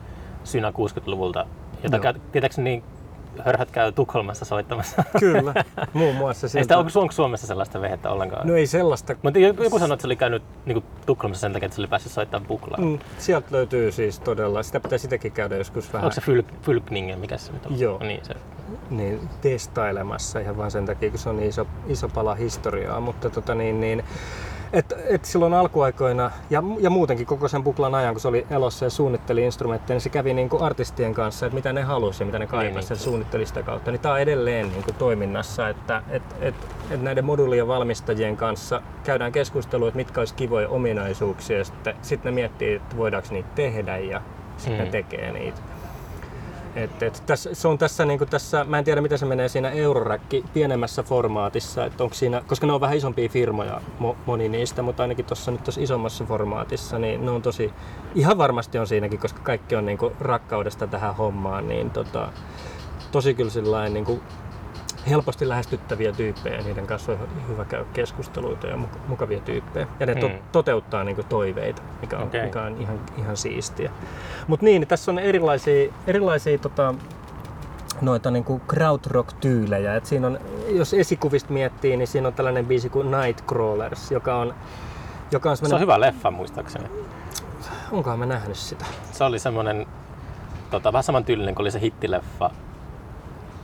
[0.44, 1.46] synä 60-luvulta,
[1.82, 2.84] jota tietääkseni niin
[3.44, 5.04] hörhät käy Tukholmassa soittamassa.
[5.18, 5.54] kyllä,
[5.92, 6.62] muun muassa Ei siltä.
[6.64, 8.46] sitä, onko, onko Suomessa sellaista vehettä ollenkaan?
[8.46, 9.14] No ei sellaista.
[9.22, 12.12] Mutta joku sanoi, että se oli käynyt niin Tukholmassa sen takia, että se oli päässyt
[12.12, 12.80] soittamaan Buklaa.
[12.80, 12.98] Mm.
[13.18, 17.36] Sieltä löytyy siis todella, sitä pitää sitäkin käydä joskus vähän Onko se Fylk, Fylkningen, mikä
[17.38, 17.80] se nyt on?
[17.80, 17.98] Joo.
[17.98, 18.34] Niin, se.
[18.90, 23.00] niin, testailemassa ihan vaan sen takia, kun se on niin iso, iso pala historiaa.
[23.00, 24.04] Mutta tota niin, niin
[24.72, 28.86] et, et silloin alkuaikoina ja, ja muutenkin koko sen buklan ajan, kun se oli elossa
[28.86, 32.26] ja suunnitteli instrumentteja, niin se kävi niin kuin artistien kanssa, että mitä ne halusi ja
[32.26, 32.98] mitä ne kaipasi niin.
[32.98, 33.90] ja suunnitteli sitä kautta.
[33.90, 36.54] Niin tämä on edelleen niin kuin toiminnassa, että et, et,
[36.90, 42.24] et näiden moduulien valmistajien kanssa käydään keskustelua, että mitkä olisi kivoja ominaisuuksia ja sitten sit
[42.24, 44.20] ne miettii, että voidaanko niitä tehdä ja
[44.56, 44.84] sitten Mm.
[44.84, 45.60] ne tekee niitä.
[46.76, 49.70] Et, et, tässä, se on tässä, niin tässä, mä en tiedä miten se menee siinä
[49.70, 54.82] Euroräkki pienemmässä formaatissa, että onko siinä, koska ne on vähän isompia firmoja, mo, moni niistä,
[54.82, 57.72] mutta ainakin tuossa nyt tuossa isommassa formaatissa, niin ne on tosi,
[58.14, 62.32] ihan varmasti on siinäkin, koska kaikki on niin rakkaudesta tähän hommaan, niin tota,
[63.12, 64.20] tosi kyllä sillain, niin kuin
[65.10, 69.86] helposti lähestyttäviä tyyppejä ja niiden kanssa on hyvä käydä keskusteluita ja muk- mukavia tyyppejä.
[70.00, 70.34] Ja ne to- Mm.
[70.52, 72.44] toteuttaa niin toiveita, mikä on, Okei.
[72.44, 73.90] mikä on ihan, ihan siistiä.
[74.46, 76.94] Mutta niin, tässä on erilaisia, erilaisia tota,
[78.00, 79.96] noita niin kuin krautrock-tyylejä.
[79.96, 80.38] Et siinä on,
[80.68, 84.54] jos esikuvista miettii, niin siinä on tällainen biisi kuin Nightcrawlers, joka on,
[85.32, 85.80] joka on se on semmoinen...
[85.80, 86.84] hyvä leffa muistaakseni.
[87.92, 88.84] Onkohan mä nähnyt sitä?
[89.12, 89.86] Se oli semmoinen
[90.70, 92.50] tota, vähän samantyylinen kuin oli se hittileffa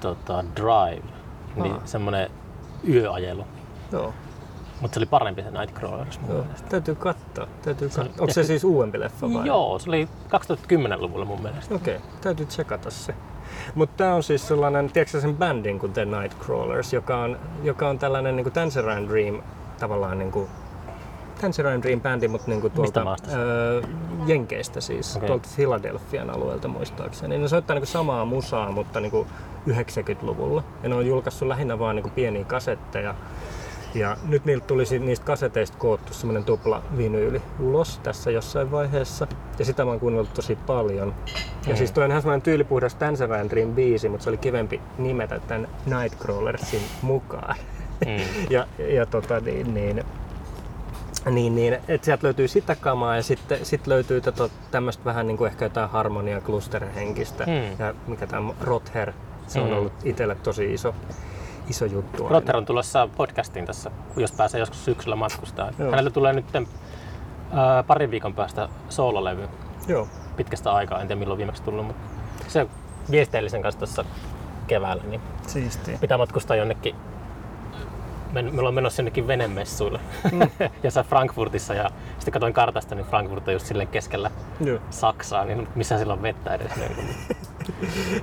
[0.01, 1.18] tota, Drive.
[1.63, 1.81] Niin Aa.
[1.85, 2.31] semmoinen
[2.89, 3.45] yöajelu.
[3.93, 4.15] Joo.
[4.81, 6.43] Mutta se oli parempi se Nightcrawlers mun Joo.
[6.43, 6.69] mielestä.
[6.69, 7.49] Täytyy katsoa.
[7.63, 8.05] Täytyy katsoa.
[8.05, 9.47] Onko se siis uudempi leffa vai?
[9.47, 11.75] Joo, se oli 2010-luvulla mun mielestä.
[11.75, 13.15] Okei, okay, täytyy tsekata se.
[13.75, 17.99] Mutta tämä on siis sellainen, tiedätkö sen bändin kuin The Nightcrawlers, joka on, joka on
[17.99, 19.43] tällainen niin kuin Tangerine Dream
[19.79, 20.49] tavallaan niin kuin
[21.41, 23.83] Tangerine Dream bändi, mutta niin kuin tuolta öö,
[24.27, 25.27] Jenkeistä siis, okay.
[25.27, 27.39] tuolta Philadelphian alueelta muistaakseni.
[27.39, 29.29] Ne soittaa niin kuin samaa musaa, mutta niin kuin
[29.69, 30.63] 90-luvulla.
[30.83, 33.15] Ja ne on julkaissut lähinnä vaan niin kuin pieniä kasetteja.
[33.95, 39.27] Ja nyt niiltä tuli niistä kaseteista koottu semmoinen tupla vinyyli ulos tässä jossain vaiheessa.
[39.59, 41.15] Ja sitä mä oon kuunnellut tosi paljon.
[41.67, 41.77] Ja Mm.
[41.77, 45.69] siis toi on ihan semmoinen tyylipuhdas Tangerine Dream biisi, mutta se oli kivempi nimetä tämän
[45.87, 47.57] Nightcrawlersin mukaan.
[48.07, 48.23] Mm.
[48.51, 50.05] ja, ja tota niin, niin
[51.31, 55.37] niin, niin että sieltä löytyy sitä kamaa ja sitten sit löytyy tätä tämmöistä vähän niin
[55.37, 56.41] kuin ehkä jotain harmonia
[56.95, 57.77] henkistä Hmm.
[57.87, 59.13] ja mikä tämä Rother,
[59.47, 59.77] se on Hmm.
[59.77, 60.95] ollut itselle tosi iso,
[61.69, 62.25] iso juttu.
[62.25, 62.35] aina.
[62.35, 65.71] Rotter on tulossa podcastiin tässä, jos pääsee joskus syksyllä matkustaa.
[65.79, 65.91] Joo.
[65.91, 66.45] Hänellä tulee nyt
[67.53, 69.49] ää, parin viikon päästä soololevy
[69.89, 72.03] Joo, pitkästä aikaa, en tiedä milloin viimeksi tullut, mutta
[72.49, 72.67] se
[73.11, 74.05] viesteellisen kanssa tuossa
[74.67, 75.99] keväällä, niin siistiä.
[76.01, 76.95] pitää matkustaa jonnekin.
[78.33, 80.01] Me, me ollaan menossa jonnekin venemessuille.
[80.33, 80.41] Mm.
[80.83, 84.79] ja Frankfurtissa ja sitten katsoin kartasta, niin Frankfurt on just silleen keskellä Joo.
[84.91, 86.77] Saksaa, niin missä sillä on vettä edes.
[86.77, 86.93] Niin.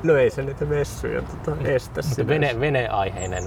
[0.03, 3.43] No ei se niitä messuja tota, estä Mutta vene, veneaiheinen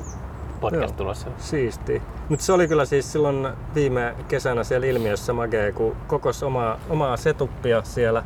[0.61, 0.97] podcast Joo.
[0.97, 1.29] tulossa.
[1.39, 2.03] Siisti.
[2.29, 7.17] Mutta se oli kyllä siis silloin viime kesänä siellä ilmiössä magee, kun kokos omaa, omaa
[7.17, 8.23] setuppia siellä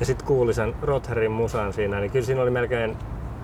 [0.00, 2.96] ja sitten kuuli sen Rotherin musan siinä, niin kyllä siinä oli melkein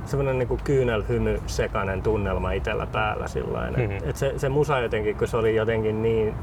[0.08, 3.72] semmoinen niinku kyynelhymy sekainen tunnelma itsellä päällä sillain.
[3.72, 3.90] Mhm.
[3.90, 6.34] Et, et se, se musa jotenkin, kun se oli jotenkin niin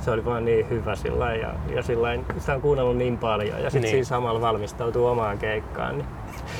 [0.00, 3.70] se oli vaan niin hyvä sillä ja, ja sillain, sitä on kuunnellut niin paljon ja
[3.70, 3.90] sitten Niin.
[3.90, 5.98] siinä samalla valmistautuu omaan keikkaan.
[5.98, 6.06] Niin.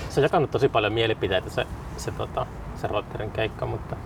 [0.08, 1.66] Se on jakanut tosi paljon mielipiteitä se,
[1.96, 3.96] se, tota, se Rotterin keikka, mutta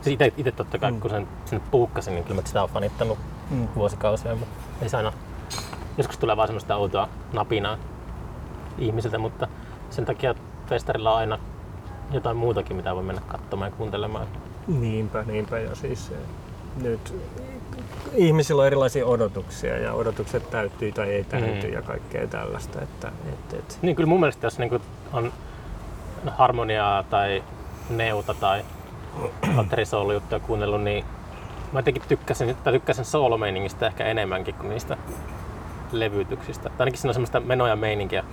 [0.00, 1.00] se ite, ite totta kai, Mm.
[1.00, 3.18] kun sen sinne puukkasin, niin kyllä mä sitä on fanittanut
[3.50, 3.68] Mm.
[3.76, 5.12] vuosikausia, mutta ei se aina,
[5.98, 7.76] joskus tulee vaan semmoista outoa napinaa
[8.78, 9.48] ihmisiltä, mutta
[9.90, 10.34] sen takia
[10.66, 11.38] festarilla on aina
[12.10, 14.26] jotain muutakin, mitä voi mennä katsomaan ja kuuntelemaan.
[14.68, 15.58] Niinpä, niinpä.
[15.58, 16.18] Ja siis eh,
[16.82, 17.14] nyt
[18.14, 21.72] ihmisillä on erilaisia odotuksia ja odotukset täyttyy tai ei täyty Mm.
[21.72, 22.82] ja kaikkea tällaista.
[22.82, 23.78] Että, et, et.
[23.82, 24.80] Niin kyllä mun mielestä jos niin
[25.12, 25.32] on
[26.26, 27.42] harmoniaa tai
[27.90, 28.64] neuta tai
[29.56, 31.04] batterisoulujuttuja kuunnellut, niin
[31.72, 34.96] mä jotenkin tykkäsin, tai tykkäsin soolomeiningistä ehkä enemmänkin kuin niistä
[35.92, 36.68] levytyksistä.
[36.68, 38.24] Tai ainakin siinä on semmoista menoja meininkiä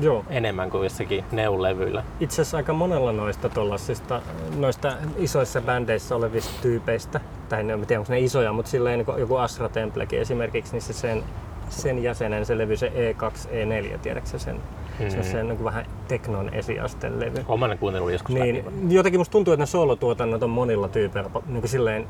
[0.00, 0.24] Joo.
[0.30, 2.04] enemmän kuin jossakin neulevyillä.
[2.20, 4.22] Itse asiassa aika monella noista tollasista,
[4.56, 9.36] noista isoissa bändeissä olevista tyypeistä, tai en tiedä onko ne isoja, mutta silleen niin joku
[9.36, 11.22] Asra Templekin esimerkiksi, niin se sen,
[11.68, 14.54] sen jäsenen se levy, se E2, E4, tiedätkö sä
[15.00, 15.10] sen?
[15.10, 15.30] Se on Mm.
[15.30, 17.44] se niin vähän teknon esiasteen levy.
[17.48, 18.94] Oman kuuntelun joskus Niin, läpi.
[18.94, 22.06] jotenkin musta tuntuu, että ne solotuotannot on monilla tyypeillä niin silleen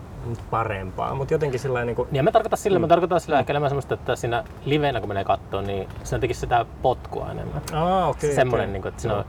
[0.51, 2.81] parempaa, mutta jotenkin silleen niin kuin, Niin, mä tarkoitan sillä, Mm.
[2.81, 6.21] mä tarkoitan sillä ehkä enemmän semmoista, että siinä livenä kun menee kattoon, niin se on
[6.33, 7.63] sitä potkua enemmän.
[7.73, 8.35] Aa, okei.
[8.35, 8.73] Semmoinen, okei.
[8.73, 9.25] niin kuin, että siinä on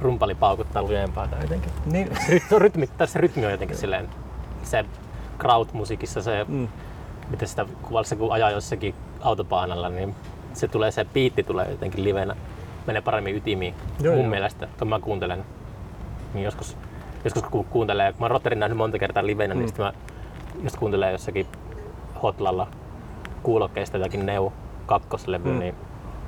[0.00, 1.72] rumpali paukuttaa lujempaa tai jotenkin.
[1.86, 4.08] Niin, Ryt- rytmi, se rytmi on jotenkin silleen,
[4.62, 4.84] se
[5.38, 6.68] crowd-musiikissa se, mm,
[7.30, 10.14] miten sitä kuvallissa kun ajaa jossakin autopaanalla, niin
[10.54, 12.36] se tulee, se biitti tulee jotenkin livenä,
[12.86, 14.30] menee paremmin ytimiin Joo, mun joo.
[14.30, 15.44] mielestä, kun mä kuuntelen.
[16.34, 16.76] Niin joskus,
[17.24, 19.58] joskus kun kuuntelee, kun mä oon Rotterin nähnyt monta kertaa livenä, Mm.
[19.60, 19.92] niin sitten mä
[20.62, 21.46] just kuuntelen jossakin
[22.22, 22.68] hotlalla
[23.42, 24.52] kuulokkeista jotakin Neu
[24.86, 25.58] kakkoslevy, Mm.
[25.58, 25.74] niin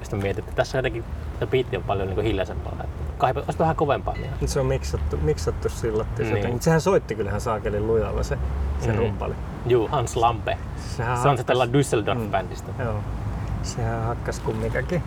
[0.03, 1.05] sitten mietin, että tässä jotenkin
[1.39, 2.72] se biitti on paljon niin hiljaisempaa.
[3.18, 4.14] Kaipa, olisi vähän kovempaa.
[4.14, 4.49] Niin.
[4.49, 6.35] se on miksattu, miksattu sillä Niin.
[6.35, 6.51] niin.
[6.51, 8.39] Mutta sehän soitti kyllähän saakelin lujalla se,
[8.81, 8.99] se Mm.
[8.99, 9.35] rumpali.
[9.66, 10.59] Juu, Hans Lampe.
[10.97, 12.83] Sehän Se on se tällä Düsseldorf-bändistä.
[12.85, 12.95] Joo,
[13.67, 15.03] sehän hakkas kumminkäkin.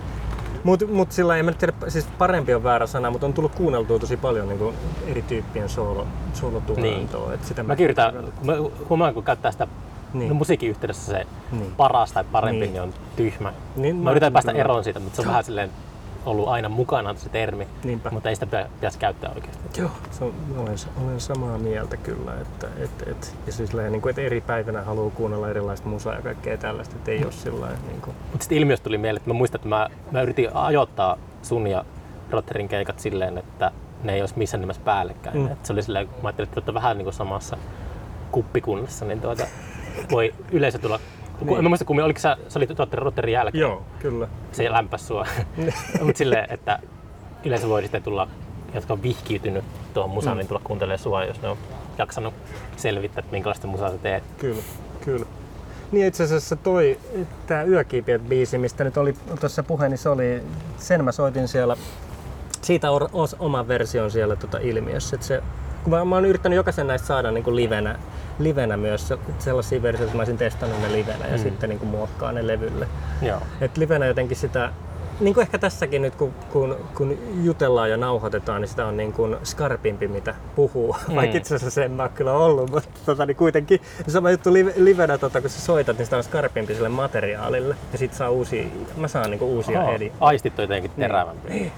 [0.63, 3.99] Mutta mut sillä ei mä tiedä, siis parempi on väärä sana, mutta on tullut kuunneltua
[3.99, 4.73] tosi paljon niin
[5.07, 7.25] eri tyyppien soolo, soolotuotantoa.
[7.25, 7.33] Niin.
[7.33, 8.53] Et sitä Mä yritän, mä
[8.89, 9.67] huomaan kun käyttää sitä
[10.13, 10.29] Niin.
[10.29, 11.71] no, musiikin yhteydessä se Niin.
[11.77, 12.73] paras tai parempi, Niin.
[12.73, 13.53] niin, on tyhmä.
[13.75, 15.69] Niin, Mä yritän päästä eroon siitä, mutta se on vähän silleen
[16.29, 18.09] ollut aina mukana se termi, Niinpä.
[18.11, 19.81] mutta ei sitä pitäisi käyttää oikeasti.
[19.81, 22.33] Joo, se on, olen, olen samaa mieltä kyllä.
[22.41, 26.21] Että, et, et, ja siis niin kuin, että eri päivänä haluaa kuunnella erilaista musaa ja
[26.21, 29.33] kaikkea tällaista, että ei ole sillä niin kuin, Mutta sitten ilmiöstä tuli mieleen, että mä
[29.33, 31.85] muistan, että mä, mä yritin ajoittaa sun ja
[32.31, 33.71] Rotterin keikat silleen, että
[34.03, 35.37] ne ei olisi missään nimessä päällekkäin.
[35.37, 35.51] Mm.
[35.51, 37.57] Et se oli silleen, kun mä ajattelin, että vähän niin kuin samassa
[38.31, 39.47] kuppikunnassa, niin tuota,
[40.11, 40.99] voi yleisö tulla
[41.39, 41.47] Niin.
[41.47, 41.63] niin.
[41.63, 44.27] Mä muistan, kun me- oliko sä, sä olit Rotterin, Rotterin jälkeen, Joo, kyllä.
[44.51, 45.27] se lämpäs sua.
[46.03, 46.79] Mutta silleen, että
[47.45, 48.27] yleensä voi sitten tulla,
[48.73, 49.63] jotka on vihkiytynyt
[49.93, 50.37] tuohon musaan, Mm.
[50.37, 50.39] mm.
[50.39, 51.57] niin tulla kuuntelemaan sua, jos ne on
[51.97, 52.33] jaksanut
[52.77, 54.23] selvittää, että minkälaista musaa sä teet.
[54.37, 54.61] Kyllä,
[55.05, 55.25] kyllä.
[55.91, 56.97] Niin itse asiassa toi,
[57.47, 60.43] tää Yökiipiöt biisi, mistä nyt oli tuossa puhe, niin se oli,
[60.77, 61.77] sen mä soitin siellä,
[62.61, 65.15] siitä on os, oman version siellä tota ilmiössä.
[65.15, 65.43] Et se,
[65.83, 67.99] kun mä, mä oon yrittänyt jokaisen näistä saada niin kuin livenä,
[68.39, 71.43] livenä myös se- sellaisia versioita, että mä olisin testannut ne livenä ja Mm.
[71.43, 72.87] sitten niin kuin muokkaa ne levylle.
[73.21, 73.39] Joo.
[73.61, 74.69] Et livenä jotenkin sitä,
[75.19, 79.13] niin kuin ehkä tässäkin nyt kun, kun, kun jutellaan ja nauhoitetaan, niin sitä on niin
[79.13, 80.95] kuin skarpimpi mitä puhuu.
[81.07, 81.15] Mm.
[81.15, 84.73] Vaikka itse asiassa en mä ole kyllä ollut, mutta tota, niin kuitenkin sama juttu live-
[84.75, 87.75] livenä, tota, kun sä soitat, niin sitä on skarpimpi sille materiaalille.
[87.91, 88.65] Ja sit saa uusia,
[88.97, 90.11] mä saan niin kuin uusia Oho, edi.
[90.19, 91.71] aistit on jotenkin terävämpi.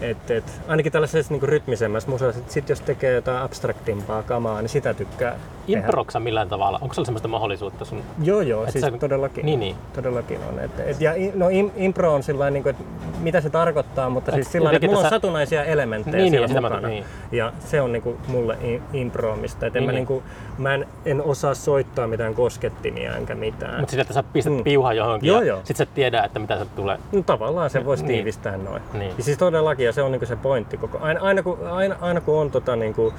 [0.00, 4.68] Et, et, ainakin tällaisessa niin rytmisemmässä musassa, sit, sit jos tekee jotain abstraktimpaa kamaa, niin
[4.68, 5.38] sitä tykkää.
[5.68, 6.78] Improksa millään tavalla?
[6.82, 8.02] Onko sulla semmoista mahdollisuutta sun?
[8.22, 9.46] Joo, joo, Et siis sä- todellakin.
[9.46, 9.76] Niin, niin.
[9.94, 10.58] Todellakin on.
[10.60, 12.84] Et, et, ja no, im, impro on sillä niin että
[13.20, 16.46] mitä se tarkoittaa, mutta Et siis sillä että mulla on tässä- satunnaisia elementtejä Niin, siellä
[16.46, 16.88] niin, sitä mä- mukana.
[16.88, 17.04] niin.
[17.32, 18.58] Ja se on niin kuin, mulle
[18.92, 19.66] improomista.
[19.66, 19.96] Et en Niin, mä, niin.
[19.96, 20.22] niin kuin,
[20.58, 23.80] mä en, en, osaa soittaa mitään koskettimia enkä mitään.
[23.80, 24.64] Mutta sitten, että sä pistät Mm.
[24.64, 25.60] piuhan johonkin Joo, ja joo.
[25.64, 26.98] sit sä tiedät, että mitä se tulee.
[27.12, 28.14] No, tavallaan se voisi Niin.
[28.16, 28.82] tiivistää noin.
[28.92, 29.12] Niin.
[29.18, 32.20] Ja siis todellakin, ja se on niinku se pointti koko aina, aina, kun, aina, aina
[32.20, 33.12] kun on tota, niinku,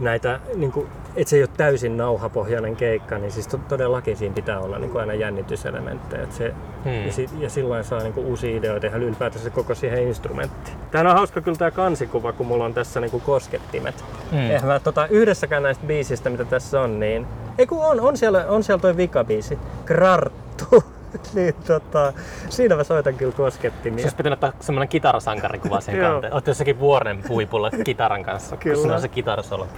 [0.00, 4.60] näitä, niinku, että se ei ole täysin nauhapohjainen keikka, niin siis to, todellakin siinä pitää
[4.60, 6.22] olla niinku aina jännityselementtejä.
[6.22, 6.54] Et se,
[6.86, 7.06] Hmm.
[7.06, 10.76] ja, si, ja silloin saa niinku uusia ideoita ja ylipäätään se koko siihen instrumenttiin.
[10.90, 14.04] Tämä on hauska kyllä tämä kansikuva, kun mulla on tässä niinku koskettimet.
[14.32, 14.38] Mm.
[14.38, 17.26] Eihän mä tota, yhdessäkään näistä biisistä, mitä tässä on, niin...
[17.58, 19.58] Ei kun on, on siellä, on siellä toi vikabiisi.
[19.84, 20.84] Krarttu.
[21.34, 22.12] niin tota,
[22.48, 23.98] siinä mä soitan kyllä koskettimia.
[23.98, 26.12] Se olisi pitänyt ottaa semmoinen kitarasankarikuva Joo.
[26.12, 26.34] kanteen.
[26.34, 28.74] Oot jossakin vuoren puipulla kitaran kanssa, Kyllä.
[28.74, 29.68] kun siinä on se kitarasolo.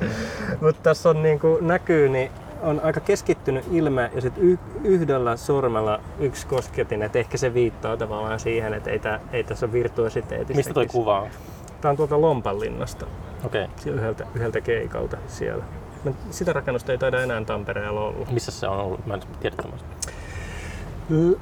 [0.60, 2.30] Mutta tässä on niinku, näkyy, niin
[2.62, 7.96] on aika keskittynyt ilme ja sitten y- yhdellä sormella yksi kosketin, että ehkä se viittaa
[7.96, 10.54] tavallaan siihen, että ei, tää, ei tässä ole virtuositeetista.
[10.54, 11.28] Mistä toi kuva on?
[11.80, 13.06] Tämä on tuolta Lompanlinnasta.
[13.44, 13.66] Okay.
[13.86, 15.64] yhdeltä, yhdeltä keikalta siellä.
[16.30, 18.26] Sitä rakennusta ei taida enää Tampereella olla.
[18.30, 19.06] Missä se on ollut?
[19.06, 19.88] Mä en tiedä tämmöistä.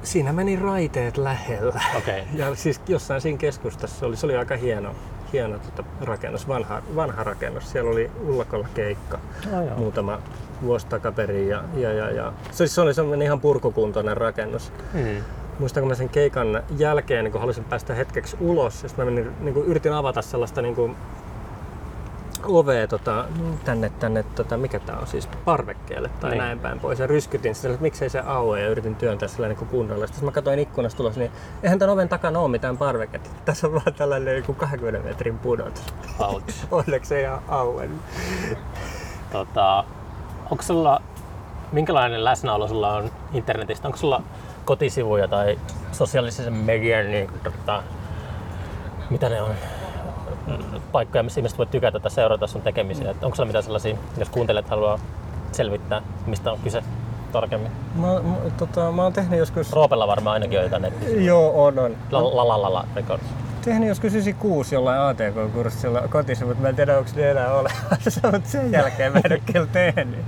[0.03, 1.81] Siinä meni raiteet lähellä.
[1.97, 2.23] Okei.
[2.35, 4.95] Ja siis jossain siinä keskustassa oli, se oli aika hieno,
[5.33, 7.71] hieno tota rakennus, vanha, vanha rakennus.
[7.71, 9.19] Siellä oli Ullakolla keikka
[9.53, 9.77] Oh, joo.
[9.77, 10.19] muutama
[10.63, 11.47] vuosi takaperin.
[11.49, 12.33] Ja, ja, ja, ja.
[12.51, 14.71] Se, oli- se oli semmoinen ihan purkukuntoinen rakennus.
[14.93, 15.23] Mm.
[15.59, 19.31] Muistan, kun mä sen keikan jälkeen niin kun halusin päästä hetkeksi ulos, ja mä menin,
[19.39, 20.95] niin yritin avata sellaista niin kun,
[22.43, 23.25] ovea tota,
[23.65, 26.37] tänne, tänne tota, mikä tää on siis, parvekkeelle tai Niin.
[26.37, 26.99] näin päin pois.
[26.99, 30.07] Ja ryskytin sitä, että miksei se aue ja yritin työntää sillä niin kunnolla.
[30.07, 31.31] Sitten mä katsoin ikkunasta tulos, niin
[31.63, 33.29] eihän tämän oven takana ole mitään parveketta.
[33.45, 35.83] Tässä on vaan tällainen niin 20 metrin pudotus.
[36.19, 36.53] Ouch.
[36.71, 38.01] Onneksi ei ole auennut.
[39.31, 39.83] Tota,
[40.51, 41.01] onko sulla,
[41.71, 43.87] minkälainen läsnäolo sulla on internetistä?
[43.87, 44.21] Onko sulla
[44.65, 45.59] kotisivuja tai
[45.91, 47.83] sosiaalisen median, niin, tota,
[49.09, 49.55] mitä ne on,
[50.91, 53.11] paikkoja, missä ihmiset voi tykätä tai seurata sun tekemisiä?
[53.11, 54.99] Et onko sulla mitään sellaisia, jos kuuntelijat haluaa
[55.51, 56.83] selvittää, mistä on kyse
[57.31, 57.71] tarkemmin?
[57.95, 59.73] Mä, mä, tota, mä oon tehnyt joskus...
[59.73, 61.25] Roopella varmaan ainakin on jotain nettisivuja.
[61.25, 61.95] Joo, on, on.
[62.11, 63.23] La la la la la records.
[63.67, 66.59] Tehnyt joskus 96 jollain ATK-kurssilla kotisivut.
[66.59, 70.19] Mä en tiedä, onko ne enää olemassa, mutta sen jälkeen mä en ole kyllä tehnyt.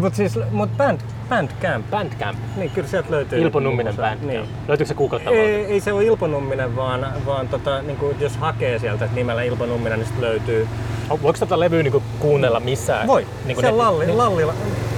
[0.00, 1.90] Mutta siis, mut band, Bandcamp.
[1.90, 2.38] Bandcamp.
[2.56, 3.38] Niin, kyllä sieltä löytyy.
[3.42, 3.94] Ilpo Numminen.
[3.96, 4.22] Bandcamp.
[4.22, 4.44] Niin.
[4.68, 5.42] Löytyykö se googlettamalla?
[5.42, 9.42] Ei, ei se ole Ilpo Numminen, vaan, vaan tota, niin kuin, jos hakee sieltä nimellä
[9.42, 10.68] Ilpo Numminen, niin sitten löytyy.
[11.22, 13.06] Voiko tätä levyä niinku kuunnella missään?
[13.06, 14.44] Voi, Niin se netti- Lalli, niin- Lalli,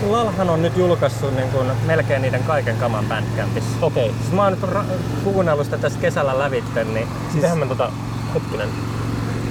[0.08, 3.76] Lalhan on nyt julkaissut niin kuin, melkein niiden kaiken kaman Bandcampissa.
[3.82, 4.12] Okei.
[4.20, 4.84] Siis mä oon nyt ra-
[5.24, 7.40] kuunnellut sitä tässä kesällä lävitten, niin Siis...
[7.42, 7.90] Tehän mä tota,
[8.34, 8.68] hetkinen.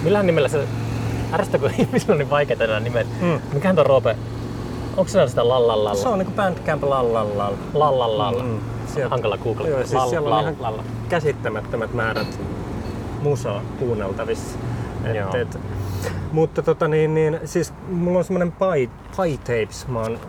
[0.04, 0.68] Millähän nimellä se,
[1.34, 3.08] ärsyttäkö ihmisillä on niin vaikeita nämä nimet?
[3.22, 3.39] Mm.
[3.54, 4.16] Mikähän tuo Roope,
[4.97, 5.95] onko se sitä lallallalla?
[6.00, 7.58] se on niin kuin Bandcamp lallallalla.
[7.74, 8.43] Lallallalla.
[8.43, 8.60] Mm,
[8.93, 9.70] sieltä- Hankala googlata.
[9.70, 10.74] Joo, siis siellä on ihan
[11.10, 12.39] käsittämättömät määrät
[13.22, 14.58] musaa kuunneltavissa.
[15.16, 15.30] Joo.
[15.30, 15.60] Et, et,
[16.32, 20.20] mutta tota niin, niin, siis mulla on semmonen pie, pie tapes, mä oon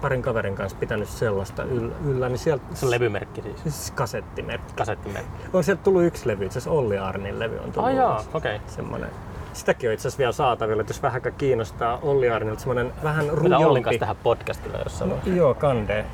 [0.00, 3.62] parin kaverin kanssa pitänyt sellaista yllä, yllä niin sieltä Se on levymerkki siis.
[3.62, 4.72] siis kasettimerkki.
[4.76, 5.42] Kasettimerkki.
[5.52, 7.90] On sieltä tullut yksi levy, itse asiassa Olli Arnin levy on tullut.
[7.90, 8.28] Ulos.
[8.34, 8.60] okei.
[8.66, 9.10] Semmonen.
[9.52, 13.36] Sitäkin on itse asiassa vielä saatavilla, että jos vähän kiinnostaa Olli Arnilta semmonen vähän Mitä
[13.36, 13.82] Ollin rujompi.
[13.82, 16.04] kanssa tehdä podcastilla jossain No, joo, kande.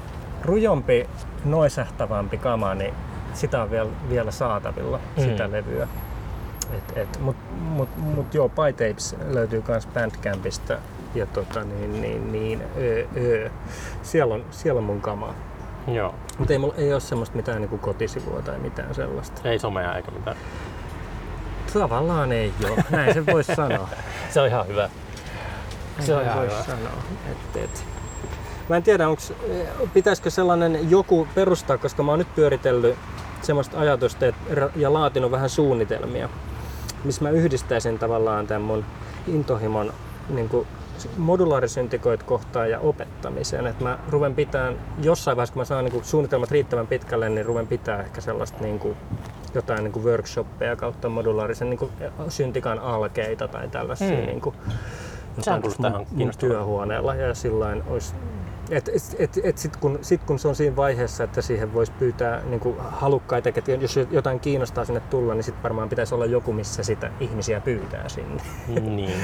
[0.44, 1.08] Rujompi,
[1.44, 2.94] noisähtävämpi kama, niin
[3.34, 5.22] sitä on vielä, vielä saatavilla, mm.
[5.22, 5.88] sitä levyä.
[6.78, 10.78] Et, et, mut, mut, mut joo, Pie Tapes löytyy myös Bandcampista.
[11.14, 13.50] Ja tota, niin, niin, niin, öö, öö.
[14.02, 15.34] Siellä, on, siellä on mun kamaa.
[15.88, 16.14] Joo.
[16.38, 19.48] Mutta ei, mulla, ei ole semmoista mitään niinku kotisivua tai mitään sellaista.
[19.48, 20.36] Ei somea eikä mitään.
[21.72, 23.88] Tavallaan ei ole, näin se voisi sanoa.
[24.30, 24.90] Se on ihan hyvä.
[26.00, 26.62] Se on Näin ihan hyvä.
[26.62, 27.02] sanoa.
[27.30, 27.84] Et, et.
[28.68, 29.32] Mä en tiedä, onks,
[29.94, 32.96] pitäisikö sellainen joku perustaa, koska mä oon nyt pyöritellyt
[33.42, 34.34] semmoista ajatusta et,
[34.76, 36.28] ja laatinut vähän suunnitelmia,
[37.04, 38.84] missä mä yhdistäisin tavallaan tämän mun
[39.26, 39.92] intohimon
[40.28, 40.66] niin kuin
[41.16, 43.66] modulaarisyntikoit kohtaan ja opettamiseen.
[43.66, 44.72] Et mä ruven pitää
[45.02, 48.58] jossain vaiheessa, kun mä saan niin kuin suunnitelmat riittävän pitkälle, niin ruven pitää ehkä sellaista
[48.60, 48.96] niin kuin,
[49.54, 51.90] jotain niin kuin workshoppeja kautta modulaarisen niin kuin
[52.28, 54.08] syntikan alkeita tai tällaisia.
[54.08, 54.16] Hmm.
[54.16, 54.26] Mm.
[54.26, 54.56] Niin kuin,
[55.36, 56.38] jotain kiinnostavalta.
[56.38, 58.14] työhuoneella ja sillain olisi
[58.72, 61.92] et, et, et, et sit, kun, sit kun se on siinä vaiheessa, että siihen voisi
[61.92, 66.26] pyytää niin kuin halukkaita, että jos jotain kiinnostaa sinne tulla, niin sitten varmaan pitäisi olla
[66.26, 68.42] joku, missä sitä ihmisiä pyytää sinne.
[68.80, 69.20] Niin.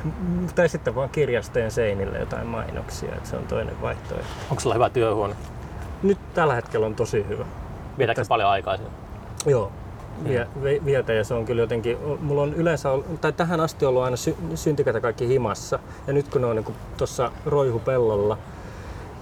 [0.54, 4.26] tai sitten vaan kirjastojen seinille jotain mainoksia, että se on toinen vaihtoehto.
[4.50, 5.34] Onko sulla hyvä työhuone?
[6.02, 7.44] Nyt tällä hetkellä on tosi hyvä.
[7.98, 8.94] Vietääkö se paljon aikaa siellä?
[9.46, 9.72] Joo,
[10.62, 14.02] vie- vietä ja se on kyllä jotenkin, mulla on yleensä, ollut, tai tähän asti ollut
[14.02, 15.78] aina sy, syntikätä kaikki himassa.
[16.06, 18.38] Ja nyt kun ne on niin tuossa roihupellolla,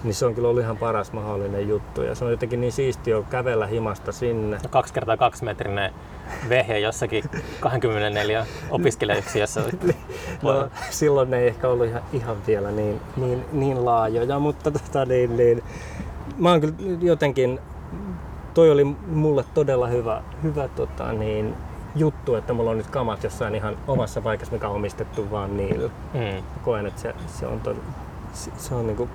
[0.05, 2.03] niin se on kyllä ollut ihan paras mahdollinen juttu.
[2.03, 4.59] Ja se on jotenkin niin siistiä kävellä himasta sinne.
[4.63, 5.93] No kaksi kertaa kaksi metrinen
[6.49, 7.25] vehje jossakin
[7.61, 9.63] 24 opiskelijayksiössä.
[10.43, 15.05] No, silloin ne ei ehkä ollut ihan, ihan vielä niin, niin, niin laajoja, mutta tota,
[15.05, 15.63] niin, niin,
[16.39, 17.61] mä oon kyllä jotenkin,
[18.55, 21.55] toi oli mulle todella hyvä, hyvä tota, niin,
[21.97, 25.91] juttu, että mulla on nyt kamat jossain ihan omassa paikassa, mikä on omistettu vaan niille.
[26.15, 26.43] Mm.
[26.63, 27.77] Koen, että se, se on, tod,
[28.33, 29.09] se, se on niinku,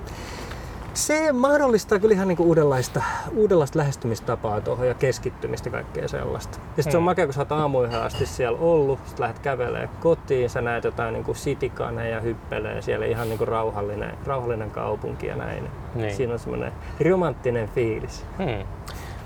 [0.93, 3.03] se mahdollistaa kyllä ihan niinku uudenlaista,
[3.35, 6.57] uudenlaista lähestymistapaa tuohon ja keskittymistä ja kaikkea sellaista.
[6.57, 9.89] Ja sitten se on makea, kun sä oot aamuyhään asti siellä ollut, sit lähdet kävelee
[9.99, 15.69] kotiin, sä näet jotain niinku sitikaneja hyppelee siellä ihan niinku rauhallinen, rauhallinen kaupunki ja näin.
[15.95, 16.15] Niin.
[16.15, 16.71] Siinä on semmoinen
[17.09, 18.25] romanttinen fiilis.
[18.37, 18.67] Hmm.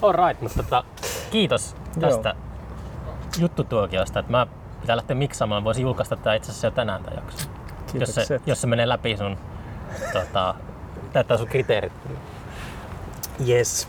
[0.02, 0.84] All right, mutta tota,
[1.32, 2.36] kiitos tästä
[3.40, 4.20] juttutuokiosta.
[4.20, 4.48] Että mä
[4.82, 5.64] pitää lähteä miksaamaan.
[5.64, 7.50] Voisin julkaista tätä itse asiassa jo tänään tämä jakso.
[7.94, 9.38] Jos se, jos se menee läpi sun,
[10.14, 10.56] tota,
[11.14, 11.94] täyttää sun kriteerit.
[13.48, 13.88] Yes.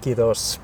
[0.00, 0.60] Kiitos.